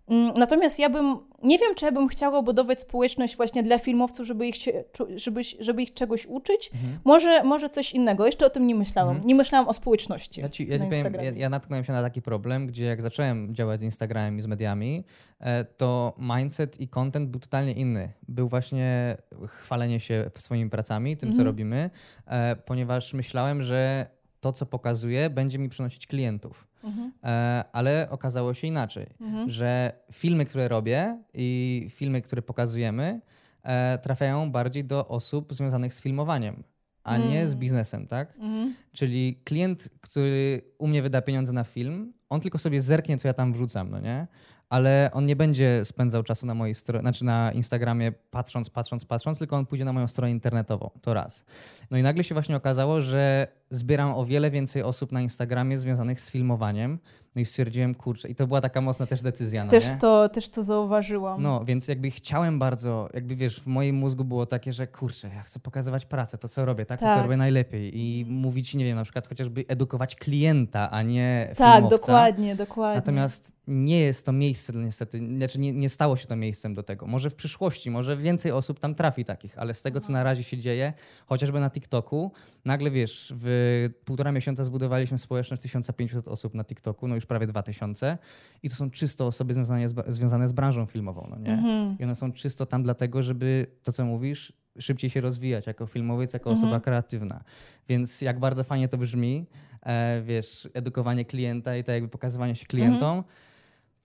Mm, 0.08 0.34
natomiast 0.38 0.80
ja 0.80 0.90
bym, 0.90 1.18
nie 1.44 1.58
wiem, 1.58 1.76
czy 1.76 1.86
ja 1.86 1.92
bym 1.92 2.08
chciała 2.08 2.42
budować 2.42 2.82
społeczność 2.82 3.38
właśnie 3.38 3.64
dla 3.64 3.80
filmowców, 3.80 4.28
żeby 4.28 4.48
ich, 4.48 4.58
się, 4.58 4.84
żeby, 5.16 5.42
żeby 5.60 5.82
ich 5.82 5.94
czegoś 5.94 6.26
uczyć. 6.26 6.70
Mhm. 6.74 7.00
Może, 7.04 7.44
może 7.44 7.70
coś 7.70 7.92
innego. 7.92 8.26
Jeszcze 8.26 8.46
o 8.46 8.50
tym 8.50 8.68
nie 8.68 8.76
myślałam. 8.76 9.16
Mhm. 9.16 9.28
Nie 9.28 9.36
myślałam 9.36 9.68
o 9.68 9.74
społeczności. 9.74 10.42
Ja, 10.42 10.50
ci, 10.50 10.68
ja, 10.68 10.80
ci 10.80 10.86
powiem, 10.86 11.14
ja, 11.14 11.32
ja 11.32 11.50
natknąłem 11.50 11.86
się 11.86 11.94
na 11.94 12.02
taki 12.02 12.22
problem, 12.22 12.68
gdzie 12.68 12.86
jak 12.86 13.02
zacząłem 13.02 13.56
działać 13.56 13.80
z 13.80 13.84
Instagramem 13.84 14.38
i 14.38 14.42
z 14.42 14.48
mediami, 14.48 15.04
e, 15.40 15.66
to 15.66 16.16
mindset 16.20 16.82
i 16.82 16.88
content 16.88 17.30
był 17.30 17.40
totalnie 17.40 17.74
inny. 17.74 18.12
Był 18.28 18.48
właśnie 18.48 19.18
chwalenie 19.48 20.00
się 20.00 20.32
swoimi 20.38 20.70
pracami, 20.70 21.18
tym, 21.18 21.30
co 21.30 21.34
mhm. 21.34 21.48
robimy, 21.48 21.90
e, 22.28 22.56
ponieważ 22.56 23.14
myślałem, 23.14 23.64
że 23.64 24.08
to, 24.46 24.52
co 24.52 24.66
pokazuję, 24.66 25.30
będzie 25.30 25.60
mi 25.60 25.70
przynosić 25.70 26.08
klientów. 26.08 26.68
Mhm. 26.84 27.12
E, 27.24 27.64
ale 27.74 28.08
okazało 28.10 28.54
się 28.54 28.68
inaczej, 28.68 29.08
mhm. 29.22 29.50
że 29.50 29.94
filmy, 30.12 30.46
które 30.46 30.68
robię 30.68 31.24
i 31.34 31.88
filmy, 31.90 32.22
które 32.22 32.42
pokazujemy, 32.42 33.22
e, 33.64 33.98
trafiają 33.98 34.52
bardziej 34.52 34.86
do 34.86 35.08
osób 35.08 35.54
związanych 35.54 35.94
z 35.94 36.02
filmowaniem, 36.02 36.64
a 37.04 37.18
nie 37.18 37.48
z 37.48 37.52
mm. 37.52 37.60
biznesem, 37.60 38.08
tak? 38.08 38.36
Mhm. 38.36 38.76
Czyli 38.92 39.42
klient, 39.44 39.90
który 40.02 40.62
u 40.78 40.88
mnie 40.88 41.02
wyda 41.02 41.22
pieniądze 41.22 41.54
na 41.54 41.64
film, 41.64 42.14
on 42.30 42.42
tylko 42.42 42.58
sobie 42.58 42.82
zerknie, 42.82 43.18
co 43.18 43.28
ja 43.28 43.34
tam 43.34 43.54
wrzucam, 43.54 43.90
no 43.90 44.00
nie? 44.00 44.28
Ale 44.70 45.10
on 45.14 45.24
nie 45.24 45.36
będzie 45.36 45.86
spędzał 45.86 46.24
czasu 46.24 46.46
na 46.46 46.54
mojej 46.54 46.76
stronie, 46.76 47.02
znaczy 47.02 47.26
na 47.26 47.52
Instagramie 47.52 48.12
patrząc, 48.12 48.70
patrząc, 48.70 49.06
patrząc, 49.06 49.40
tylko 49.40 49.56
on 49.56 49.66
pójdzie 49.66 49.86
na 49.86 49.94
moją 49.94 50.08
stronę 50.08 50.32
internetową. 50.32 50.90
To 51.02 51.14
raz. 51.14 51.46
No 51.92 51.98
i 51.98 52.04
nagle 52.04 52.24
się 52.24 52.36
właśnie 52.36 52.56
okazało, 52.56 53.02
że 53.02 53.48
zbieram 53.70 54.14
o 54.16 54.26
wiele 54.26 54.52
więcej 54.52 54.84
osób 54.84 55.12
na 55.12 55.22
Instagramie 55.22 55.78
związanych 55.78 56.22
z 56.22 56.32
filmowaniem. 56.32 57.00
No 57.36 57.42
i 57.42 57.46
stwierdziłem, 57.46 57.96
kurczę, 57.96 58.30
i 58.30 58.36
to 58.36 58.48
była 58.48 58.62
taka 58.62 58.82
mocna 58.82 59.06
też 59.06 59.22
decyzja. 59.22 59.66
No 59.66 59.72
też, 59.72 59.86
to, 60.00 60.30
też 60.30 60.50
to 60.50 60.64
zauważyłam. 60.64 61.42
No, 61.42 61.66
więc 61.66 61.88
jakby 61.88 62.12
chciałem 62.12 62.60
bardzo, 62.60 63.10
jakby 63.14 63.36
wiesz, 63.36 63.60
w 63.60 63.68
moim 63.68 63.96
mózgu 63.96 64.24
było 64.24 64.46
takie, 64.46 64.74
że 64.74 64.88
kurczę, 64.88 65.30
ja 65.36 65.42
chcę 65.42 65.60
pokazywać 65.60 66.06
pracę, 66.06 66.38
to 66.38 66.50
co 66.50 66.66
robię, 66.66 66.86
tak? 66.86 67.00
tak. 67.00 67.10
To 67.10 67.14
co 67.14 67.16
tak. 67.16 67.24
robię 67.24 67.38
najlepiej 67.38 68.00
i 68.00 68.26
mówić, 68.26 68.76
nie 68.76 68.86
wiem, 68.86 68.96
na 68.96 69.04
przykład 69.04 69.28
chociażby 69.28 69.66
edukować 69.68 70.16
klienta, 70.16 70.92
a 70.92 71.02
nie 71.02 71.54
Tak, 71.58 71.76
filmowca. 71.76 71.98
dokładnie, 71.98 72.56
dokładnie. 72.56 72.96
Natomiast 72.96 73.55
nie 73.68 74.00
jest 74.00 74.26
to 74.26 74.32
miejsce 74.32 74.74
niestety, 74.74 75.18
znaczy 75.18 75.60
nie, 75.60 75.74
nie 75.74 75.90
stało 75.90 76.18
się 76.18 76.28
to 76.28 76.36
miejscem 76.36 76.74
do 76.74 76.84
tego. 76.84 77.08
Może 77.08 77.30
w 77.30 77.36
przyszłości, 77.36 77.92
może 77.92 78.18
więcej 78.18 78.52
osób 78.52 78.80
tam 78.80 78.96
trafi 78.96 79.26
takich, 79.26 79.58
ale 79.60 79.74
z 79.74 79.82
tego, 79.82 80.00
co 80.00 80.12
na 80.12 80.24
razie 80.24 80.44
się 80.44 80.58
dzieje, 80.58 80.94
chociażby 81.26 81.60
na 81.60 81.70
TikToku, 81.70 82.32
nagle 82.66 82.92
wiesz, 82.92 83.34
w 83.38 83.90
półtora 84.06 84.32
miesiąca 84.32 84.64
zbudowaliśmy 84.64 85.18
społeczność 85.18 85.64
1500 85.64 86.28
osób 86.28 86.54
na 86.54 86.64
TikToku, 86.64 87.08
no 87.08 87.16
już 87.16 87.26
prawie 87.26 87.48
2000 87.48 88.18
i 88.64 88.70
to 88.70 88.76
są 88.76 88.92
czysto 88.92 89.28
osoby 89.28 89.54
związane 89.54 89.90
z, 89.90 89.96
związane 90.08 90.48
z 90.48 90.52
branżą 90.52 90.86
filmową, 90.86 91.28
no 91.30 91.38
nie? 91.38 91.54
Mhm. 91.54 91.98
I 92.00 92.04
one 92.04 92.16
są 92.16 92.32
czysto 92.32 92.66
tam 92.66 92.84
dlatego, 92.84 93.24
żeby 93.24 93.68
to, 93.84 93.92
co 93.92 94.06
mówisz, 94.06 94.54
szybciej 94.80 95.10
się 95.10 95.22
rozwijać 95.22 95.68
jako 95.68 95.86
filmowiec, 95.86 96.34
jako 96.34 96.50
mhm. 96.50 96.68
osoba 96.68 96.80
kreatywna. 96.80 97.44
Więc 97.90 98.22
jak 98.22 98.40
bardzo 98.40 98.64
fajnie 98.64 98.88
to 98.88 98.98
brzmi, 98.98 99.46
e, 99.82 100.22
wiesz, 100.22 100.70
edukowanie 100.74 101.26
klienta 101.26 101.76
i 101.76 101.84
to 101.84 101.92
jakby 101.92 102.10
pokazywanie 102.10 102.56
się 102.56 102.66
klientom, 102.66 103.18
mhm 103.18 103.24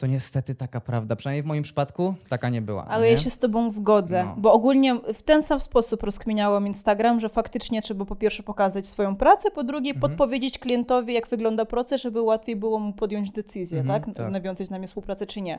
to 0.01 0.07
niestety 0.07 0.55
taka 0.55 0.81
prawda. 0.81 1.17
Przynajmniej 1.17 1.43
w 1.43 1.47
moim 1.47 1.63
przypadku 1.63 2.15
taka 2.29 2.49
nie 2.49 2.63
była. 2.63 2.85
Ale 2.85 3.05
nie? 3.05 3.13
ja 3.13 3.19
się 3.19 3.31
z 3.31 3.39
tobą 3.39 3.71
zgodzę, 3.71 4.25
no. 4.25 4.35
bo 4.39 4.53
ogólnie 4.53 4.95
w 5.15 5.23
ten 5.23 5.43
sam 5.43 5.61
sposób 5.61 6.03
rozkminiałam 6.03 6.67
Instagram, 6.67 7.21
że 7.21 7.29
faktycznie 7.29 7.83
trzeba 7.83 8.05
po 8.05 8.17
pierwsze 8.17 8.43
pokazać 8.43 8.89
swoją 8.89 9.17
pracę, 9.17 9.51
po 9.51 9.65
drugie 9.65 9.91
mhm. 9.91 10.01
podpowiedzieć 10.01 10.59
klientowi, 10.59 11.15
jak 11.15 11.29
wygląda 11.29 11.65
proces, 11.65 12.03
żeby 12.03 12.23
łatwiej 12.23 12.57
było 12.57 12.79
mu 12.79 12.93
podjąć 12.93 13.31
decyzję, 13.31 13.81
mhm, 13.81 14.03
tak? 14.03 14.15
tak? 14.15 14.33
Nawiązać 14.33 14.67
z 14.67 14.71
nami 14.71 14.87
współpracę 14.87 15.27
czy 15.27 15.41
nie. 15.41 15.59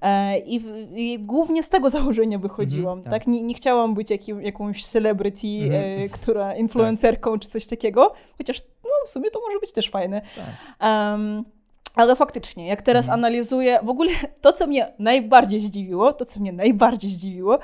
E, 0.00 0.38
i, 0.38 0.60
I, 0.94 1.18
głównie 1.18 1.62
z 1.62 1.68
tego 1.68 1.90
założenia 1.96 2.38
wychodziłam, 2.38 2.98
mhm, 2.98 3.12
tak? 3.12 3.22
tak? 3.22 3.26
Nie, 3.26 3.42
nie, 3.42 3.54
chciałam 3.54 3.94
być 3.94 4.10
jakim, 4.10 4.42
jakąś 4.42 4.84
celebrity, 4.84 5.46
e, 5.46 5.92
mhm. 5.92 6.08
która 6.08 6.56
influencerką 6.56 7.32
tak. 7.32 7.40
czy 7.40 7.48
coś 7.48 7.66
takiego, 7.66 8.12
chociaż 8.38 8.62
no, 8.84 8.90
w 9.06 9.10
sumie 9.10 9.30
to 9.30 9.40
może 9.40 9.58
być 9.60 9.72
też 9.72 9.90
fajne. 9.90 10.22
Tak. 10.36 10.46
Um, 10.90 11.55
ale 11.96 12.16
faktycznie, 12.16 12.66
jak 12.66 12.82
teraz 12.82 13.04
mhm. 13.04 13.20
analizuję, 13.20 13.80
w 13.82 13.88
ogóle 13.88 14.10
to, 14.42 14.52
co 14.52 14.66
mnie 14.66 14.92
najbardziej 14.98 15.60
zdziwiło, 15.60 16.12
to, 16.12 16.24
co 16.24 16.40
mnie 16.40 16.52
najbardziej 16.52 17.10
zdziwiło, 17.10 17.58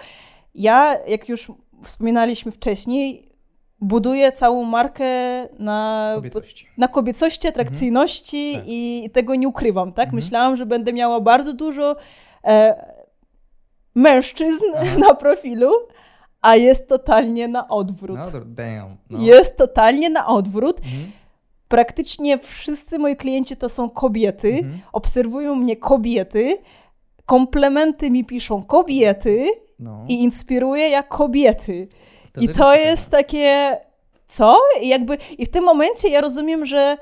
ja, 0.54 0.96
jak 1.06 1.28
już 1.28 1.52
wspominaliśmy 1.82 2.52
wcześniej, 2.52 3.32
buduję 3.80 4.32
całą 4.32 4.64
markę 4.64 5.04
na 5.58 6.12
kobiecości, 6.14 6.68
na 6.78 6.88
kobiecości 6.88 7.48
atrakcyjności 7.48 8.46
mhm. 8.46 8.64
tak. 8.64 8.68
i 8.68 9.10
tego 9.12 9.34
nie 9.34 9.48
ukrywam, 9.48 9.92
tak? 9.92 10.06
Mhm. 10.06 10.16
Myślałam, 10.16 10.56
że 10.56 10.66
będę 10.66 10.92
miała 10.92 11.20
bardzo 11.20 11.52
dużo 11.52 11.96
e, 12.44 12.84
mężczyzn 13.94 14.64
Aha. 14.74 14.98
na 15.08 15.14
profilu, 15.14 15.72
a 16.40 16.56
jest 16.56 16.88
totalnie 16.88 17.48
na 17.48 17.68
odwrót. 17.68 18.18
No, 18.18 18.40
damn, 18.46 18.96
no. 19.10 19.18
Jest 19.22 19.56
totalnie 19.56 20.10
na 20.10 20.26
odwrót. 20.26 20.80
Mhm 20.80 21.12
praktycznie 21.72 22.38
wszyscy 22.38 22.98
moi 22.98 23.16
klienci 23.16 23.56
to 23.56 23.68
są 23.68 23.90
kobiety, 23.90 24.48
mhm. 24.48 24.80
obserwują 24.92 25.54
mnie 25.54 25.76
kobiety, 25.76 26.58
komplementy 27.26 28.10
mi 28.10 28.24
piszą 28.24 28.62
kobiety 28.62 29.46
no. 29.78 30.04
i 30.08 30.14
inspiruje 30.22 30.88
jak 30.88 31.08
kobiety. 31.08 31.88
To 32.32 32.40
I 32.40 32.48
to 32.48 32.74
jest 32.74 33.10
takie, 33.10 33.76
co? 34.26 34.56
I 34.82 34.88
jakby, 34.88 35.18
i 35.38 35.46
w 35.46 35.48
tym 35.48 35.64
momencie 35.64 36.08
ja 36.08 36.20
rozumiem, 36.20 36.66
że 36.66 36.96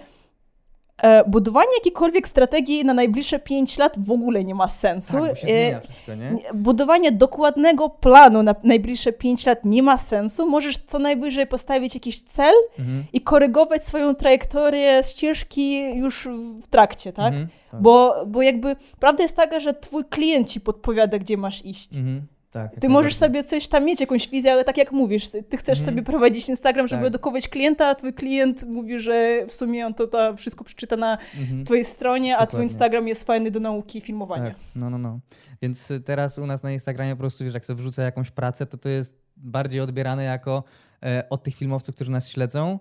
budowanie 1.26 1.74
jakiejkolwiek 1.74 2.28
strategii 2.28 2.84
na 2.84 2.94
najbliższe 2.94 3.38
5 3.38 3.78
lat 3.78 3.94
w 3.98 4.10
ogóle 4.10 4.44
nie 4.44 4.54
ma 4.54 4.68
sensu. 4.68 5.12
Tak, 5.12 5.30
e, 5.30 5.80
wszystko, 5.80 6.14
nie? 6.14 6.36
Budowanie 6.54 7.12
dokładnego 7.12 7.88
planu 7.88 8.42
na 8.42 8.54
najbliższe 8.64 9.12
5 9.12 9.46
lat 9.46 9.64
nie 9.64 9.82
ma 9.82 9.98
sensu. 9.98 10.48
Możesz 10.48 10.78
co 10.78 10.98
najwyżej 10.98 11.46
postawić 11.46 11.94
jakiś 11.94 12.22
cel 12.22 12.54
mhm. 12.78 13.04
i 13.12 13.20
korygować 13.20 13.86
swoją 13.86 14.14
trajektorię 14.14 15.02
ścieżki 15.02 15.94
już 15.94 16.28
w 16.62 16.68
trakcie, 16.68 17.12
tak? 17.12 17.26
Mhm, 17.26 17.48
tak? 17.70 17.82
Bo, 17.82 18.24
bo 18.26 18.42
jakby 18.42 18.76
prawda 19.00 19.22
jest 19.22 19.36
taka, 19.36 19.60
że 19.60 19.74
twój 19.74 20.04
klient 20.04 20.48
ci 20.48 20.60
podpowiada, 20.60 21.18
gdzie 21.18 21.36
masz 21.36 21.64
iść. 21.64 21.96
Mhm. 21.96 22.26
Tak, 22.50 22.80
Ty 22.80 22.88
możesz 22.88 23.14
sobie 23.14 23.44
coś 23.44 23.68
tam 23.68 23.84
mieć, 23.84 24.00
jakąś 24.00 24.28
wizję, 24.28 24.52
ale 24.52 24.64
tak 24.64 24.76
jak 24.76 24.92
mówisz, 24.92 25.30
ty 25.30 25.42
ty 25.42 25.56
chcesz 25.56 25.78
Mhm. 25.78 25.94
sobie 25.96 26.02
prowadzić 26.06 26.48
Instagram, 26.48 26.88
żeby 26.88 27.02
Tak. 27.02 27.08
edukować 27.08 27.48
klienta, 27.48 27.86
a 27.86 27.94
twój 27.94 28.14
klient 28.14 28.64
mówi, 28.66 29.00
że 29.00 29.46
w 29.46 29.52
sumie 29.52 29.86
on 29.86 29.94
to, 29.94 30.06
to 30.06 30.36
wszystko 30.36 30.64
przeczyta 30.64 30.96
na 30.96 31.18
Mhm. 31.40 31.64
twojej 31.64 31.84
stronie, 31.84 32.36
a 32.36 32.46
twój. 32.46 32.62
Instagram 32.62 33.08
jest 33.08 33.24
fajny 33.24 33.50
do 33.50 33.60
nauki 33.60 33.98
i 33.98 34.00
filmowania. 34.00 34.44
Tak, 34.50 34.54
no, 34.76 34.90
no, 34.90 34.98
no. 34.98 35.20
Więc 35.62 35.90
y, 35.90 36.00
teraz 36.00 36.38
u 36.38 36.46
nas 36.46 36.62
na 36.62 36.72
Instagramie 36.72 37.12
po 37.16 37.20
prostu, 37.20 37.44
wiesz, 37.44 37.54
jak 37.54 37.66
sobie 37.66 37.76
wrzucę 37.78 38.02
jakąś 38.02 38.30
pracę, 38.30 38.66
to 38.66 38.78
to 38.78 38.88
jest 38.88 39.20
bardziej 39.36 39.80
odbierane 39.80 40.24
jako 40.24 40.64
e, 41.02 41.24
od 41.30 41.42
tych 41.42 41.54
filmowców, 41.54 41.94
którzy 41.94 42.10
nas 42.10 42.28
śledzą, 42.28 42.78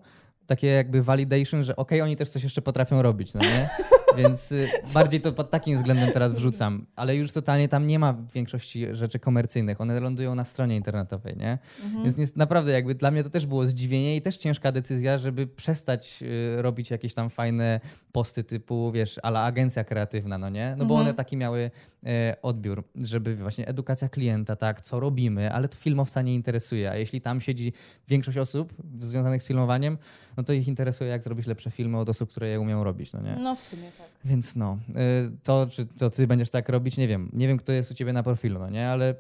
takie 0.50 0.68
jakby 0.68 1.02
validation, 1.04 1.64
że 1.64 1.76
okej, 1.76 2.02
oni 2.02 2.16
też 2.16 2.30
coś 2.30 2.44
jeszcze 2.44 2.62
potrafią 2.62 3.02
robić, 3.02 3.34
no 3.34 3.42
nie? 3.42 3.70
Więc 4.18 4.52
y, 4.52 4.68
bardziej 4.94 5.22
to 5.22 5.34
pod 5.34 5.50
takim 5.50 5.78
względem 5.78 6.12
teraz 6.12 6.34
wrzucam. 6.34 6.86
Ale 6.96 7.16
już 7.16 7.32
totalnie 7.32 7.68
tam 7.70 7.86
nie 7.86 8.00
ma 8.00 8.16
większości 8.34 8.86
rzeczy 8.96 9.20
komercyjnych. 9.20 9.82
One 9.82 10.00
lądują 10.00 10.36
na 10.36 10.46
stronie 10.46 10.76
internetowej, 10.76 11.38
nie? 11.38 11.58
Mhm. 11.86 12.04
Więc 12.04 12.18
jest, 12.18 12.38
naprawdę 12.38 12.72
jakby 12.72 12.96
dla 12.96 13.12
mnie 13.12 13.24
to 13.24 13.30
też 13.30 13.46
było 13.46 13.68
zdziwienie 13.68 14.16
i 14.16 14.22
też 14.22 14.38
ciężka 14.38 14.72
decyzja, 14.72 15.18
żeby 15.18 15.48
przestać 15.48 16.20
y, 16.58 16.62
robić 16.62 16.92
jakieś 16.92 17.14
tam 17.14 17.30
fajne 17.30 17.80
posty 18.12 18.44
typu, 18.44 18.92
wiesz, 18.92 19.20
ala 19.24 19.44
agencja 19.44 19.84
kreatywna, 19.84 20.38
no 20.38 20.50
nie? 20.50 20.76
No 20.78 20.86
bo 20.86 20.94
Mhm. 20.94 21.02
one 21.02 21.14
taki 21.14 21.38
miały 21.38 21.72
e, 22.06 22.36
odbiór, 22.42 22.84
żeby 22.96 23.36
właśnie 23.36 23.68
edukacja 23.68 24.10
klienta, 24.10 24.56
tak, 24.56 24.82
co 24.82 25.00
robimy, 25.00 25.54
ale 25.54 25.68
to 25.68 25.78
filmowca 25.78 26.22
nie 26.22 26.36
interesuje, 26.36 26.92
a 26.92 26.96
jeśli 26.96 27.22
tam 27.22 27.42
siedzi 27.42 27.74
większość 28.08 28.38
osób 28.38 28.74
związanych 29.00 29.44
z 29.44 29.48
filmowaniem, 29.48 29.98
no 30.40 30.44
to 30.44 30.54
ich 30.54 30.68
interesuje, 30.68 31.10
jak 31.10 31.24
zrobić 31.24 31.48
lepsze 31.48 31.72
filmy 31.72 31.98
od 32.00 32.10
osób, 32.10 32.30
które 32.30 32.48
je 32.48 32.60
umieją 32.60 32.84
robić, 32.84 33.14
no 33.14 33.22
nie? 33.22 33.36
No 33.36 33.56
w 33.56 33.60
sumie 33.62 33.92
tak. 33.98 34.08
Więc 34.26 34.56
no, 34.56 34.78
y, 34.90 35.32
to 35.44 35.68
czy 35.72 35.86
to 35.86 36.10
ty 36.10 36.28
będziesz 36.28 36.50
tak 36.50 36.70
robić, 36.70 36.98
nie 36.98 37.08
wiem. 37.08 37.30
Nie 37.34 37.48
wiem, 37.48 37.58
kto 37.58 37.72
jest 37.72 37.92
u 37.92 37.94
ciebie 37.94 38.14
na 38.14 38.24
profilu, 38.24 38.60
no 38.60 38.70
nie? 38.70 38.90
Ale 38.90 39.16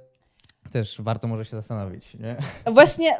też 0.72 1.02
warto 1.02 1.28
może 1.28 1.46
się 1.46 1.52
zastanowić, 1.52 2.14
nie? 2.16 2.36
Właśnie 2.74 3.18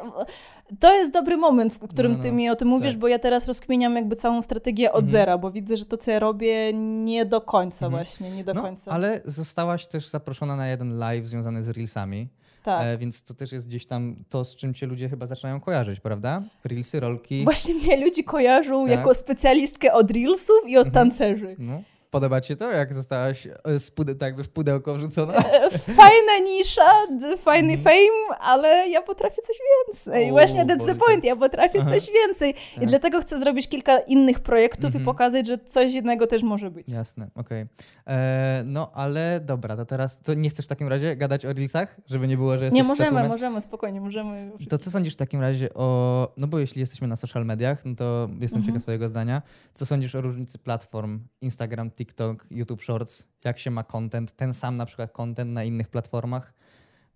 to 0.80 0.92
jest 0.94 1.12
dobry 1.12 1.36
moment, 1.36 1.74
w 1.74 1.78
którym 1.88 2.12
No, 2.12 2.18
no, 2.18 2.22
ty 2.24 2.30
no. 2.30 2.36
mi 2.36 2.50
o 2.50 2.56
tym 2.56 2.68
mówisz, 2.68 2.90
Tak. 2.92 2.98
bo 3.00 3.08
ja 3.08 3.18
teraz 3.18 3.46
rozkminiam 3.46 3.96
jakby 3.96 4.16
całą 4.16 4.42
strategię 4.42 4.92
od 4.92 5.04
Mhm. 5.04 5.12
zera, 5.12 5.38
bo 5.38 5.50
widzę, 5.50 5.76
że 5.76 5.84
to, 5.84 5.96
co 5.96 6.10
ja 6.10 6.18
robię, 6.18 6.72
nie 7.04 7.24
do 7.26 7.40
końca 7.40 7.86
Mhm. 7.86 7.92
właśnie, 8.04 8.30
nie 8.30 8.44
do 8.44 8.54
no, 8.54 8.62
końca. 8.62 8.90
ale 8.90 9.20
zostałaś 9.24 9.86
też 9.88 10.08
zaproszona 10.08 10.56
na 10.56 10.68
jeden 10.68 10.98
live 10.98 11.26
związany 11.26 11.62
z 11.62 11.68
Reelsami, 11.68 12.28
tak. 12.62 12.82
e, 12.86 12.98
więc 12.98 13.22
to 13.22 13.34
też 13.34 13.52
jest 13.52 13.68
gdzieś 13.68 13.86
tam 13.86 14.16
to, 14.28 14.44
z 14.44 14.56
czym 14.56 14.74
cię 14.74 14.86
ludzie 14.86 15.08
chyba 15.08 15.26
zaczynają 15.26 15.60
kojarzyć, 15.60 16.00
prawda? 16.00 16.42
Reelsy, 16.64 17.00
rolki. 17.00 17.44
Właśnie 17.44 17.74
mnie 17.74 18.04
ludzie 18.04 18.24
kojarzą 18.24 18.82
Tak. 18.88 18.90
jako 18.98 19.14
specjalistkę 19.14 19.92
od 19.92 20.10
reelsów 20.10 20.56
i 20.66 20.76
od 20.76 20.86
Mhm. 20.86 21.08
tancerzy. 21.08 21.56
No. 21.58 21.82
Podoba 22.10 22.40
ci 22.40 22.48
się 22.48 22.56
to, 22.56 22.70
jak 22.70 22.94
zostałaś 22.94 23.46
e, 23.46 23.52
pude- 23.96 24.14
tak 24.14 24.22
jakby 24.28 24.44
w 24.44 24.48
pudełko 24.48 24.94
wrzucona? 24.94 25.34
E, 25.34 25.70
Fajna 25.78 26.38
nisza, 26.44 26.90
fajny 27.38 27.72
Mhm. 27.72 27.80
fame, 27.84 28.38
ale 28.40 28.88
ja 28.88 29.02
potrafię 29.02 29.42
coś 29.46 29.56
więcej. 29.86 30.28
O, 30.30 30.32
Właśnie 30.32 30.64
that's 30.66 30.86
the 30.86 30.94
point, 30.94 31.24
ja 31.24 31.36
potrafię 31.36 31.78
Aha. 31.82 31.90
coś 31.90 32.10
więcej. 32.14 32.50
I 32.76 32.80
Tak. 32.80 32.88
dlatego 32.88 33.20
chcę 33.20 33.38
zrobić 33.40 33.68
kilka 33.68 33.98
innych 33.98 34.40
projektów 34.40 34.84
Mhm. 34.84 35.02
i 35.02 35.04
pokazać, 35.04 35.46
że 35.46 35.58
coś 35.58 35.92
innego 35.92 36.26
też 36.26 36.42
może 36.42 36.70
być. 36.70 36.88
Jasne, 36.88 37.30
okej. 37.34 37.66
E, 38.06 38.62
No, 38.66 38.90
ale 38.94 39.40
dobra, 39.44 39.76
to 39.76 39.84
teraz 39.86 40.20
to 40.22 40.34
nie 40.34 40.50
chcesz 40.50 40.64
w 40.64 40.68
takim 40.68 40.88
razie 40.88 41.16
gadać 41.16 41.46
o 41.46 41.52
Reelsach, 41.52 41.96
żeby 42.06 42.28
nie 42.28 42.36
było, 42.36 42.58
że 42.58 42.64
jesteś 42.64 42.82
Nie, 42.82 42.88
możemy, 42.88 43.28
możemy, 43.28 43.60
spokojnie, 43.62 44.00
możemy. 44.00 44.50
To 44.68 44.78
co 44.78 44.90
sądzisz 44.90 45.14
w 45.14 45.16
takim 45.16 45.40
razie 45.40 45.74
o. 45.74 46.28
No 46.36 46.46
bo 46.46 46.58
jeśli 46.58 46.80
jesteśmy 46.80 47.08
na 47.08 47.16
social 47.16 47.46
mediach, 47.46 47.84
no 47.84 47.94
to 47.96 48.28
jestem 48.40 48.56
Mhm. 48.58 48.64
ciekaw 48.66 48.82
Twojego 48.82 49.08
zdania. 49.08 49.42
Co 49.74 49.86
sądzisz 49.86 50.14
o 50.14 50.20
różnicy 50.20 50.58
platform 50.58 51.20
Instagram, 51.40 51.90
TikTok, 52.04 52.46
YouTube 52.50 52.82
Shorts? 52.82 53.28
Jak 53.44 53.58
się 53.58 53.70
ma 53.70 53.82
content? 53.84 54.32
Ten 54.32 54.54
sam 54.54 54.76
na 54.76 54.86
przykład 54.86 55.12
content 55.12 55.50
na 55.50 55.64
innych 55.64 55.88
platformach? 55.88 56.52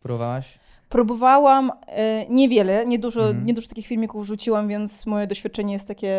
Próbowałaś? 0.01 0.59
Próbowałam 0.89 1.73
e, 1.87 2.27
niewiele, 2.29 2.87
niedużo, 2.87 3.21
Mhm. 3.27 3.47
niedużo 3.47 3.69
takich 3.69 3.87
filmików 3.87 4.25
wrzuciłam, 4.25 4.69
więc 4.69 5.07
moje 5.07 5.27
doświadczenie 5.27 5.73
jest 5.73 5.89
takie 5.89 6.15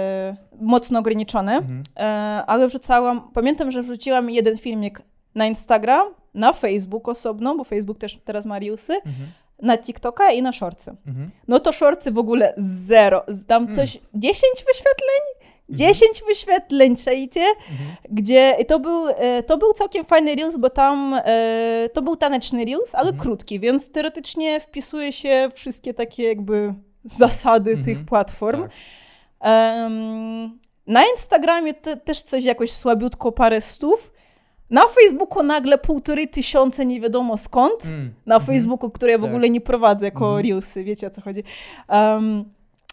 mocno 0.61 0.99
ograniczone. 0.99 1.55
Mhm. 1.57 1.83
E, 1.97 2.01
ale 2.47 2.67
wrzucałam, 2.67 3.31
pamiętam, 3.33 3.71
że 3.71 3.83
wrzuciłam 3.83 4.29
jeden 4.29 4.57
filmik 4.57 5.01
na 5.35 5.45
Instagram, 5.45 6.07
na 6.33 6.53
Facebook 6.53 7.07
osobno, 7.09 7.55
bo 7.57 7.63
Facebook 7.63 7.97
też 7.99 8.19
teraz 8.25 8.45
ma 8.45 8.59
Reelsy, 8.59 8.93
Mhm. 8.93 9.27
na 9.61 9.77
TikToka 9.77 10.31
i 10.31 10.41
na 10.41 10.51
Shortsy. 10.51 10.91
Mhm. 11.07 11.31
No 11.47 11.59
to 11.59 11.71
Shortsy 11.71 12.11
w 12.11 12.17
ogóle 12.17 12.53
zero. 12.57 13.25
Tam 13.47 13.63
Mm. 13.63 13.75
coś, 13.75 13.99
10 14.13 14.43
wyświetleń? 14.67 15.21
Mhm. 15.69 15.77
10 15.93 16.23
wyświetleń, 16.27 16.95
czajcie? 16.95 17.41
Mhm. 17.41 17.95
Gdzie 18.11 18.57
to 18.67 18.79
był, 18.79 19.07
e, 19.07 19.43
to 19.43 19.57
był 19.57 19.73
całkiem 19.73 20.05
fajny 20.05 20.35
Reels, 20.35 20.57
bo 20.57 20.69
tam 20.69 21.13
e, 21.25 21.89
to 21.93 22.01
był 22.01 22.15
taneczny 22.15 22.65
Reels, 22.65 22.95
ale 22.95 23.09
Mhm. 23.09 23.19
krótki, 23.21 23.59
więc 23.59 23.91
teoretycznie 23.91 24.59
wpisuje 24.59 25.13
się 25.13 25.49
wszystkie 25.53 25.93
takie 25.93 26.23
jakby 26.23 26.73
zasady 27.03 27.71
Mhm. 27.71 27.85
tych 27.85 28.05
platform. 28.05 28.61
Tak. 28.61 28.71
Na 30.87 31.01
Instagramie 31.11 31.73
te, 31.73 31.97
też 31.97 32.21
coś 32.21 32.43
jakoś 32.43 32.71
słabiutko, 32.71 33.31
parę 33.31 33.61
stów. 33.61 34.11
Na 34.69 34.81
Facebooku 34.87 35.43
nagle 35.43 35.77
półtorej 35.77 36.27
tysiąca 36.27 36.83
nie 36.83 37.01
wiadomo 37.01 37.37
skąd. 37.37 37.85
Mm. 37.85 38.13
Na 38.25 38.35
Mhm. 38.35 38.57
Facebooku, 38.57 38.89
które 38.91 39.11
ja 39.11 39.17
w 39.17 39.21
Tak. 39.21 39.29
ogóle 39.29 39.49
nie 39.49 39.61
prowadzę 39.61 40.05
jako 40.05 40.25
Mhm. 40.27 40.45
Reelsy, 40.45 40.83
wiecie 40.83 41.07
o 41.07 41.09
co 41.09 41.21
chodzi. 41.21 41.43
Um, 41.89 42.45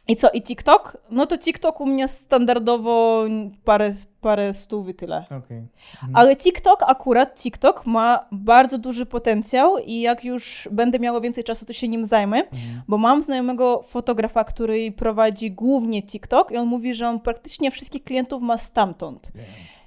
I 0.09 0.17
co, 0.17 0.31
i 0.31 0.43
TikTok? 0.43 0.97
No 1.11 1.27
to 1.27 1.39
TikTok 1.39 1.81
u 1.81 1.87
mnie 1.87 2.09
standardowo 2.09 3.25
parę, 3.65 3.93
parę 4.21 4.55
stów 4.55 4.89
i 4.89 4.95
tyle. 4.95 5.25
Okej. 5.25 5.59
Mhm. 5.59 6.17
Ale 6.17 6.37
TikTok, 6.37 6.83
akurat 6.87 7.43
TikTok 7.43 7.87
ma 7.87 8.27
bardzo 8.33 8.79
duży 8.79 9.07
potencjał 9.07 9.79
i 9.79 10.01
jak 10.01 10.25
już 10.25 10.69
będę 10.73 10.99
miała 10.99 11.21
więcej 11.21 11.45
czasu, 11.45 11.67
to 11.67 11.73
się 11.73 11.89
nim 11.89 12.05
zajmę. 12.05 12.37
Mhm. 12.37 12.83
Bo 12.89 12.99
mam 12.99 13.23
znajomego 13.23 13.83
fotografa, 13.83 14.45
który 14.45 14.93
prowadzi 14.93 15.51
głównie 15.51 16.03
TikTok 16.03 16.51
i 16.51 16.57
on 16.57 16.67
mówi, 16.67 16.95
że 16.95 17.09
on 17.09 17.21
praktycznie 17.21 17.71
wszystkich 17.71 18.05
klientów 18.05 18.43
ma 18.43 18.59
stamtąd. 18.59 19.33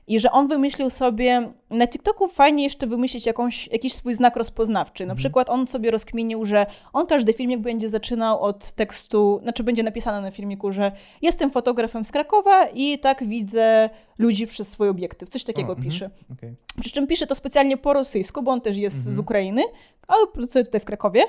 I 0.08 0.20
że 0.20 0.32
on 0.32 0.48
wymyślił 0.48 0.90
sobie, 0.90 1.52
na 1.70 1.88
TikToku 1.88 2.28
fajnie 2.28 2.64
jeszcze 2.64 2.88
wymyślić 2.88 3.26
jakąś, 3.26 3.68
jakiś 3.68 3.94
swój 3.94 4.14
znak 4.14 4.36
rozpoznawczy. 4.36 5.04
Na 5.06 5.14
Mhm. 5.14 5.18
przykład 5.18 5.50
on 5.50 5.68
sobie 5.68 5.92
rozkminił, 5.92 6.46
że 6.46 6.66
on 6.94 7.06
każdy 7.08 7.34
filmik 7.34 7.60
będzie 7.60 7.90
zaczynał 7.90 8.42
od 8.42 8.72
tekstu, 8.72 9.40
znaczy 9.44 9.64
będzie 9.64 9.84
napisane 9.84 10.22
na 10.22 10.32
filmiku, 10.32 10.72
że 10.72 10.92
jestem 11.22 11.52
fotografem 11.52 12.06
z 12.06 12.12
Krakowa 12.12 12.66
i 12.68 13.00
tak 13.00 13.24
widzę 13.28 13.90
ludzi 14.18 14.48
przez 14.48 14.68
swój 14.68 14.90
obiektyw. 14.90 15.30
Coś 15.30 15.44
takiego 15.44 15.70
O, 15.70 15.76
mhm. 15.76 15.90
pisze. 15.92 16.10
Okej. 16.34 16.56
Przy 16.82 16.92
czym 16.92 17.08
pisze 17.08 17.28
to 17.28 17.36
specjalnie 17.36 17.78
po 17.78 17.94
rosyjsku, 17.94 18.44
bo 18.44 18.52
on 18.52 18.62
też 18.62 18.78
jest 18.78 18.98
Mhm. 18.98 19.16
z 19.16 19.20
Ukrainy, 19.20 19.62
ale 20.08 20.28
pracuje 20.28 20.66
tutaj 20.66 20.82
w 20.82 20.86
Krakowie. 20.86 21.22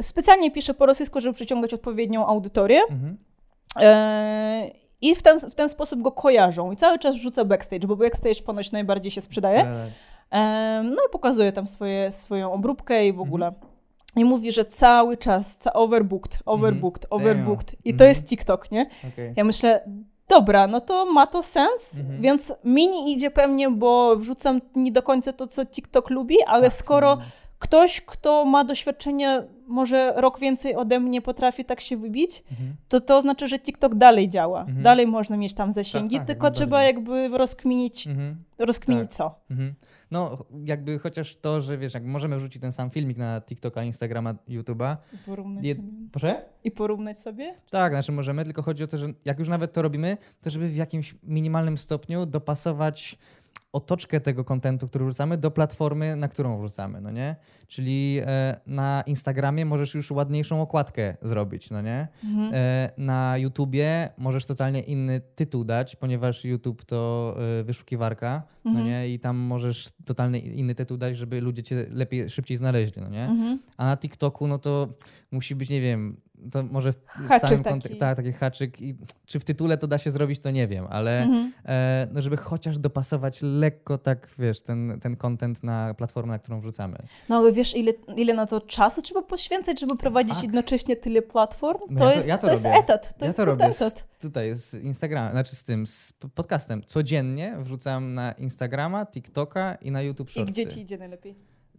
Specjalnie 0.00 0.50
pisze 0.50 0.74
po 0.74 0.86
rosyjsku, 0.86 1.20
żeby 1.20 1.34
przyciągać 1.34 1.74
odpowiednią 1.74 2.26
audytorię. 2.26 2.80
Mhm. 2.90 3.16
Eee, 3.76 4.81
I 5.02 5.14
w 5.14 5.22
ten, 5.22 5.40
w 5.40 5.54
ten 5.54 5.68
sposób 5.68 6.02
go 6.02 6.12
kojarzą. 6.12 6.72
I 6.72 6.76
cały 6.76 6.98
czas 6.98 7.16
rzuca 7.16 7.44
backstage, 7.44 7.86
bo 7.86 7.96
backstage 7.96 8.42
ponoć 8.46 8.72
najbardziej 8.72 9.10
się 9.10 9.20
sprzedaje. 9.20 9.56
Tak. 9.64 9.70
No 10.84 10.96
i 11.08 11.10
pokazuje 11.12 11.52
tam 11.52 11.66
swoje, 11.66 12.12
swoją 12.12 12.52
obróbkę 12.52 13.06
i 13.06 13.12
w 13.12 13.20
ogóle. 13.20 13.46
Mhm. 13.46 13.66
I 14.16 14.24
mówi, 14.24 14.52
że 14.52 14.64
cały 14.64 15.16
czas, 15.16 15.56
ca 15.56 15.72
overbooked, 15.72 16.42
overbooked, 16.46 17.04
Mhm. 17.04 17.20
overbooked. 17.22 17.74
I 17.84 17.90
to 17.90 17.94
Mhm. 18.04 18.08
jest 18.08 18.24
TikTok, 18.28 18.70
nie? 18.70 18.86
Ja 19.36 19.44
myślę, 19.44 19.84
dobra, 20.28 20.66
no 20.66 20.80
to 20.80 21.06
ma 21.06 21.26
to 21.26 21.42
sens, 21.42 21.96
Mhm. 21.98 22.20
więc 22.22 22.52
mi 22.64 22.88
nie 22.88 23.12
idzie 23.12 23.30
pewnie, 23.30 23.70
bo 23.70 24.16
wrzucam 24.16 24.60
nie 24.74 24.92
do 24.92 25.02
końca 25.02 25.32
to, 25.32 25.46
co 25.46 25.66
TikTok 25.66 26.10
lubi, 26.10 26.36
ale 26.46 26.62
Tak, 26.62 26.72
skoro 26.72 27.16
no. 27.16 27.22
Ktoś, 27.62 28.00
kto 28.00 28.44
ma 28.44 28.64
doświadczenie, 28.64 29.42
może 29.66 30.12
rok 30.16 30.38
więcej 30.40 30.74
ode 30.76 31.00
mnie 31.00 31.22
potrafi 31.22 31.64
tak 31.64 31.80
się 31.80 31.96
wybić, 31.96 32.44
Mhm. 32.50 32.74
to 32.88 33.00
to 33.00 33.16
oznacza, 33.16 33.46
że 33.46 33.58
TikTok 33.58 33.94
dalej 33.94 34.28
działa. 34.28 34.60
Mhm. 34.60 34.82
Dalej 34.82 35.06
można 35.06 35.36
mieć 35.36 35.54
tam 35.54 35.72
zasięgi, 35.72 36.16
Tak, 36.16 36.26
tak, 36.26 36.36
tylko 36.36 36.50
trzeba 36.50 36.76
najbardziej. 36.78 37.22
jakby 37.22 37.38
rozkminić, 37.38 38.06
Mhm. 38.06 38.36
rozkminić 38.58 39.04
Tak. 39.04 39.12
co. 39.12 39.34
Mhm. 39.50 39.74
No, 40.10 40.38
jakby 40.64 40.98
chociaż 40.98 41.36
to, 41.36 41.60
że 41.60 41.78
wiesz, 41.78 41.94
jak 41.94 42.04
możemy 42.04 42.36
wrzucić 42.36 42.62
ten 42.62 42.72
sam 42.72 42.90
filmik 42.90 43.18
na 43.18 43.40
TikToka, 43.40 43.82
Instagrama, 43.84 44.34
YouTube'a. 44.48 44.96
I 45.14 45.18
porównać, 45.18 45.64
Je... 45.64 45.74
sobie. 45.74 45.88
Proszę? 46.12 46.42
I 46.64 46.70
porównać 46.70 47.18
sobie? 47.18 47.54
Tak, 47.70 47.92
znaczy 47.92 48.12
możemy, 48.12 48.44
tylko 48.44 48.62
chodzi 48.62 48.84
o 48.84 48.86
to, 48.86 48.98
że 48.98 49.06
jak 49.24 49.38
już 49.38 49.48
nawet 49.48 49.72
to 49.72 49.82
robimy, 49.82 50.16
to 50.40 50.50
żeby 50.50 50.68
w 50.68 50.76
jakimś 50.76 51.14
minimalnym 51.22 51.78
stopniu 51.78 52.26
dopasować 52.26 53.18
otoczkę 53.72 54.20
tego 54.20 54.44
kontentu, 54.44 54.88
który 54.88 55.04
wrzucamy, 55.04 55.38
do 55.38 55.50
platformy, 55.50 56.16
na 56.16 56.28
którą 56.28 56.60
wrzucamy, 56.60 57.00
no 57.00 57.10
nie? 57.10 57.36
Czyli 57.68 58.20
e, 58.26 58.60
na 58.66 59.02
Instagramie 59.06 59.64
możesz 59.66 59.94
już 59.94 60.10
ładniejszą 60.10 60.62
okładkę 60.62 61.16
zrobić, 61.22 61.70
no 61.70 61.82
nie? 61.82 62.08
Mhm. 62.24 62.50
E, 62.54 62.90
na 62.98 63.38
YouTubie 63.38 64.10
możesz 64.18 64.46
totalnie 64.46 64.80
inny 64.80 65.20
tytuł 65.34 65.64
dać, 65.64 65.96
ponieważ 65.96 66.44
YouTube 66.44 66.84
to 66.84 67.34
e, 67.60 67.64
wyszukiwarka, 67.64 68.42
no 68.64 68.70
Mhm. 68.70 68.86
nie? 68.88 69.08
I 69.14 69.18
tam 69.18 69.36
możesz 69.36 69.88
totalnie 70.04 70.38
inny 70.38 70.74
tytuł 70.74 70.96
dać, 70.96 71.16
żeby 71.16 71.40
ludzie 71.40 71.62
cię 71.62 71.86
lepiej, 71.90 72.30
szybciej 72.30 72.56
znaleźli, 72.56 73.02
no 73.02 73.08
nie? 73.08 73.24
Mhm. 73.24 73.58
A 73.76 73.86
na 73.86 73.96
TikToku, 73.96 74.46
no 74.46 74.58
to 74.58 74.88
musi 75.30 75.54
być, 75.54 75.70
nie 75.70 75.80
wiem, 75.80 76.16
to 76.50 76.62
może 76.62 76.92
w, 76.92 76.96
w 76.96 77.40
samym 77.40 77.62
taki. 77.62 77.78
kontek- 77.80 77.98
tak, 77.98 78.16
taki 78.16 78.32
haczyk. 78.32 78.80
I 78.80 78.94
czy 79.26 79.40
w 79.40 79.44
tytule 79.44 79.78
to 79.78 79.86
da 79.86 79.98
się 79.98 80.10
zrobić, 80.10 80.40
to 80.40 80.50
nie 80.50 80.68
wiem, 80.68 80.86
ale 80.90 81.22
Mhm. 81.22 81.52
e, 81.66 82.08
no 82.12 82.22
żeby 82.22 82.36
chociaż 82.36 82.78
dopasować 82.78 83.38
lekko 83.42 83.98
tak, 83.98 84.28
wiesz, 84.38 84.60
ten, 84.62 84.98
ten 85.00 85.16
content 85.16 85.62
na 85.62 85.94
platformę, 85.94 86.32
na 86.32 86.38
którą 86.38 86.60
wrzucamy. 86.60 86.96
No 87.28 87.36
ale 87.36 87.52
wiesz, 87.52 87.76
ile, 87.76 87.92
ile 88.16 88.34
na 88.34 88.46
to 88.46 88.60
czasu 88.60 89.02
trzeba 89.02 89.22
poświęcać, 89.22 89.80
żeby 89.80 89.96
prowadzić 89.96 90.34
Tak. 90.34 90.42
jednocześnie 90.42 90.96
tyle 90.96 91.22
platform? 91.22 91.80
No 91.90 91.98
to, 91.98 92.04
ja 92.04 92.10
to- 92.10 92.16
jest, 92.16 92.28
ja 92.28 92.38
to 92.38 92.46
to 92.46 92.52
jest 92.52 92.64
etat. 92.66 93.08
To 93.18 93.24
ja 93.24 93.26
jest 93.26 93.36
to 93.36 93.44
robię 93.44 93.64
etat. 93.64 94.06
z, 94.18 94.22
tutaj 94.22 94.56
z 94.56 94.74
Instagrama, 94.74 95.30
znaczy 95.30 95.56
z 95.56 95.64
tym, 95.64 95.86
z 95.86 96.12
podcastem. 96.34 96.82
Codziennie 96.86 97.56
wrzucam 97.58 98.14
na 98.14 98.32
Instagrama, 98.32 99.06
TikToka 99.06 99.74
i 99.74 99.90
na 99.90 100.02
YouTube 100.02 100.30
I 100.30 100.32
Shortsy. 100.32 100.52
gdzie 100.52 100.66
ci 100.66 100.80
idzie 100.80 100.98
najlepiej? 100.98 101.34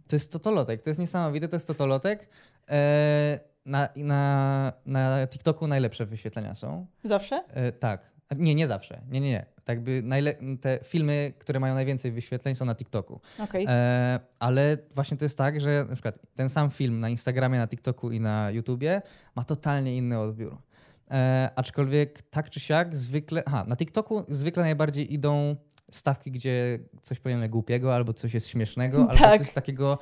To 0.08 0.16
jest 0.16 0.32
totolotek, 0.32 0.82
to 0.82 0.90
jest 0.90 1.00
niesamowite, 1.00 1.48
to 1.48 1.56
jest 1.56 1.66
totolotek. 1.66 2.28
E, 2.68 3.40
na, 3.66 3.88
na, 3.96 4.72
na 4.86 5.26
TikToku 5.26 5.66
najlepsze 5.66 6.06
wyświetlenia 6.06 6.54
są. 6.54 6.86
Zawsze? 7.04 7.44
E, 7.48 7.72
tak. 7.72 8.14
Nie, 8.36 8.54
nie 8.54 8.66
zawsze. 8.66 9.00
Nie, 9.10 9.20
nie, 9.20 9.30
nie. 9.30 9.46
Tak 9.64 9.80
by 9.80 10.02
najle- 10.04 10.58
te 10.60 10.78
filmy, 10.84 11.32
które 11.38 11.60
mają 11.60 11.74
najwięcej 11.74 12.12
wyświetleń 12.12 12.54
są 12.54 12.64
na 12.64 12.74
TikToku. 12.74 13.20
Okej. 13.38 13.66
E, 13.68 14.20
ale 14.38 14.76
właśnie 14.94 15.16
to 15.16 15.24
jest 15.24 15.38
tak, 15.38 15.60
że 15.60 15.84
na 15.88 15.92
przykład 15.94 16.18
ten 16.34 16.48
sam 16.50 16.70
film 16.70 17.00
na 17.00 17.08
Instagramie, 17.08 17.58
na 17.58 17.66
TikToku 17.68 18.10
i 18.10 18.20
na 18.20 18.50
YouTubie 18.50 19.02
ma 19.34 19.44
totalnie 19.44 19.96
inny 19.96 20.18
odbiór. 20.18 20.56
E, 21.10 21.50
aczkolwiek 21.56 22.22
tak 22.22 22.50
czy 22.50 22.60
siak 22.60 22.96
zwykle, 22.96 23.42
aha, 23.46 23.64
na 23.68 23.76
TikToku 23.76 24.24
zwykle 24.28 24.62
najbardziej 24.62 25.14
idą 25.14 25.56
wstawki, 25.90 26.30
gdzie 26.30 26.78
coś 27.02 27.20
powiemy 27.20 27.48
głupiego, 27.48 27.94
albo 27.94 28.12
coś 28.12 28.34
jest 28.34 28.48
śmiesznego, 28.48 28.98
albo 29.10 29.14
Tak. 29.24 29.38
coś 29.40 29.50
takiego 29.52 29.98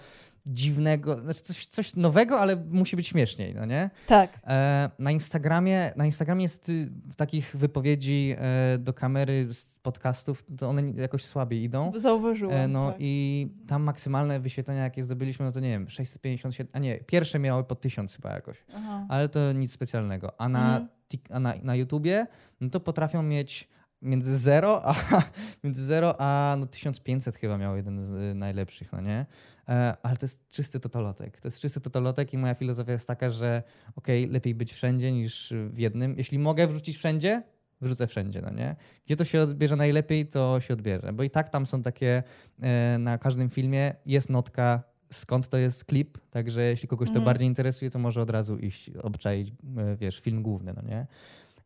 dziwnego, 0.46 1.20
znaczy 1.20 1.40
coś, 1.42 1.66
coś 1.66 1.96
nowego, 1.96 2.40
ale 2.40 2.56
musi 2.56 2.96
być 2.96 3.06
śmieszniej, 3.06 3.54
no 3.54 3.64
nie? 3.64 3.90
Tak. 4.06 4.38
E, 4.46 4.90
na 4.98 5.10
Instagramie, 5.10 5.92
na 5.96 6.06
Instagramie 6.06 6.42
jest 6.42 6.68
y, 6.68 6.88
takich 7.16 7.56
wypowiedzi 7.56 8.34
e, 8.38 8.78
do 8.78 8.94
kamery 8.94 9.52
z 9.54 9.78
podcastów, 9.78 10.44
to 10.58 10.68
one 10.68 10.82
jakoś 10.90 11.24
słabiej 11.24 11.62
idą. 11.62 11.92
Zauważyłam. 11.96 12.56
E, 12.56 12.68
No 12.68 12.86
tak. 12.88 12.96
i 13.00 13.46
tam 13.68 13.82
maksymalne 13.82 14.40
wyświetlenia, 14.40 14.82
jakie 14.82 15.04
zdobyliśmy, 15.04 15.46
no 15.46 15.52
to 15.52 15.60
nie 15.60 15.70
wiem, 15.70 15.90
657, 15.90 16.70
a 16.72 16.78
nie, 16.78 16.98
pierwsze 16.98 17.38
miały 17.38 17.64
po 17.64 17.74
1000 17.74 18.14
chyba 18.16 18.30
jakoś, 18.30 18.64
Aha. 18.74 19.06
ale 19.08 19.28
to 19.28 19.52
nic 19.52 19.72
specjalnego. 19.72 20.40
A 20.40 20.48
na, 20.48 20.76
Mhm. 20.76 20.88
a 21.30 21.40
na, 21.40 21.54
na 21.62 21.74
YouTubie, 21.74 22.26
no 22.60 22.70
to 22.70 22.80
potrafią 22.80 23.22
mieć 23.22 23.68
między 24.02 24.38
0 24.38 24.82
a, 24.84 24.94
między 25.64 25.84
0 25.84 26.14
a 26.18 26.56
no 26.58 26.66
1500 26.66 27.36
chyba 27.36 27.58
miał 27.58 27.76
jeden 27.76 28.02
z 28.02 28.10
y, 28.12 28.34
najlepszych, 28.34 28.92
no 28.92 29.00
nie? 29.00 29.26
E, 29.68 29.96
ale 30.02 30.16
to 30.16 30.24
jest 30.26 30.48
czysty 30.48 30.80
totolotek. 30.80 31.40
To 31.40 31.48
jest 31.48 31.60
czysty 31.60 31.80
totolotek 31.80 32.32
i 32.34 32.38
moja 32.38 32.54
filozofia 32.54 32.92
jest 32.92 33.06
taka, 33.08 33.30
że 33.30 33.62
okej, 33.96 34.26
lepiej 34.28 34.54
być 34.54 34.72
wszędzie 34.72 35.12
niż 35.12 35.52
w 35.70 35.78
jednym. 35.78 36.14
Jeśli 36.18 36.38
mogę 36.38 36.66
wrzucić 36.66 36.96
wszędzie, 36.96 37.42
wrzucę 37.80 38.06
wszędzie, 38.06 38.40
no 38.40 38.50
nie? 38.50 38.76
Gdzie 39.06 39.16
to 39.16 39.24
się 39.24 39.40
odbierze 39.40 39.76
najlepiej, 39.76 40.26
to 40.26 40.60
się 40.60 40.74
odbierze. 40.74 41.12
Bo 41.12 41.22
i 41.22 41.30
tak 41.30 41.48
tam 41.48 41.66
są 41.66 41.82
takie, 41.82 42.22
e, 42.62 42.98
na 42.98 43.18
każdym 43.18 43.50
filmie 43.50 43.94
jest 44.06 44.30
notka, 44.30 44.82
skąd 45.10 45.48
to 45.48 45.58
jest 45.58 45.84
klip, 45.84 46.18
także 46.30 46.62
jeśli 46.62 46.88
kogoś 46.88 47.08
to 47.08 47.12
Mhm. 47.12 47.24
bardziej 47.24 47.48
interesuje, 47.48 47.90
to 47.90 47.98
może 47.98 48.20
od 48.20 48.30
razu 48.30 48.58
iść, 48.58 48.90
obczaić, 48.90 49.48
e, 49.76 49.96
wiesz, 49.96 50.20
film 50.20 50.42
główny, 50.42 50.72
no 50.76 50.82
nie? 50.82 51.06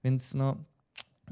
Więc 0.05 0.35
no, 0.35 0.57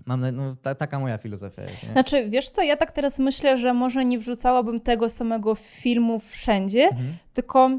mam, 0.06 0.30
no 0.32 0.56
ta, 0.62 0.74
taka 0.74 0.98
moja 0.98 1.18
filozofia 1.18 1.62
jest, 1.62 1.82
nie? 1.82 1.92
Znaczy, 1.92 2.28
wiesz 2.28 2.50
co, 2.50 2.62
ja 2.62 2.76
tak 2.76 2.92
teraz 2.92 3.18
myślę, 3.18 3.58
że 3.58 3.74
może 3.74 4.04
nie 4.04 4.18
wrzucałabym 4.18 4.80
tego 4.80 5.08
samego 5.10 5.54
filmu 5.54 6.18
wszędzie, 6.18 6.84
Mhm. 6.84 7.16
tylko 7.34 7.70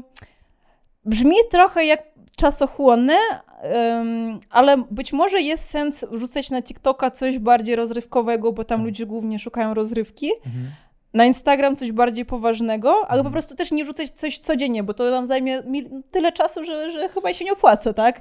brzmi 1.04 1.36
trochę 1.50 1.84
jak 1.84 2.02
czasochłonne, 2.36 3.16
em, 3.62 4.40
ale 4.50 4.76
być 4.90 5.12
może 5.12 5.40
jest 5.40 5.70
sens 5.70 6.04
wrzucać 6.12 6.50
na 6.50 6.62
TikToka 6.62 7.10
coś 7.10 7.38
bardziej 7.38 7.76
rozrywkowego, 7.76 8.52
bo 8.52 8.64
tam 8.64 8.78
Tak. 8.78 8.84
ludzie 8.86 9.06
głównie 9.06 9.38
szukają 9.38 9.74
rozrywki. 9.74 10.30
Mhm. 10.46 10.70
Na 11.16 11.24
Instagram 11.24 11.76
coś 11.76 11.92
bardziej 11.92 12.24
poważnego, 12.24 12.90
ale 12.90 13.06
po 13.08 13.14
Mhm. 13.28 13.32
prostu 13.32 13.54
też 13.54 13.70
nie 13.72 13.84
wrzucać 13.84 14.10
coś 14.10 14.38
codziennie, 14.38 14.82
bo 14.82 14.94
to 14.94 15.10
nam 15.10 15.26
zajmie 15.26 15.62
tyle 16.10 16.32
czasu, 16.32 16.64
że, 16.64 16.90
że 16.90 17.08
chyba 17.08 17.32
się 17.32 17.44
nie 17.44 17.52
opłaca, 17.52 17.92
tak? 17.92 18.20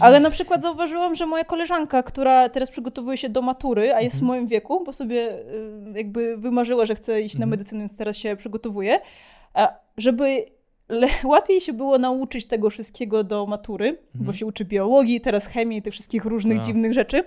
Ale 0.00 0.20
na 0.20 0.30
przykład 0.30 0.62
zauważyłam, 0.62 1.14
że 1.14 1.26
moja 1.26 1.44
koleżanka, 1.44 2.02
która 2.02 2.48
teraz 2.48 2.70
przygotowuje 2.70 3.16
się 3.16 3.28
do 3.28 3.42
matury, 3.42 3.94
a 3.94 4.00
jest 4.00 4.16
w 4.16 4.22
Mhm. 4.22 4.26
moim 4.38 4.46
wieku, 4.48 4.84
bo 4.84 4.92
sobie 4.92 5.32
y, 5.32 5.44
jakby 5.94 6.36
wymarzyła, 6.36 6.86
że 6.86 6.94
chce 6.94 7.22
iść 7.22 7.34
na 7.34 7.44
Mhm. 7.44 7.50
medycynę, 7.50 7.80
więc 7.80 7.96
teraz 7.96 8.16
się 8.16 8.36
przygotowuje, 8.36 9.00
żeby 9.96 10.44
łatwiej 11.24 11.60
się 11.60 11.72
było 11.72 11.98
nauczyć 11.98 12.44
tego 12.46 12.70
wszystkiego 12.70 13.24
do 13.24 13.46
matury, 13.46 13.98
bo 14.14 14.32
się 14.32 14.46
uczy 14.46 14.64
biologii, 14.64 15.20
teraz 15.20 15.46
chemii 15.46 15.78
i 15.78 15.82
tych 15.82 15.92
wszystkich 15.92 16.24
różnych 16.24 16.56
Tak. 16.58 16.66
dziwnych 16.66 16.92
rzeczy, 16.92 17.24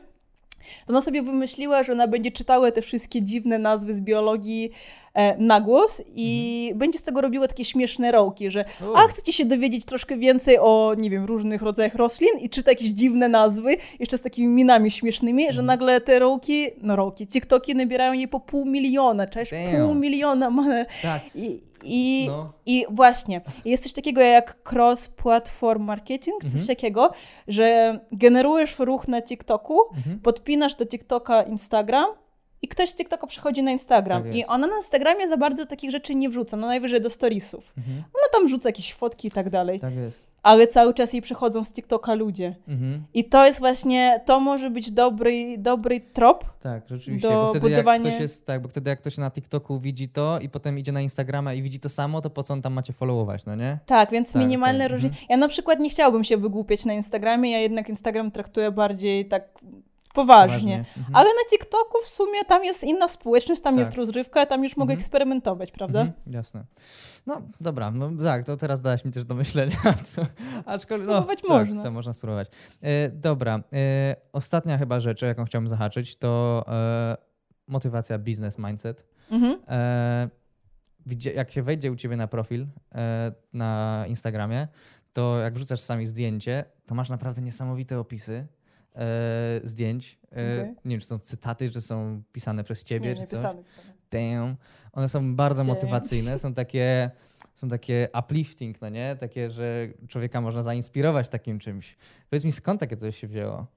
to 0.85 0.93
ona 0.93 1.01
sobie 1.01 1.21
wymyśliła, 1.21 1.83
że 1.83 1.93
ona 1.93 2.07
będzie 2.07 2.31
czytała 2.31 2.71
te 2.71 2.81
wszystkie 2.81 3.21
dziwne 3.21 3.59
nazwy 3.59 3.93
z 3.93 4.01
biologii 4.01 4.71
e, 5.13 5.37
na 5.37 5.61
głos 5.61 6.01
i 6.15 6.71
będzie 6.75 6.99
z 6.99 7.03
tego 7.03 7.21
robiła 7.21 7.47
takie 7.47 7.65
śmieszne 7.65 8.11
rołki, 8.11 8.51
że 8.51 8.65
U. 8.91 8.95
a 8.97 9.07
chcecie 9.07 9.33
się 9.33 9.45
dowiedzieć 9.45 9.85
troszkę 9.85 10.17
więcej 10.17 10.57
o, 10.59 10.93
nie 10.97 11.09
wiem, 11.09 11.25
różnych 11.25 11.61
rodzajach 11.61 11.95
roślin 11.95 12.39
i 12.41 12.49
czyta 12.49 12.71
jakieś 12.71 12.87
dziwne 12.87 13.29
nazwy, 13.29 13.77
jeszcze 13.99 14.17
z 14.17 14.21
takimi 14.21 14.47
minami 14.47 14.91
śmiesznymi, 14.91 15.43
że 15.43 15.49
Mhm. 15.49 15.65
nagle 15.65 16.01
te 16.01 16.19
rołki, 16.19 16.67
no 16.81 16.95
rołki, 16.95 17.27
TikToki 17.27 17.75
nabierają 17.75 18.13
jej 18.13 18.27
po 18.27 18.39
pół 18.39 18.65
miliona, 18.65 19.27
cześć, 19.27 19.51
pół 19.85 19.95
miliona 19.95 20.49
ma 20.49 20.65
Tak, 21.01 21.21
i, 21.35 21.59
i, 21.85 22.25
no. 22.27 22.51
i 22.65 22.85
właśnie, 22.89 23.41
jest 23.65 23.83
coś 23.83 23.93
takiego 23.93 24.21
jak 24.21 24.57
cross-platform 24.71 25.79
marketing, 25.79 26.41
czy 26.41 26.47
coś 26.47 26.55
Mhm. 26.61 26.67
takiego, 26.67 27.11
że 27.47 27.99
generujesz 28.11 28.79
ruch 28.79 29.07
na 29.07 29.21
TikToku, 29.21 29.79
Mhm. 29.97 30.19
podpinasz 30.19 30.75
do 30.75 30.85
TikToka 30.85 31.43
Instagram 31.43 32.05
i 32.65 32.67
ktoś 32.67 32.89
z 32.89 32.95
TikToka 32.95 33.27
przechodzi 33.27 33.63
na 33.63 33.71
Instagram. 33.71 34.23
Tak 34.23 34.35
I 34.35 34.45
ona 34.45 34.67
na 34.67 34.77
Instagramie 34.77 35.27
za 35.27 35.37
bardzo 35.37 35.65
takich 35.65 35.91
rzeczy 35.91 36.15
nie 36.15 36.29
wrzuca, 36.29 36.57
no 36.57 36.67
najwyżej 36.67 37.01
do 37.01 37.09
storiesów. 37.09 37.73
Mhm. 37.77 37.97
Ona 37.97 38.27
tam 38.33 38.47
rzuca 38.49 38.69
jakieś 38.69 38.93
fotki 38.93 39.27
i 39.27 39.31
tak 39.31 39.49
dalej. 39.49 39.79
Tak 39.79 39.95
jest. 39.95 40.23
Ale 40.43 40.67
cały 40.67 40.93
czas 40.93 41.13
jej 41.13 41.21
przychodzą 41.21 41.63
z 41.63 41.71
TikToka 41.71 42.13
ludzie. 42.13 42.55
Mhm. 42.67 43.03
I 43.13 43.23
to 43.25 43.45
jest 43.45 43.59
właśnie, 43.59 44.21
to 44.25 44.39
może 44.39 44.69
być 44.69 44.91
dobry, 44.91 45.55
dobry 45.57 46.01
trop. 46.13 46.45
Tak, 46.61 46.83
rzeczywiście. 46.89 47.29
do 47.29 47.33
bo 47.35 47.47
wtedy 47.47 47.67
budowania- 47.67 48.03
jak 48.05 48.13
ktoś 48.13 48.21
jest, 48.21 48.45
tak, 48.47 48.61
bo 48.61 48.69
wtedy 48.69 48.89
jak 48.89 48.99
ktoś 48.99 49.17
na 49.17 49.31
TikToku 49.31 49.79
widzi 49.79 50.09
to 50.09 50.39
i 50.41 50.49
potem 50.49 50.79
idzie 50.79 50.91
na 50.91 51.01
Instagrama 51.01 51.53
i 51.53 51.61
widzi 51.61 51.79
to 51.79 51.89
samo, 51.89 52.21
to 52.21 52.29
po 52.29 52.43
co 52.43 52.53
on 52.53 52.61
tam 52.61 52.73
macie 52.73 52.93
followować, 52.93 53.45
no 53.45 53.55
nie? 53.55 53.77
Tak, 53.85 54.11
więc 54.11 54.33
Tak, 54.33 54.41
minimalne 54.41 54.87
różnice. 54.87 55.13
mhm. 55.13 55.27
Ja 55.29 55.37
na 55.37 55.47
przykład 55.47 55.79
nie 55.79 55.89
chciałabym 55.89 56.23
się 56.23 56.37
wygłupiać 56.37 56.85
na 56.85 56.93
Instagramie, 56.93 57.51
ja 57.51 57.59
jednak 57.59 57.89
Instagram 57.89 58.31
traktuję 58.31 58.71
bardziej 58.71 59.25
tak 59.25 59.43
poważnie. 60.15 60.77
Mhm. 60.77 61.15
Ale 61.15 61.25
na 61.29 61.49
TikToku 61.49 61.97
w 62.03 62.07
sumie 62.07 62.45
tam 62.45 62.63
jest 62.65 62.83
inna 62.83 63.07
społeczność, 63.07 63.61
tam 63.61 63.73
Tak. 63.73 63.79
jest 63.79 63.93
rozrywka, 63.93 64.45
tam 64.45 64.63
już 64.63 64.77
mogę 64.77 64.93
Mhm. 64.93 64.99
eksperymentować, 64.99 65.71
prawda? 65.71 66.01
Mhm, 66.01 66.33
jasne. 66.33 66.65
No 67.25 67.41
dobra, 67.61 67.91
no 67.91 68.11
tak, 68.23 68.45
to 68.45 68.57
teraz 68.57 68.81
dałaś 68.81 69.05
mi 69.05 69.11
też 69.11 69.25
do 69.25 69.35
myślenia. 69.35 69.75
Co, 70.05 70.21
aczkolwiek, 70.65 71.07
Spróbować 71.07 71.39
no, 71.49 71.57
można. 71.57 71.75
Tak, 71.75 71.83
to 71.83 71.91
można 71.91 72.13
spróbować. 72.13 72.47
E, 72.81 73.09
dobra, 73.09 73.59
e, 73.73 74.15
ostatnia 74.33 74.77
chyba 74.77 74.99
rzecz, 74.99 75.23
o 75.23 75.25
jaką 75.25 75.45
chciałbym 75.45 75.67
zahaczyć, 75.69 76.15
to 76.15 76.63
e, 76.67 77.17
motywacja 77.67 78.17
business 78.17 78.57
mindset. 78.57 79.05
Mhm. 79.31 79.59
E, 79.67 80.29
jak 81.35 81.51
się 81.51 81.61
wejdzie 81.63 81.91
u 81.91 81.95
ciebie 81.95 82.17
na 82.17 82.27
profil 82.27 82.67
e, 82.95 83.31
na 83.53 84.03
Instagramie, 84.07 84.67
to 85.13 85.39
jak 85.39 85.53
wrzucasz 85.53 85.79
sami 85.79 86.07
zdjęcie, 86.07 86.63
to 86.85 86.95
masz 86.95 87.09
naprawdę 87.09 87.41
niesamowite 87.41 87.99
opisy 87.99 88.47
e, 88.95 89.61
zdjęć. 89.63 90.19
E, 90.23 90.25
Okej. 90.31 90.75
Nie 90.85 90.91
wiem, 90.91 90.99
czy 90.99 91.05
są 91.07 91.19
cytaty, 91.19 91.71
czy 91.71 91.81
są 91.81 92.21
pisane 92.31 92.63
przez 92.63 92.83
ciebie, 92.83 93.09
Nie, 93.09 93.15
czy 93.15 93.21
nie 93.21 93.27
coś. 93.27 93.39
pisane, 93.39 93.63
pisane. 93.63 93.93
Damn. 94.11 94.55
One 94.93 95.09
są 95.09 95.35
bardzo 95.35 95.57
Damn. 95.63 95.67
motywacyjne, 95.67 96.39
są 96.39 96.53
takie, 96.53 97.11
są 97.55 97.69
takie 97.69 98.07
uplifting, 98.19 98.81
no 98.81 98.89
nie? 98.89 99.15
Takie, 99.15 99.51
że 99.51 99.87
człowieka 100.07 100.41
można 100.41 100.63
zainspirować 100.63 101.29
takim 101.29 101.59
czymś. 101.59 101.97
Powiedz 102.29 102.43
mi, 102.43 102.51
skąd 102.51 102.79
takie 102.79 102.97
coś 102.97 103.17
się 103.17 103.27
wzięło? 103.27 103.67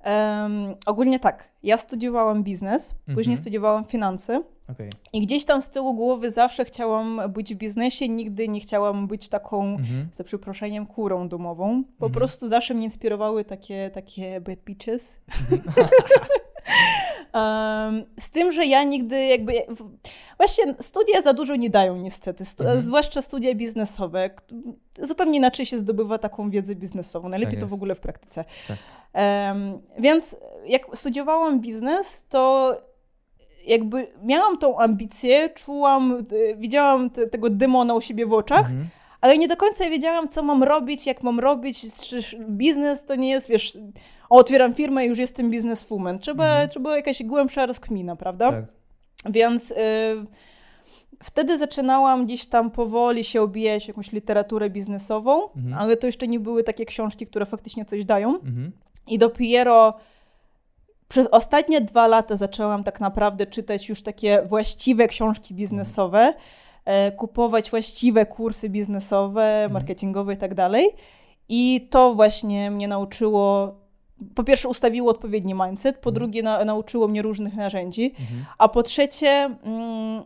Em, 0.00 0.74
ogólnie 0.86 1.20
tak, 1.20 1.48
ja 1.62 1.78
studiowałam 1.78 2.44
biznes, 2.44 2.94
później 3.04 3.34
Mhm. 3.34 3.38
studiowałam 3.38 3.84
finanse 3.84 4.42
Okej. 4.72 4.88
i 5.12 5.20
gdzieś 5.26 5.44
tam 5.44 5.62
z 5.62 5.70
tyłu 5.70 5.94
głowy 5.94 6.30
zawsze 6.30 6.64
chciałam 6.64 7.20
być 7.28 7.54
w 7.54 7.58
biznesie, 7.58 8.08
nigdy 8.08 8.48
nie 8.48 8.60
chciałam 8.60 9.06
być 9.06 9.28
taką, 9.28 9.62
Mhm. 9.64 10.08
za 10.12 10.24
przeproszeniem, 10.24 10.86
kurą 10.86 11.28
domową. 11.28 11.82
Po 11.84 12.06
Mhm. 12.06 12.12
prostu 12.12 12.48
zawsze 12.48 12.74
mnie 12.74 12.84
inspirowały 12.84 13.44
takie, 13.44 13.90
takie 13.94 14.40
bad 14.40 14.58
bitches. 14.64 15.18
Em, 17.32 18.04
z 18.20 18.30
tym, 18.30 18.52
że 18.52 18.66
ja 18.66 18.82
nigdy 18.84 19.26
jakby. 19.26 19.52
Właśnie 20.36 20.74
studia 20.80 21.22
za 21.22 21.32
dużo 21.32 21.56
nie 21.56 21.70
dają, 21.70 21.96
niestety. 21.96 22.44
Stu, 22.44 22.62
Mhm. 22.64 22.82
Zwłaszcza 22.82 23.22
studia 23.22 23.54
biznesowe. 23.54 24.30
Zupełnie 25.02 25.38
inaczej 25.38 25.66
się 25.66 25.78
zdobywa 25.78 26.18
taką 26.18 26.50
wiedzę 26.50 26.74
biznesową. 26.74 27.28
Najlepiej 27.28 27.54
Tak 27.54 27.60
to 27.60 27.66
w 27.66 27.72
ogóle 27.74 27.94
w 27.94 28.00
praktyce. 28.00 28.44
Tak. 28.68 28.76
Em, 29.12 29.78
więc 29.98 30.36
jak 30.66 30.82
studiowałam 30.94 31.60
biznes, 31.60 32.24
to 32.28 32.72
jakby 33.68 34.06
miałam 34.22 34.58
tą 34.58 34.78
ambicję, 34.78 35.50
czułam, 35.50 36.26
y, 36.32 36.56
widziałam 36.56 37.10
te, 37.10 37.26
tego 37.26 37.50
demona 37.50 37.94
u 37.94 38.00
siebie 38.00 38.26
w 38.26 38.32
oczach, 38.32 38.66
Mhm. 38.66 38.88
ale 39.20 39.38
nie 39.38 39.48
do 39.48 39.56
końca 39.56 39.90
wiedziałam, 39.90 40.28
co 40.28 40.42
mam 40.42 40.62
robić, 40.62 41.06
jak 41.06 41.22
mam 41.22 41.40
robić. 41.40 41.86
Biznes 42.48 43.04
to 43.04 43.14
nie 43.14 43.30
jest, 43.30 43.48
wiesz, 43.48 43.78
otwieram 44.30 44.74
firmę 44.74 45.04
i 45.04 45.08
już 45.08 45.18
jestem 45.18 45.50
bizneswoman. 45.50 46.18
Trzeba, 46.18 46.44
mhm. 46.44 46.68
trzeba 46.68 46.96
jakaś 46.96 47.22
głębsza 47.22 47.66
rozkmina, 47.66 48.16
prawda? 48.16 48.52
Tak. 48.52 48.64
Więc 49.30 49.70
y, 49.70 49.74
wtedy 51.22 51.58
zaczynałam 51.58 52.24
gdzieś 52.26 52.46
tam 52.46 52.70
powoli 52.70 53.24
się 53.24 53.42
obijać 53.42 53.88
jakąś 53.88 54.12
literaturę 54.12 54.70
biznesową, 54.70 55.50
mhm. 55.56 55.74
ale 55.74 55.96
to 55.96 56.06
jeszcze 56.06 56.28
nie 56.28 56.40
były 56.40 56.64
takie 56.64 56.84
książki, 56.84 57.26
które 57.26 57.46
faktycznie 57.46 57.84
coś 57.84 58.04
dają. 58.04 58.34
Mhm. 58.34 58.72
I 59.06 59.18
dopiero 59.18 59.94
przez 61.08 61.26
ostatnie 61.26 61.80
dwa 61.80 62.06
lata 62.06 62.36
zaczęłam 62.36 62.84
tak 62.84 63.00
naprawdę 63.00 63.46
czytać 63.46 63.88
już 63.88 64.02
takie 64.02 64.42
właściwe 64.42 65.08
książki 65.08 65.54
biznesowe, 65.54 66.34
e, 66.84 67.12
kupować 67.12 67.70
właściwe 67.70 68.26
kursy 68.26 68.68
biznesowe, 68.68 69.42
mhm. 69.42 69.72
marketingowe 69.72 70.34
i 70.34 70.36
tak 70.36 70.54
dalej. 70.54 70.90
I 71.48 71.88
to 71.90 72.14
właśnie 72.14 72.70
mnie 72.70 72.88
nauczyło 72.88 73.74
po 74.34 74.44
pierwsze 74.44 74.68
ustawiło 74.68 75.10
odpowiedni 75.10 75.54
mindset, 75.54 75.96
po 75.96 76.10
mhm. 76.10 76.14
drugie 76.14 76.42
na, 76.42 76.64
nauczyło 76.64 77.08
mnie 77.08 77.22
różnych 77.22 77.54
narzędzi, 77.54 78.14
mhm. 78.20 78.44
a 78.58 78.68
po 78.68 78.82
trzecie 78.82 79.28
mm, 79.62 80.22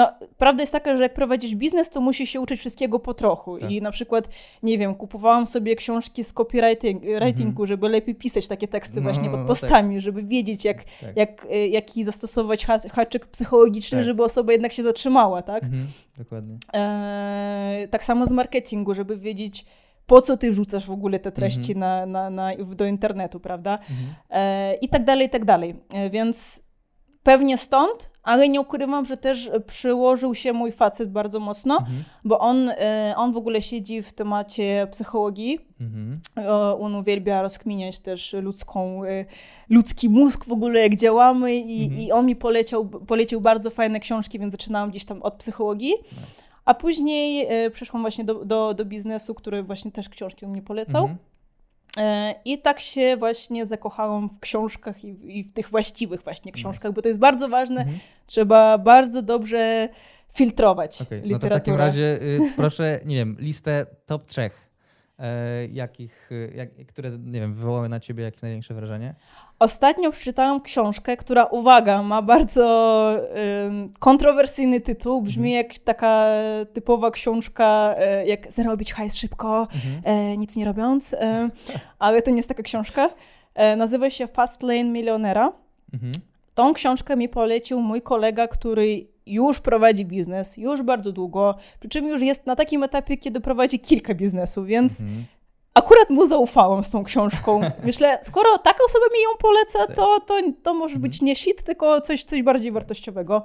no, 0.00 0.28
prawda 0.38 0.62
jest 0.62 0.72
taka, 0.72 0.96
że 0.96 1.02
jak 1.02 1.14
prowadzisz 1.14 1.54
biznes, 1.54 1.90
to 1.90 2.00
musisz 2.00 2.30
się 2.30 2.40
uczyć 2.40 2.60
wszystkiego 2.60 2.98
po 2.98 3.14
trochu. 3.14 3.58
Tak. 3.58 3.70
I 3.70 3.82
na 3.82 3.90
przykład, 3.90 4.28
nie 4.62 4.78
wiem, 4.78 4.94
kupowałam 4.94 5.46
sobie 5.46 5.76
książki 5.76 6.24
z 6.24 6.32
copywritingu, 6.32 7.06
mhm. 7.42 7.66
żeby 7.66 7.88
lepiej 7.88 8.14
pisać 8.14 8.48
takie 8.48 8.68
teksty 8.68 8.96
no, 8.96 9.02
właśnie 9.02 9.30
pod 9.30 9.40
no 9.40 9.46
postami, 9.46 9.94
tak. 9.94 10.02
żeby 10.02 10.22
wiedzieć, 10.22 10.64
jak, 10.64 10.84
tak. 10.84 11.16
jak, 11.16 11.44
y, 11.44 11.68
jaki 11.68 12.04
zastosować 12.04 12.66
haczyk 12.92 13.26
psychologiczny, 13.26 13.98
tak. 13.98 14.04
żeby 14.04 14.24
osoba 14.24 14.52
jednak 14.52 14.72
się 14.72 14.82
zatrzymała, 14.82 15.42
tak? 15.42 15.62
Mhm. 15.62 15.86
Dokładnie. 16.18 16.58
E, 16.74 17.88
tak 17.90 18.04
samo 18.04 18.26
z 18.26 18.32
marketingu, 18.32 18.94
żeby 18.94 19.16
wiedzieć, 19.16 19.66
po 20.06 20.22
co 20.22 20.36
ty 20.36 20.50
wrzucasz 20.50 20.86
w 20.86 20.90
ogóle 20.90 21.18
te 21.18 21.32
treści 21.32 21.72
mhm. 21.72 21.78
na, 21.78 22.06
na, 22.06 22.30
na, 22.30 22.64
do 22.74 22.86
internetu, 22.86 23.40
prawda? 23.40 23.78
Mhm. 23.90 24.14
E, 24.30 24.74
I 24.74 24.88
tak 24.88 25.04
dalej, 25.04 25.26
i 25.26 25.30
tak 25.30 25.44
dalej. 25.44 25.76
E, 25.92 26.10
więc 26.10 26.62
pewnie 27.22 27.58
stąd, 27.58 28.10
ale 28.22 28.48
nie 28.48 28.60
ukrywam, 28.60 29.06
że 29.06 29.16
też 29.16 29.50
przyłożył 29.66 30.34
się 30.34 30.52
mój 30.52 30.72
facet 30.72 31.12
bardzo 31.12 31.40
mocno, 31.40 31.78
mhm. 31.78 32.04
bo 32.24 32.38
on, 32.38 32.68
e, 32.68 33.14
on 33.16 33.32
w 33.32 33.36
ogóle 33.36 33.62
siedzi 33.62 34.02
w 34.02 34.12
temacie 34.12 34.88
psychologii. 34.90 35.58
Mhm. 35.80 36.20
On 36.80 36.94
uwielbia 36.94 37.42
rozkminiać 37.42 38.00
też 38.00 38.32
ludzką, 38.32 39.04
e, 39.04 39.24
ludzki 39.68 40.08
mózg 40.08 40.44
w 40.44 40.52
ogóle, 40.52 40.80
jak 40.80 40.96
działamy 40.96 41.54
i, 41.54 41.84
mhm. 41.84 42.02
i 42.02 42.12
on 42.12 42.26
mi 42.26 42.36
poleciał, 42.36 42.88
polecił 42.88 43.40
bardzo 43.40 43.70
fajne 43.70 44.00
książki, 44.00 44.38
więc 44.38 44.52
zaczynałam 44.52 44.90
gdzieś 44.90 45.04
tam 45.04 45.22
od 45.22 45.34
psychologii. 45.34 45.94
A 46.64 46.74
później 46.74 47.46
e, 47.48 47.70
przeszłam 47.70 48.02
właśnie 48.02 48.24
do, 48.24 48.44
do, 48.44 48.74
do 48.74 48.84
biznesu, 48.84 49.34
który 49.34 49.62
właśnie 49.62 49.92
też 49.92 50.08
książki 50.08 50.44
on 50.44 50.50
mnie 50.50 50.62
polecał. 50.62 51.02
Mhm. 51.02 51.18
E, 51.96 52.34
I 52.44 52.58
tak 52.58 52.80
się 52.80 53.16
właśnie 53.16 53.66
zakochałam 53.66 54.28
w 54.28 54.38
książkach 54.38 55.04
i, 55.04 55.38
i 55.38 55.44
w 55.44 55.52
tych 55.52 55.70
właściwych 55.70 56.22
właśnie 56.22 56.52
książkach, 56.52 56.92
bo 56.92 57.02
to 57.02 57.08
jest 57.08 57.20
bardzo 57.20 57.48
ważne. 57.48 57.80
Mhm. 57.80 57.98
Trzeba 58.26 58.78
bardzo 58.78 59.22
dobrze 59.22 59.88
filtrować 60.32 61.02
okay. 61.02 61.18
literaturę. 61.18 61.32
No 61.32 61.38
to 61.38 61.46
w 61.46 61.50
takim 61.50 61.74
razie 61.74 62.22
y, 62.22 62.40
proszę, 62.56 63.00
nie 63.04 63.16
wiem, 63.16 63.36
listę 63.38 63.86
top 64.06 64.24
trzech, 64.24 64.69
jakich, 65.72 66.32
y, 66.32 66.52
jak, 66.54 66.86
które, 66.86 67.10
nie 67.10 67.40
wiem, 67.40 67.54
wywołały 67.54 67.88
na 67.88 68.00
ciebie 68.00 68.24
jakieś 68.24 68.42
największe 68.42 68.74
wrażenie? 68.74 69.14
Ostatnio 69.58 70.10
przeczytałam 70.10 70.60
książkę, 70.60 71.16
która, 71.16 71.44
uwaga, 71.44 72.02
ma 72.02 72.22
bardzo 72.22 73.16
y, 73.16 73.98
kontrowersyjny 73.98 74.80
tytuł. 74.80 75.22
Brzmi 75.22 75.54
mhm. 75.54 75.66
jak 75.66 75.78
taka 75.78 76.26
typowa 76.72 77.10
książka, 77.10 77.94
y, 78.22 78.26
jak 78.26 78.52
zarobić 78.52 78.92
hajs 78.92 79.16
szybko, 79.16 79.68
mhm. 79.74 80.16
y, 80.32 80.36
nic 80.36 80.56
nie 80.56 80.64
robiąc. 80.64 81.16
ale 81.98 82.22
to 82.22 82.30
nie 82.30 82.36
jest 82.36 82.48
taka 82.48 82.62
książka. 82.62 83.08
nazywa 83.76 84.10
się 84.10 84.26
Fast 84.26 84.62
Lane 84.62 84.84
Milionera. 84.84 85.52
Mhm. 85.94 86.12
Tą 86.54 86.74
książkę 86.74 87.16
mi 87.16 87.28
polecił 87.28 87.80
mój 87.80 88.02
kolega, 88.02 88.48
który 88.48 89.06
już 89.26 89.60
prowadzi 89.60 90.04
biznes, 90.04 90.56
już 90.56 90.82
bardzo 90.82 91.12
długo, 91.12 91.54
przy 91.80 91.88
czym 91.88 92.06
już 92.06 92.22
jest 92.22 92.46
na 92.46 92.56
takim 92.56 92.82
etapie, 92.82 93.16
kiedy 93.16 93.40
prowadzi 93.40 93.80
kilka 93.80 94.14
biznesów, 94.14 94.66
więc 94.66 95.00
mhm 95.00 95.24
akurat 95.74 96.10
mu 96.10 96.26
zaufałam 96.26 96.82
z 96.82 96.90
tą 96.90 97.04
książką. 97.04 97.60
Myślę, 97.84 98.18
skoro 98.22 98.58
taka 98.58 98.84
osoba 98.84 99.04
mi 99.14 99.22
ją 99.22 99.30
poleca, 99.38 99.86
tak. 99.86 99.96
to, 99.96 100.20
to, 100.20 100.34
to 100.62 100.74
może 100.74 100.98
być 100.98 101.14
mhm. 101.14 101.26
nie 101.26 101.36
shit, 101.36 101.62
tylko 101.62 102.00
coś, 102.00 102.24
coś 102.24 102.42
bardziej 102.42 102.72
wartościowego. 102.72 103.42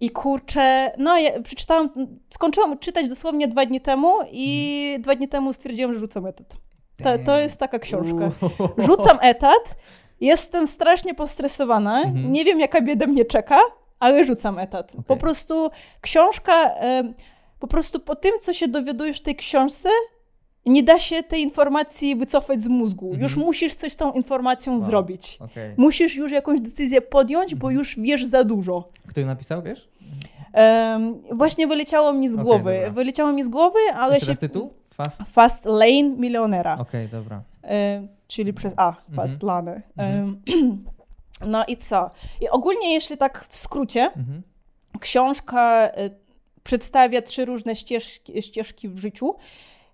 I 0.00 0.10
kurczę, 0.10 0.92
no 0.98 1.18
ja 1.18 1.42
przeczytałam, 1.42 1.90
skończyłam 2.30 2.78
czytać 2.78 3.08
dosłownie 3.08 3.48
dwa 3.48 3.66
dni 3.66 3.80
temu 3.80 4.14
i 4.30 4.84
mhm. 4.86 5.02
dwa 5.02 5.14
dni 5.14 5.28
temu 5.28 5.52
stwierdziłam, 5.52 5.94
że 5.94 6.00
rzucam 6.00 6.26
etat. 6.26 6.56
To, 7.02 7.18
to 7.26 7.38
jest 7.38 7.60
taka 7.60 7.78
książka. 7.78 8.30
Rzucam 8.86 9.18
etat, 9.20 9.76
jestem 10.20 10.66
strasznie 10.66 11.14
postresowana, 11.14 12.02
mhm. 12.02 12.32
nie 12.32 12.44
wiem 12.44 12.60
jaka 12.60 12.80
bieda 12.80 13.06
mnie 13.06 13.24
czeka, 13.24 13.60
ale 14.00 14.24
rzucam 14.24 14.58
etat. 14.58 14.92
Okay. 14.92 15.04
Po 15.04 15.16
prostu 15.16 15.70
książka, 16.00 16.74
po 17.58 17.66
prostu 17.66 18.00
po 18.00 18.16
tym, 18.16 18.32
co 18.40 18.52
się 18.52 18.68
dowiadujesz 18.68 19.18
w 19.18 19.22
tej 19.22 19.36
książce, 19.36 19.88
nie 20.66 20.82
da 20.82 20.98
się 20.98 21.22
tej 21.22 21.42
informacji 21.42 22.16
wycofać 22.16 22.62
z 22.62 22.68
mózgu. 22.68 23.06
Mhm. 23.06 23.22
Już 23.22 23.36
musisz 23.36 23.74
coś 23.74 23.92
z 23.92 23.96
tą 23.96 24.12
informacją 24.12 24.72
wow. 24.72 24.80
zrobić. 24.80 25.38
Okay. 25.40 25.74
Musisz 25.76 26.16
już 26.16 26.32
jakąś 26.32 26.60
decyzję 26.60 27.00
podjąć, 27.00 27.54
bo 27.54 27.66
mhm. 27.66 27.78
już 27.78 27.98
wiesz 27.98 28.24
za 28.24 28.44
dużo. 28.44 28.88
Kto 29.06 29.20
ją 29.20 29.26
napisał, 29.26 29.62
wiesz? 29.62 29.88
Um, 30.54 31.22
właśnie 31.32 31.66
wyleciało 31.66 32.12
mi 32.12 32.28
z 32.28 32.32
okay, 32.32 32.44
głowy. 32.44 32.74
Dobra. 32.74 32.90
Wyleciało 32.90 33.32
mi 33.32 33.44
z 33.44 33.48
głowy, 33.48 33.78
ale 33.94 34.14
Jeszcze 34.14 34.34
się... 34.34 34.40
tytuł? 34.40 34.72
Fast? 34.94 35.22
Fast 35.22 35.64
Lane 35.64 36.02
Milionera. 36.02 36.78
Okej, 36.78 37.06
okay, 37.06 37.20
dobra. 37.20 37.42
Um, 37.62 38.08
czyli 38.26 38.52
przez 38.52 38.72
A, 38.76 38.92
Fast 39.12 39.42
mhm. 39.42 39.66
Lane. 39.66 39.82
Um, 39.96 40.42
no 41.46 41.64
i 41.64 41.76
co? 41.76 42.10
I 42.40 42.48
ogólnie, 42.48 42.94
jeśli 42.94 43.16
tak 43.16 43.46
w 43.48 43.56
skrócie, 43.56 44.02
mhm. 44.16 44.42
książka 45.00 45.88
y, 45.88 46.10
przedstawia 46.62 47.22
trzy 47.22 47.44
różne 47.44 47.76
ścieżki, 47.76 48.42
ścieżki 48.42 48.88
w 48.88 48.98
życiu. 48.98 49.34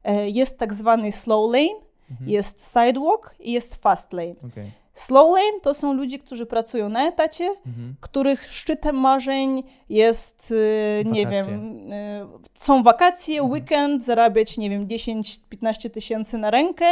E, 0.04 0.30
jest 0.30 0.58
tak 0.58 0.74
zwany 0.74 1.12
slow 1.12 1.52
lane, 1.52 1.80
mhm. 2.10 2.30
jest 2.30 2.72
sidewalk 2.72 3.34
i 3.40 3.52
jest 3.52 3.82
fast 3.82 4.12
lane. 4.12 4.34
Okay. 4.52 4.70
Slow 4.94 5.36
lane 5.36 5.60
to 5.62 5.74
są 5.74 5.92
ludzie, 5.92 6.18
którzy 6.18 6.46
pracują 6.46 6.88
na 6.88 7.08
etacie, 7.08 7.54
mhm. 7.66 7.94
których 8.00 8.52
szczytem 8.52 8.96
marzeń 8.96 9.62
jest, 9.88 10.52
e, 11.00 11.04
nie 11.04 11.26
wiem, 11.26 11.78
e, 11.92 12.26
są 12.54 12.82
wakacje, 12.82 13.34
mhm. 13.34 13.52
weekend, 13.52 14.04
zarabiać, 14.04 14.58
nie 14.58 14.70
wiem, 14.70 14.88
10-15 14.88 15.90
tysięcy 15.90 16.38
na 16.38 16.50
rękę, 16.50 16.84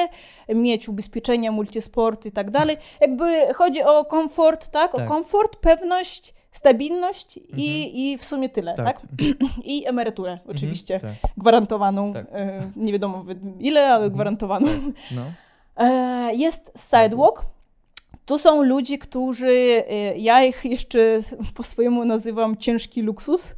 mieć 0.48 0.88
ubezpieczenia, 0.88 1.52
multisport 1.52 2.26
i 2.26 2.32
tak 2.32 2.50
dalej. 2.50 2.76
Jakby 3.00 3.54
chodzi 3.54 3.82
o 3.82 4.04
komfort, 4.04 4.68
tak? 4.68 4.92
tak. 4.92 5.00
O 5.00 5.08
komfort, 5.08 5.56
pewność 5.56 6.34
stabilność 6.52 7.38
mhm. 7.38 7.58
i, 7.58 8.00
i 8.12 8.18
w 8.18 8.24
sumie 8.24 8.48
tyle, 8.48 8.74
tak? 8.74 8.86
tak? 8.86 9.00
I 9.64 9.86
emeryturę 9.86 10.32
mhm, 10.32 10.50
oczywiście, 10.50 11.00
tak. 11.00 11.12
gwarantowaną, 11.36 12.12
tak. 12.12 12.26
E, 12.32 12.70
nie 12.76 12.92
wiadomo 12.92 13.24
ile, 13.58 13.86
ale 13.86 13.94
mhm, 13.94 14.12
gwarantowaną. 14.12 14.68
No. 15.14 15.22
E, 15.76 16.34
jest 16.34 16.72
sidewalk, 16.90 17.46
tu 18.26 18.38
są 18.38 18.62
ludzie, 18.62 18.98
którzy, 18.98 19.84
e, 19.88 20.18
ja 20.18 20.44
ich 20.44 20.64
jeszcze 20.64 21.20
po 21.56 21.62
swojemu 21.62 22.04
nazywam 22.04 22.56
ciężki 22.56 23.02
luksus. 23.02 23.54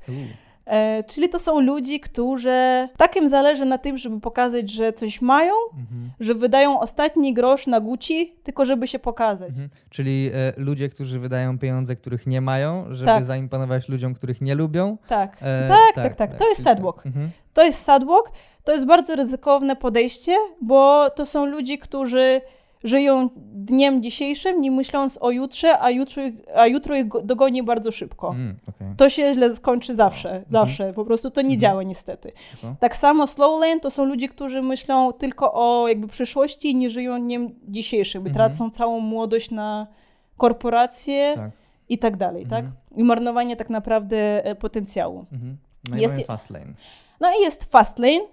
E, 0.66 1.04
czyli 1.04 1.28
to 1.28 1.38
są 1.38 1.60
ludzie, 1.60 2.00
którzy 2.00 2.88
tak 2.96 3.16
im 3.16 3.28
zależy 3.28 3.64
na 3.64 3.78
tym, 3.78 3.98
żeby 3.98 4.20
pokazać, 4.20 4.70
że 4.70 4.92
coś 4.92 5.20
mają, 5.20 5.52
mhm. 5.78 6.10
że 6.20 6.34
wydają 6.34 6.80
ostatni 6.80 7.34
grosz 7.34 7.66
na 7.66 7.80
Gucci, 7.80 8.36
tylko 8.42 8.64
żeby 8.64 8.88
się 8.88 8.98
pokazać. 8.98 9.48
Mhm. 9.48 9.68
Czyli 9.90 10.30
e, 10.34 10.52
ludzie, 10.56 10.88
którzy 10.88 11.18
wydają 11.18 11.58
pieniądze, 11.58 11.96
których 11.96 12.26
nie 12.26 12.40
mają, 12.40 12.84
żeby 12.90 13.06
tak. 13.06 13.24
zaimponować 13.24 13.88
ludziom, 13.88 14.14
których 14.14 14.40
nie 14.40 14.54
lubią. 14.54 14.96
Tak, 15.08 15.36
e, 15.40 15.68
tak, 15.68 15.94
tak, 15.94 16.16
tak, 16.16 16.30
tak, 16.30 16.38
To 16.38 16.48
jest 16.48 16.64
sadwalk. 16.64 17.06
Mhm. 17.06 17.30
To 17.54 17.62
jest 17.62 17.82
sadwalk. 17.82 18.30
To 18.64 18.72
jest 18.72 18.86
bardzo 18.86 19.16
ryzykowne 19.16 19.76
podejście, 19.76 20.36
bo 20.60 21.10
to 21.10 21.26
są 21.26 21.46
ludzie, 21.46 21.78
którzy 21.78 22.40
żyją 22.84 23.28
dniem 23.52 24.02
dzisiejszym, 24.02 24.60
nie 24.60 24.70
myśląc 24.70 25.18
o 25.20 25.30
jutrze, 25.30 25.80
a 25.80 25.90
jutro, 25.90 26.22
a 26.54 26.66
jutro 26.66 26.96
ich 26.96 27.06
dogoni 27.24 27.62
bardzo 27.62 27.92
szybko. 27.92 28.30
Mm, 28.30 28.56
okay. 28.68 28.94
To 28.96 29.10
się 29.10 29.34
źle 29.34 29.56
skończy 29.56 29.94
zawsze, 29.94 30.30
mm 30.30 30.44
zawsze. 30.48 30.92
Po 30.92 31.04
prostu 31.04 31.30
to 31.30 31.42
nie 31.42 31.48
mm 31.48 31.60
działa 31.60 31.82
niestety. 31.82 32.32
Okay. 32.58 32.76
Tak 32.80 32.96
samo 32.96 33.26
slow 33.26 33.60
lane 33.60 33.80
to 33.80 33.90
są 33.90 34.04
ludzie, 34.04 34.28
którzy 34.28 34.62
myślą 34.62 35.12
tylko 35.12 35.52
o 35.54 35.88
jakby 35.88 36.08
przyszłości 36.08 36.70
i 36.70 36.76
nie 36.76 36.90
żyją 36.90 37.20
dniem 37.20 37.50
dzisiejszym, 37.68 38.22
by 38.22 38.30
mhm. 38.30 38.50
tracą 38.50 38.70
całą 38.70 39.00
młodość 39.00 39.50
na 39.50 39.86
korporacje 40.36 41.32
tak. 41.34 41.50
i 41.88 41.98
tak 41.98 42.16
dalej, 42.16 42.46
tak? 42.46 42.64
Mhm. 42.64 42.76
I 42.96 43.04
marnowanie 43.04 43.56
tak 43.56 43.70
naprawdę 43.70 44.44
e, 44.44 44.54
potencjału. 44.54 45.24
Mhm. 45.32 45.56
No 45.90 45.96
jest 45.96 46.26
fast 46.26 46.50
lane. 46.50 46.72
No 47.20 47.28
i 47.38 47.42
jest 47.42 47.64
fast 47.64 47.98
lane. 47.98 48.26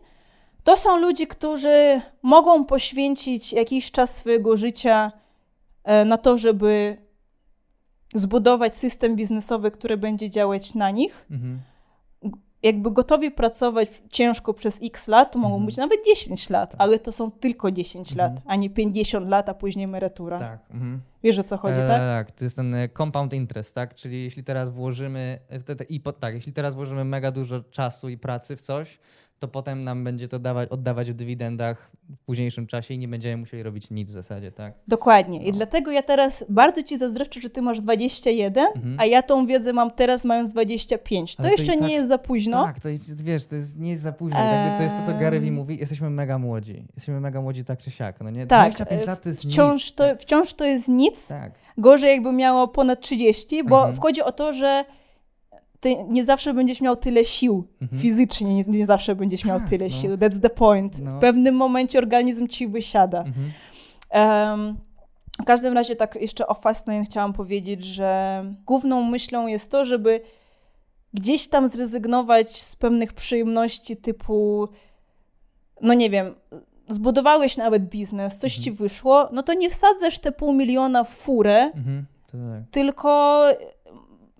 To 0.63 0.77
są 0.77 0.97
ludzie, 0.97 1.27
którzy 1.27 2.01
mogą 2.21 2.65
poświęcić 2.65 3.53
jakiś 3.53 3.91
czas 3.91 4.15
swojego 4.15 4.57
życia 4.57 5.11
e, 5.83 6.05
na 6.05 6.17
to, 6.17 6.37
żeby 6.37 6.97
zbudować 8.15 8.77
system 8.77 9.15
biznesowy, 9.15 9.71
który 9.71 9.97
będzie 9.97 10.29
działać 10.29 10.73
na 10.75 10.91
nich. 10.91 11.25
Mhm. 11.31 11.61
jakby 12.63 12.91
gotowi 12.91 13.31
pracować 13.31 13.89
ciężko 14.09 14.53
przez 14.53 14.79
x 14.83 15.07
lat, 15.07 15.31
to 15.31 15.39
mogą 15.39 15.53
Mhm. 15.55 15.65
być 15.65 15.77
nawet 15.77 16.05
10 16.05 16.49
lat, 16.49 16.71
Tak. 16.71 16.81
ale 16.81 16.99
to 16.99 17.11
są 17.11 17.31
tylko 17.31 17.71
10 17.71 18.11
Mhm. 18.11 18.33
lat, 18.33 18.43
a 18.45 18.55
nie 18.55 18.69
50 18.69 19.27
lat, 19.29 19.49
a 19.49 19.53
później 19.53 19.85
emerytura. 19.85 20.39
Tak. 20.39 20.59
Mhm. 20.71 21.01
Wiesz 21.23 21.39
o 21.39 21.43
co 21.43 21.57
chodzi, 21.57 21.79
E, 21.81 21.87
tak? 21.87 21.99
Tak, 22.01 22.31
to 22.31 22.43
jest 22.43 22.55
ten 22.55 22.73
e, 22.75 22.89
compound 22.89 23.33
interest, 23.33 23.75
tak? 23.75 23.95
Czyli 23.95 24.23
jeśli 24.23 24.43
teraz 24.43 24.69
włożymy, 24.69 25.39
te, 25.65 25.75
te, 25.75 25.83
i 25.83 25.99
po, 25.99 26.13
tak, 26.13 26.33
jeśli 26.35 26.53
teraz 26.53 26.75
włożymy 26.75 27.05
mega 27.05 27.31
dużo 27.31 27.61
czasu 27.63 28.09
i 28.09 28.17
pracy 28.17 28.55
w 28.57 28.61
coś, 28.61 28.99
to 29.41 29.47
potem 29.47 29.83
nam 29.83 30.03
będzie 30.03 30.27
to 30.27 30.39
dawać, 30.39 30.69
oddawać 30.69 31.11
w 31.11 31.13
dywidendach 31.13 31.91
w 32.09 32.25
późniejszym 32.25 32.67
czasie 32.67 32.93
i 32.93 32.97
nie 32.97 33.07
będziemy 33.07 33.37
musieli 33.37 33.63
robić 33.63 33.89
nic 33.91 34.09
w 34.09 34.13
zasadzie, 34.13 34.51
tak? 34.51 34.73
Dokładnie. 34.87 35.43
I 35.43 35.45
No. 35.45 35.51
dlatego 35.51 35.91
ja 35.91 36.03
teraz 36.03 36.45
bardzo 36.49 36.83
ci 36.83 36.97
zazdroszczę, 36.97 37.41
że 37.41 37.49
ty 37.49 37.61
masz 37.61 37.81
21, 37.81 38.65
Mhm. 38.75 38.99
a 38.99 39.05
ja 39.05 39.21
tą 39.21 39.45
wiedzę 39.45 39.73
mam 39.73 39.91
teraz 39.91 40.25
mając 40.25 40.49
25. 40.53 41.35
To 41.35 41.43
to 41.43 41.49
jeszcze 41.49 41.75
i 41.75 41.79
tak- 41.79 41.87
nie 41.87 41.93
jest 41.93 42.07
za 42.07 42.17
późno. 42.17 42.63
Tak, 42.65 42.79
to 42.79 42.89
jest, 42.89 43.23
wiesz, 43.23 43.47
to 43.47 43.55
jest, 43.55 43.79
nie 43.79 43.89
jest 43.89 44.01
za 44.01 44.11
późno. 44.11 44.39
Jakby 44.39 44.77
to 44.77 44.83
jest 44.83 44.95
to, 44.97 45.05
co 45.05 45.11
Em. 45.11 45.53
mówi, 45.53 45.77
jesteśmy 45.77 46.09
mega 46.09 46.37
młodzi. 46.37 46.83
Jesteśmy 46.95 47.19
mega 47.19 47.41
młodzi 47.41 47.65
tak 47.65 47.79
czy 47.79 47.91
siak, 47.91 48.21
no 48.21 48.29
nie? 48.29 48.45
Tak, 48.45 48.71
25 48.71 49.03
e, 49.03 49.05
lat 49.05 49.21
to 49.21 49.29
jest 49.29 49.41
wciąż, 49.43 49.85
nic. 49.85 49.95
to, 49.95 50.03
wciąż 50.19 50.53
to 50.53 50.65
jest 50.65 50.87
nic. 50.87 51.27
Tak. 51.27 51.51
Gorzej 51.77 52.09
jakby 52.11 52.31
miało 52.31 52.67
ponad 52.67 53.01
30, 53.01 53.63
bo 53.63 53.75
Mhm. 53.77 53.95
wchodzi 53.95 54.21
o 54.21 54.31
to, 54.31 54.53
że 54.53 54.85
nie 56.07 56.25
zawsze 56.25 56.53
będziesz 56.53 56.81
miał 56.81 56.95
tyle 56.95 57.25
sił. 57.25 57.67
Mhm. 57.81 58.01
Fizycznie 58.01 58.55
nie, 58.55 58.63
nie 58.67 58.85
zawsze 58.85 59.15
będziesz 59.15 59.45
miał 59.45 59.59
Tak, 59.59 59.69
tyle 59.69 59.85
no. 59.85 59.91
sił. 59.91 60.11
That's 60.17 60.39
the 60.41 60.49
point. 60.49 60.99
No. 60.99 61.17
W 61.17 61.19
pewnym 61.19 61.55
momencie 61.55 61.97
organizm 61.99 62.47
ci 62.47 62.67
wysiada. 62.67 63.19
Mhm. 63.23 63.51
Em, 64.09 64.77
w 65.41 65.45
każdym 65.45 65.73
razie 65.73 65.95
tak 65.95 66.17
jeszcze 66.21 66.47
o 66.47 66.53
Fastlane 66.53 67.03
chciałam 67.03 67.33
powiedzieć, 67.33 67.85
że 67.85 68.43
główną 68.65 69.03
myślą 69.03 69.47
jest 69.47 69.71
to, 69.71 69.85
żeby 69.85 70.21
gdzieś 71.13 71.47
tam 71.47 71.67
zrezygnować 71.67 72.61
z 72.61 72.75
pewnych 72.75 73.13
przyjemności 73.13 73.97
typu, 73.97 74.67
no 75.81 75.93
nie 75.93 76.09
wiem, 76.09 76.35
zbudowałeś 76.89 77.57
nawet 77.57 77.89
biznes, 77.89 78.37
coś 78.37 78.55
ci 78.55 78.71
wyszło, 78.71 79.29
no 79.31 79.43
to 79.43 79.53
nie 79.53 79.69
wsadzasz 79.69 80.19
te 80.19 80.31
pół 80.31 80.53
miliona 80.53 81.03
w 81.03 81.09
furę, 81.09 81.71
Mhm. 81.75 82.05
Tak. 82.31 82.69
tylko 82.71 83.43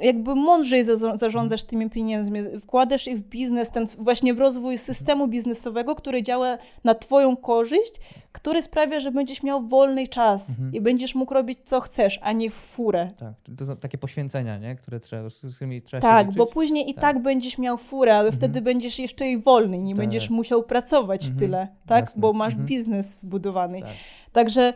jakby 0.02 0.36
mądrzej 0.36 0.84
za- 0.84 1.18
zarządzasz 1.18 1.64
tymi 1.64 1.90
pieniędzmi, 1.90 2.40
wkładasz 2.62 3.08
ich 3.08 3.18
w 3.18 3.22
biznes, 3.22 3.72
ten, 3.72 3.86
właśnie 4.00 4.34
w 4.34 4.40
rozwój 4.40 4.78
systemu 4.78 5.28
biznesowego, 5.28 5.96
który 5.96 6.24
działa 6.24 6.58
na 6.84 6.96
twoją 6.96 7.38
korzyść, 7.38 7.92
który 8.32 8.62
sprawia, 8.62 9.00
że 9.00 9.12
będziesz 9.12 9.44
miał 9.44 9.68
wolny 9.68 10.08
czas 10.08 10.50
Mhm. 10.50 10.74
i 10.74 10.82
będziesz 10.82 11.16
mógł 11.16 11.34
robić 11.34 11.60
co 11.66 11.82
chcesz, 11.82 12.20
a 12.24 12.32
nie 12.32 12.50
w 12.50 12.54
furę. 12.54 13.10
Tak, 13.18 13.34
to 13.58 13.66
są 13.66 13.78
takie 13.78 13.98
poświęcenia, 13.98 14.58
nie? 14.58 14.76
które 14.76 15.00
trzeba, 15.00 15.30
z 15.30 15.56
którymi 15.56 15.82
trzeba 15.82 16.02
Tak, 16.02 16.26
liczyć. 16.28 16.38
bo 16.38 16.46
później 16.46 16.90
i 16.90 16.94
Tak. 16.94 17.02
tak. 17.02 17.20
będziesz 17.22 17.58
miał 17.58 17.78
furę, 17.78 18.12
ale 18.16 18.28
Mhm. 18.28 18.38
wtedy 18.40 18.62
będziesz 18.62 19.00
jeszcze 19.00 19.28
i 19.30 19.38
wolny, 19.38 19.78
nie 19.78 19.94
Tak. 19.94 19.98
będziesz 20.00 20.30
musiał 20.30 20.64
pracować 20.64 21.22
Mhm. 21.24 21.40
tyle, 21.40 21.68
tak? 21.88 22.06
Jasne. 22.06 22.22
Bo 22.22 22.34
masz 22.34 22.54
Mhm. 22.54 22.68
biznes 22.68 23.20
zbudowany. 23.20 23.82
Tak. 23.82 23.90
Także, 24.32 24.74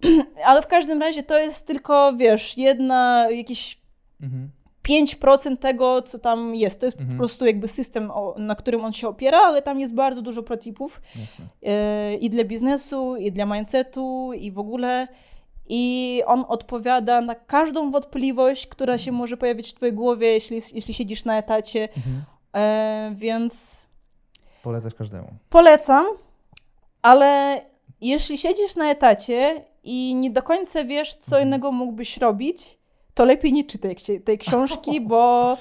ale 0.46 0.62
w 0.62 0.66
każdym 0.66 1.00
razie 1.00 1.22
to 1.22 1.38
jest 1.38 1.66
tylko, 1.66 2.12
wiesz, 2.16 2.58
jedna, 2.58 3.26
jakiś 3.30 3.78
Mhm. 4.22 4.50
5% 4.88 5.56
tego, 5.56 6.02
co 6.02 6.18
tam 6.18 6.54
jest. 6.54 6.80
To 6.80 6.86
jest 6.86 6.98
Mhm. 7.00 7.16
po 7.16 7.20
prostu 7.20 7.46
jakby 7.46 7.68
system, 7.68 8.12
na 8.36 8.54
którym 8.54 8.84
on 8.84 8.92
się 8.92 9.08
opiera, 9.08 9.38
ale 9.38 9.62
tam 9.62 9.80
jest 9.80 9.94
bardzo 9.94 10.22
dużo 10.22 10.42
protipów 10.42 11.00
e, 11.62 12.14
i 12.14 12.30
dla 12.30 12.44
biznesu, 12.44 13.16
i 13.16 13.32
dla 13.32 13.46
mindsetu, 13.46 14.32
i 14.32 14.50
w 14.52 14.58
ogóle. 14.58 15.08
I 15.70 16.22
on 16.26 16.44
odpowiada 16.48 17.20
na 17.20 17.34
każdą 17.34 17.90
wątpliwość, 17.90 18.66
która 18.66 18.98
się 18.98 19.12
może 19.12 19.36
pojawić 19.36 19.70
w 19.70 19.74
twojej 19.74 19.92
głowie, 19.94 20.26
jeśli, 20.28 20.60
jeśli 20.74 20.94
siedzisz 20.94 21.24
na 21.24 21.38
etacie. 21.38 21.88
Mhm. 21.96 22.22
E, 22.56 23.12
więc 23.16 23.86
Polecasz 24.62 24.94
każdemu. 24.94 25.28
polecam, 25.50 26.06
ale 27.02 27.60
jeśli 28.00 28.38
siedzisz 28.38 28.76
na 28.76 28.90
etacie 28.90 29.64
i 29.84 30.14
nie 30.14 30.30
do 30.30 30.42
końca 30.42 30.84
wiesz, 30.84 31.14
co 31.14 31.36
Mhm. 31.36 31.48
innego 31.48 31.72
mógłbyś 31.72 32.16
robić, 32.16 32.77
to 33.18 33.24
lepiej 33.24 33.52
nie 33.52 33.64
czytaj 33.64 33.96
tej 34.24 34.38
książki, 34.38 35.00
bo 35.10 35.56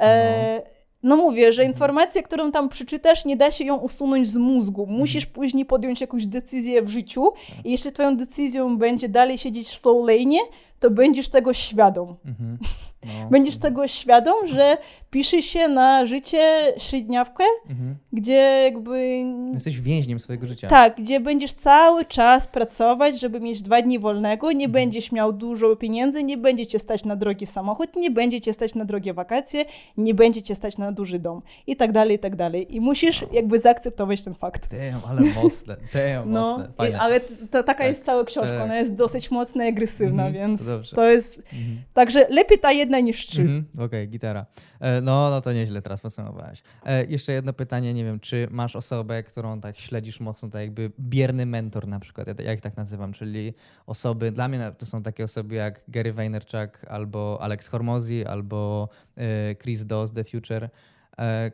e, 0.00 0.62
no. 1.02 1.16
mówię, 1.16 1.52
że 1.52 1.64
informacja, 1.64 2.22
którą 2.22 2.52
tam 2.52 2.68
przeczytasz, 2.68 3.24
nie 3.24 3.36
da 3.36 3.50
się 3.50 3.64
ją 3.64 3.76
usunąć 3.76 4.28
z 4.28 4.36
mózgu. 4.36 4.86
Musisz 4.86 5.26
później 5.26 5.64
podjąć 5.64 6.00
jakąś 6.00 6.26
decyzję 6.26 6.82
w 6.82 6.88
życiu 6.88 7.32
i 7.64 7.70
jeśli 7.70 7.92
twoją 7.92 8.16
decyzją 8.16 8.78
będzie 8.78 9.08
dalej 9.08 9.38
siedzieć 9.38 9.68
w 9.68 9.78
slow 9.78 10.08
lane, 10.08 10.38
to 10.80 10.90
będziesz 10.90 11.28
tego 11.28 11.52
świadom. 11.52 12.16
Mhm. 12.26 12.58
No. 13.06 13.12
Będziesz 13.30 13.54
Mhm. 13.54 13.72
tego 13.72 13.88
świadom, 13.88 14.46
że 14.46 14.76
pisze 15.10 15.42
się 15.42 15.68
na 15.68 16.06
życie 16.06 16.72
średniawkę, 16.78 17.44
Mhm. 17.70 17.96
gdzie 18.12 18.60
jakby 18.64 19.22
Jesteś 19.54 19.80
więźniem 19.80 20.20
swojego 20.20 20.46
życia. 20.46 20.68
tak, 20.68 20.96
gdzie 20.96 21.20
będziesz 21.20 21.52
cały 21.52 22.04
czas 22.04 22.46
pracować, 22.46 23.20
żeby 23.20 23.40
mieć 23.40 23.62
dwa 23.62 23.82
dni 23.82 23.98
wolnego, 23.98 24.46
nie 24.52 24.64
Mhm. 24.64 24.72
będziesz 24.72 25.12
miał 25.12 25.32
dużo 25.32 25.76
pieniędzy, 25.76 26.24
nie 26.24 26.36
będzie 26.36 26.66
cię 26.66 26.78
stać 26.78 27.04
na 27.04 27.16
drogi 27.16 27.46
samochód, 27.46 27.96
nie 27.96 28.10
będzie 28.10 28.40
cię 28.40 28.52
stać 28.52 28.74
na 28.74 28.84
drogie 28.84 29.14
wakacje, 29.14 29.64
nie 29.96 30.14
będzie 30.14 30.42
cię 30.42 30.54
stać 30.54 30.78
na 30.78 30.92
duży 30.92 31.18
dom 31.18 31.42
i 31.66 31.76
tak 31.76 31.92
dalej, 31.92 32.16
i 32.16 32.18
tak 32.18 32.36
dalej. 32.36 32.76
I 32.76 32.80
musisz 32.80 33.24
jakby 33.32 33.58
zaakceptować 33.58 34.22
ten 34.22 34.34
fakt. 34.34 34.70
Damn, 34.70 35.00
ale 35.10 35.20
mocne. 35.42 35.76
Damn, 35.94 36.30
No, 36.32 36.40
mocne. 36.40 36.64
i, 36.64 36.76
Fajne. 36.76 36.98
ale 37.00 37.20
t- 37.20 37.26
to, 37.50 37.62
taka 37.62 37.78
Tak, 37.78 37.86
jest 37.88 38.04
cała 38.04 38.24
książka, 38.24 38.50
tak. 38.52 38.62
ona 38.64 38.76
jest 38.76 38.94
dosyć 38.94 39.30
mocna 39.30 39.64
i 39.64 39.68
agresywna, 39.68 40.26
Mhm, 40.26 40.34
więc 40.34 40.69
dobrze. 40.76 40.96
to 40.96 41.10
jest, 41.10 41.38
Mhm. 41.38 41.82
także 41.94 42.26
lepiej 42.28 42.58
ta 42.58 42.72
jedna 42.72 43.00
niż 43.00 43.26
trzy. 43.26 43.40
Mhm, 43.40 43.64
Okej, 43.78 44.08
gitara. 44.08 44.46
E, 44.80 45.00
no, 45.00 45.30
no 45.30 45.40
to 45.40 45.52
nieźle 45.52 45.82
teraz 45.82 46.00
podsumowałaś. 46.00 46.62
E, 46.86 47.04
jeszcze 47.04 47.32
jedno 47.32 47.52
pytanie, 47.52 47.94
nie 47.94 48.04
wiem, 48.04 48.20
czy 48.20 48.48
masz 48.50 48.76
osobę, 48.76 49.22
którą 49.22 49.60
tak 49.60 49.78
śledzisz 49.78 50.20
mocno, 50.20 50.48
tak 50.48 50.60
jakby 50.62 50.90
bierny 51.00 51.46
mentor 51.46 51.88
na 51.88 52.00
przykład, 52.00 52.40
ja, 52.40 52.52
ich 52.52 52.60
tak 52.60 52.76
nazywam, 52.76 53.12
czyli 53.12 53.54
osoby, 53.86 54.32
dla 54.32 54.48
mnie 54.48 54.72
to 54.78 54.86
są 54.86 55.02
takie 55.02 55.24
osoby 55.24 55.54
jak 55.54 55.80
Gary 55.88 56.12
Vaynerchuk, 56.12 56.84
albo 56.88 57.38
Alex 57.42 57.68
Hormozy, 57.68 58.28
albo 58.28 58.88
e, 59.16 59.54
Chris 59.54 59.84
Doss, 59.86 60.12
The 60.12 60.24
Future, 60.24 60.68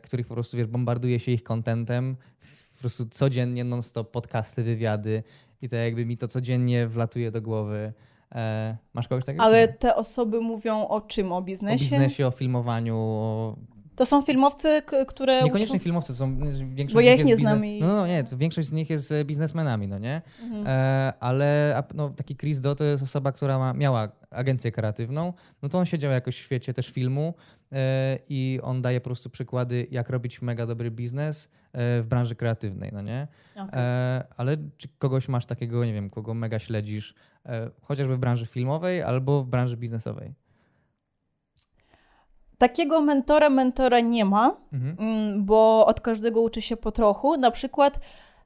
których 0.03 0.27
po 0.27 0.33
prostu, 0.33 0.57
wiesz, 0.57 0.67
bombarduje 0.67 1.19
się 1.19 1.31
ich 1.31 1.43
contentem, 1.43 2.15
po 2.73 2.79
prostu 2.79 3.05
codziennie 3.09 3.63
non-stop 3.63 4.11
podcasty, 4.11 4.63
wywiady 4.63 5.23
i 5.61 5.69
to 5.69 5.75
jakby 5.75 6.05
mi 6.05 6.17
to 6.17 6.27
codziennie 6.27 6.87
wlatuje 6.87 7.31
do 7.31 7.41
głowy. 7.41 7.93
E, 8.35 8.77
masz 8.93 9.07
kogoś 9.07 9.25
takiego? 9.25 9.43
Ale 9.43 9.67
te 9.67 9.95
osoby 9.95 10.41
mówią 10.41 10.87
o 10.87 11.01
czym? 11.01 11.31
O 11.31 11.37
O 11.37 11.41
biznesie? 11.41 11.83
biznesie, 11.83 12.27
o 12.27 12.31
filmowaniu, 12.31 12.95
o... 12.97 13.55
To 13.95 14.05
są 14.05 14.21
filmowcy, 14.21 14.81
które 15.07 15.43
Niekoniecznie 15.43 15.75
uczą... 15.75 15.83
filmowcy, 15.83 16.13
to 16.13 16.17
są 16.19 16.37
większość 16.75 16.93
Bo 16.93 16.99
ja 17.01 17.13
ich 17.13 17.25
nie 17.25 17.37
znam 17.37 17.65
i- 17.65 17.79
No, 17.81 17.87
no 17.87 18.07
nie, 18.07 18.23
większość 18.37 18.67
z 18.67 18.73
nich 18.73 18.89
jest 18.89 19.11
e, 19.11 19.25
biznesmenami, 19.25 19.87
no 19.87 19.97
nie? 19.99 20.21
Mhm. 20.43 20.67
E, 20.67 21.13
ale 21.19 21.81
no, 21.93 22.09
taki 22.09 22.35
Chris 22.35 22.59
Do 22.61 22.75
to 22.75 22.83
jest 22.83 23.03
osoba, 23.03 23.31
która 23.31 23.59
ma, 23.59 23.73
miała 23.73 24.09
agencję 24.31 24.71
kreatywną, 24.71 25.33
no 25.61 25.69
to 25.69 25.77
on 25.77 25.85
siedział 25.85 26.11
jakoś 26.11 26.35
w 26.35 26.43
świecie 26.43 26.73
też 26.73 26.89
filmu 26.89 27.33
e, 27.71 28.17
i 28.29 28.59
on 28.63 28.81
daje 28.81 29.01
po 29.01 29.05
prostu 29.05 29.29
przykłady, 29.29 29.87
jak 29.91 30.09
robić 30.09 30.41
mega 30.41 30.65
dobry 30.65 30.91
biznes 30.91 31.45
e, 31.45 32.01
w 32.01 32.05
branży 32.09 32.35
kreatywnej, 32.35 32.89
no 32.93 33.01
nie? 33.01 33.27
Okej. 33.55 33.69
E, 33.73 34.23
ale 34.37 34.57
czy 34.77 34.87
kogoś 34.99 35.27
masz 35.27 35.45
takiego, 35.45 35.85
nie 35.85 35.93
wiem, 35.93 36.09
kogo 36.09 36.33
mega 36.33 36.59
śledzisz, 36.59 37.13
chociażby 37.81 38.15
w 38.15 38.19
branży 38.19 38.45
filmowej 38.45 39.01
albo 39.03 39.43
w 39.43 39.47
branży 39.47 39.77
biznesowej? 39.77 40.33
Takiego 42.57 43.01
mentora, 43.01 43.49
mentora 43.49 43.99
nie 43.99 44.25
ma, 44.25 44.57
Mhm. 44.73 44.95
mm, 44.99 45.45
bo 45.45 45.85
od 45.85 46.01
każdego 46.01 46.41
uczy 46.41 46.61
się 46.61 46.77
po 46.77 46.91
trochu. 46.91 47.37
Na 47.37 47.51
przykład, 47.51 47.99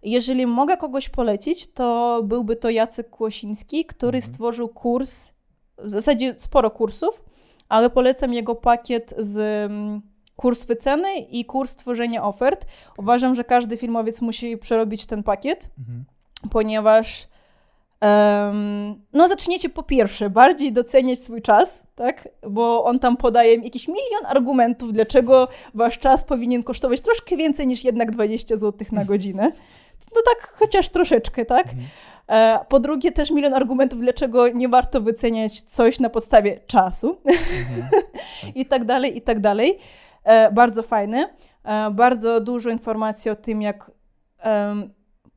jeżeli 0.04 0.46
mogę 0.46 0.78
kogoś 0.78 1.10
polecić, 1.10 1.72
to 1.74 2.22
byłby 2.24 2.56
to 2.56 2.70
Jacek 2.70 3.10
Kłosiński, 3.10 3.86
który 3.86 4.18
Mhm. 4.18 4.34
stworzył 4.34 4.70
kurs, 4.70 5.32
w 5.78 5.90
zasadzie 5.90 6.36
sporo 6.38 6.72
kursów, 6.72 7.24
ale 7.70 7.90
polecam 7.90 8.34
jego 8.34 8.56
pakiet 8.56 9.14
z 9.18 9.38
mm, 9.72 10.02
kurs 10.36 10.66
wyceny 10.66 11.18
i 11.20 11.46
kurs 11.46 11.76
tworzenia 11.76 12.24
ofert. 12.24 12.66
Uważam, 12.98 13.36
że 13.36 13.44
każdy 13.44 13.78
filmowiec 13.78 14.22
musi 14.22 14.58
przerobić 14.58 15.06
ten 15.06 15.24
pakiet. 15.24 15.70
Mhm. 15.80 16.06
ponieważ 16.52 17.28
no 19.14 19.28
zaczniecie 19.28 19.70
po 19.70 19.84
pierwsze 19.84 20.30
bardziej 20.30 20.74
doceniać 20.74 21.20
swój 21.24 21.42
czas, 21.42 21.84
tak? 21.96 22.30
Bo 22.50 22.84
on 22.84 23.00
tam 23.00 23.18
podaje 23.18 23.56
jakiś 23.56 23.88
milion 23.88 24.26
argumentów, 24.26 24.94
dlaczego 24.94 25.48
wasz 25.74 26.00
czas 26.00 26.24
powinien 26.24 26.64
kosztować 26.64 27.02
troszkę 27.02 27.38
więcej 27.38 27.68
niż 27.68 27.84
jednak 27.84 28.12
20 28.12 28.58
zł 28.58 28.88
na 28.92 29.06
godzinę. 29.06 29.52
No 30.16 30.22
tak 30.26 30.54
chociaż 30.56 30.90
troszeczkę, 30.90 31.46
tak? 31.46 31.66
Mhm. 31.68 31.86
E, 32.28 32.66
Po 32.70 32.80
drugie 32.80 33.12
też 33.12 33.32
milion 33.32 33.54
argumentów, 33.54 34.00
dlaczego 34.00 34.48
nie 34.48 34.70
warto 34.70 35.02
wyceniać 35.02 35.62
coś 35.62 36.00
na 36.00 36.10
podstawie 36.10 36.60
czasu 36.68 37.18
Mhm. 37.26 38.04
i 38.56 38.66
tak 38.66 38.86
dalej, 38.86 39.18
i 39.18 39.22
tak 39.22 39.40
dalej. 39.40 39.78
E, 40.24 40.52
bardzo 40.52 40.84
fajny. 40.84 41.26
E, 41.64 41.92
bardzo 41.92 42.40
dużo 42.40 42.70
informacji 42.70 43.32
o 43.32 43.36
tym, 43.36 43.62
jak 43.62 43.92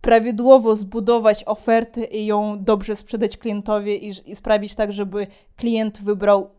prawidłowo 0.04 0.76
zbudować 0.76 1.44
ofertę 1.44 2.04
i 2.04 2.26
ją 2.26 2.64
dobrze 2.64 2.96
sprzedać 2.96 3.36
klientowi 3.36 4.08
i, 4.08 4.12
i 4.30 4.36
sprawić 4.36 4.74
tak, 4.74 4.92
żeby 4.92 5.26
klient 5.56 6.02
wybrał 6.02 6.50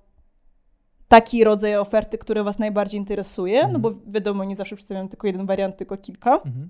taki 1.07 1.43
rodzaj 1.43 1.75
oferty, 1.75 2.17
który 2.17 2.43
Was 2.43 2.59
najbardziej 2.59 2.99
interesuje, 2.99 3.55
Mhm. 3.57 3.73
no 3.73 3.79
bo 3.79 3.91
wiadomo, 4.07 4.43
nie 4.43 4.55
zawsze 4.55 4.75
przedstawiam 4.75 5.07
tylko 5.09 5.27
jeden 5.27 5.45
wariant, 5.45 5.77
tylko 5.77 5.97
kilka. 5.97 6.33
Mhm. 6.35 6.69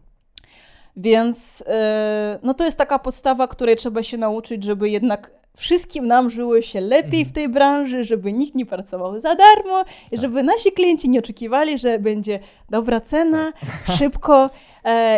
Więc 0.98 1.64
e, 1.68 2.40
no 2.44 2.54
to 2.54 2.66
jest 2.66 2.78
taka 2.78 3.00
podstawa, 3.00 3.48
której 3.48 3.76
trzeba 3.76 4.04
się 4.04 4.18
nauczyć, 4.18 4.64
żeby 4.64 4.90
jednak 4.90 5.32
wszystkim 5.58 6.08
nam 6.08 6.30
żyło 6.30 6.62
się 6.62 6.82
lepiej 6.82 7.20
Mhm. 7.22 7.26
w 7.26 7.32
tej 7.32 7.50
branży, 7.50 8.04
żeby 8.04 8.34
nikt 8.34 8.56
nie 8.56 8.66
pracował 8.66 9.20
za 9.20 9.36
darmo 9.36 9.82
i 10.08 10.10
Tak. 10.10 10.20
żeby 10.22 10.44
nasi 10.44 10.72
klienci 10.72 11.10
nie 11.10 11.20
oczekiwali, 11.20 11.78
że 11.80 12.00
będzie 12.00 12.40
dobra 12.70 13.02
cena, 13.02 13.54
szybko 13.98 14.46
e, 14.46 14.50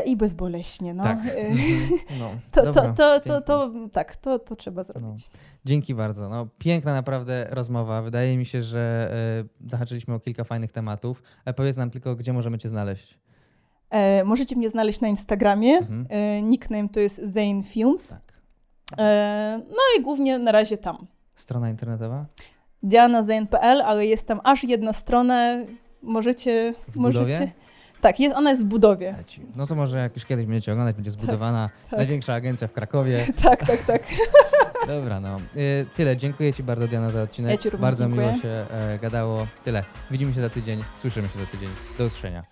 i 0.05 0.17
bezboleśnie. 0.17 0.93
No. 0.93 1.03
Tak. 1.03 1.19
E, 1.25 1.47
Mhm. 1.47 1.99
No, 2.19 2.31
To, 2.51 2.73
to, 2.73 2.93
to, 2.93 3.19
to, 3.19 3.41
to, 3.41 3.71
tak, 3.93 4.15
to, 4.15 4.39
to 4.39 4.55
trzeba 4.55 4.83
zrobić. 4.83 5.29
Dzięki 5.65 5.95
bardzo. 5.95 6.29
No, 6.29 6.47
piękna 6.57 6.93
naprawdę 6.93 7.47
rozmowa. 7.49 8.01
Wydaje 8.01 8.37
mi 8.37 8.45
się, 8.45 8.61
że 8.61 9.11
e, 9.65 9.69
zahaczyliśmy 9.69 10.13
o 10.13 10.19
kilka 10.19 10.43
fajnych 10.43 10.71
tematów. 10.71 11.23
E, 11.45 11.53
powiedz 11.53 11.77
nam 11.77 11.89
tylko, 11.89 12.15
gdzie 12.15 12.33
możemy 12.33 12.57
Cię 12.57 12.69
znaleźć. 12.69 13.19
E, 13.89 14.23
możecie 14.23 14.55
mnie 14.55 14.69
znaleźć 14.69 15.01
na 15.01 15.07
Instagramie. 15.07 15.77
Mhm. 15.77 16.07
E, 16.09 16.41
nickname 16.41 16.89
to 16.89 16.99
jest 16.99 17.21
Zane 17.23 17.63
Films. 17.63 18.09
Tak. 18.09 18.33
E, 18.97 19.61
no 19.69 19.77
i 19.99 20.01
głównie 20.03 20.39
na 20.39 20.51
razie 20.51 20.77
tam. 20.77 21.07
Strona 21.35 21.69
internetowa? 21.69 22.25
dianazane.pl, 22.83 23.81
ale 23.81 24.05
jest 24.05 24.27
tam 24.27 24.39
aż 24.43 24.63
jedna 24.63 24.93
strona. 24.93 25.57
Możecie. 26.01 26.73
W 26.91 26.95
możecie. 26.95 27.19
budowie? 27.25 27.51
Tak, 28.01 28.19
jest, 28.19 28.35
ona 28.35 28.49
jest 28.49 28.63
w 28.63 28.65
budowie. 28.65 29.15
No 29.55 29.67
to 29.67 29.75
może 29.75 29.97
jak 29.97 30.15
już 30.15 30.25
kiedyś 30.25 30.45
będziecie 30.45 30.71
oglądać, 30.71 30.95
będzie 30.95 31.11
zbudowana 31.11 31.69
tak. 31.89 31.97
największa 31.99 32.33
agencja 32.33 32.67
w 32.67 32.73
Krakowie. 32.73 33.27
Tak, 33.43 33.67
tak, 33.67 33.85
tak. 33.85 34.01
Dobra, 34.87 35.19
no. 35.19 35.37
Y, 35.55 35.85
tyle. 35.95 36.17
Dziękuję 36.17 36.53
Ci 36.53 36.63
bardzo, 36.63 36.87
Diana, 36.87 37.09
za 37.09 37.21
odcinek. 37.21 37.51
Ja 37.51 37.57
ci 37.57 37.69
również 37.69 37.81
bardzo 37.81 38.05
dziękuję. 38.05 38.27
miło 38.27 38.41
się 38.41 38.49
e, 38.49 38.99
gadało. 39.01 39.47
Tyle. 39.65 39.83
Widzimy 40.11 40.33
się 40.33 40.41
za 40.41 40.49
tydzień, 40.49 40.83
słyszymy 40.97 41.27
się 41.27 41.39
za 41.39 41.45
tydzień. 41.45 41.69
Do 41.97 42.05
usłyszenia. 42.05 42.43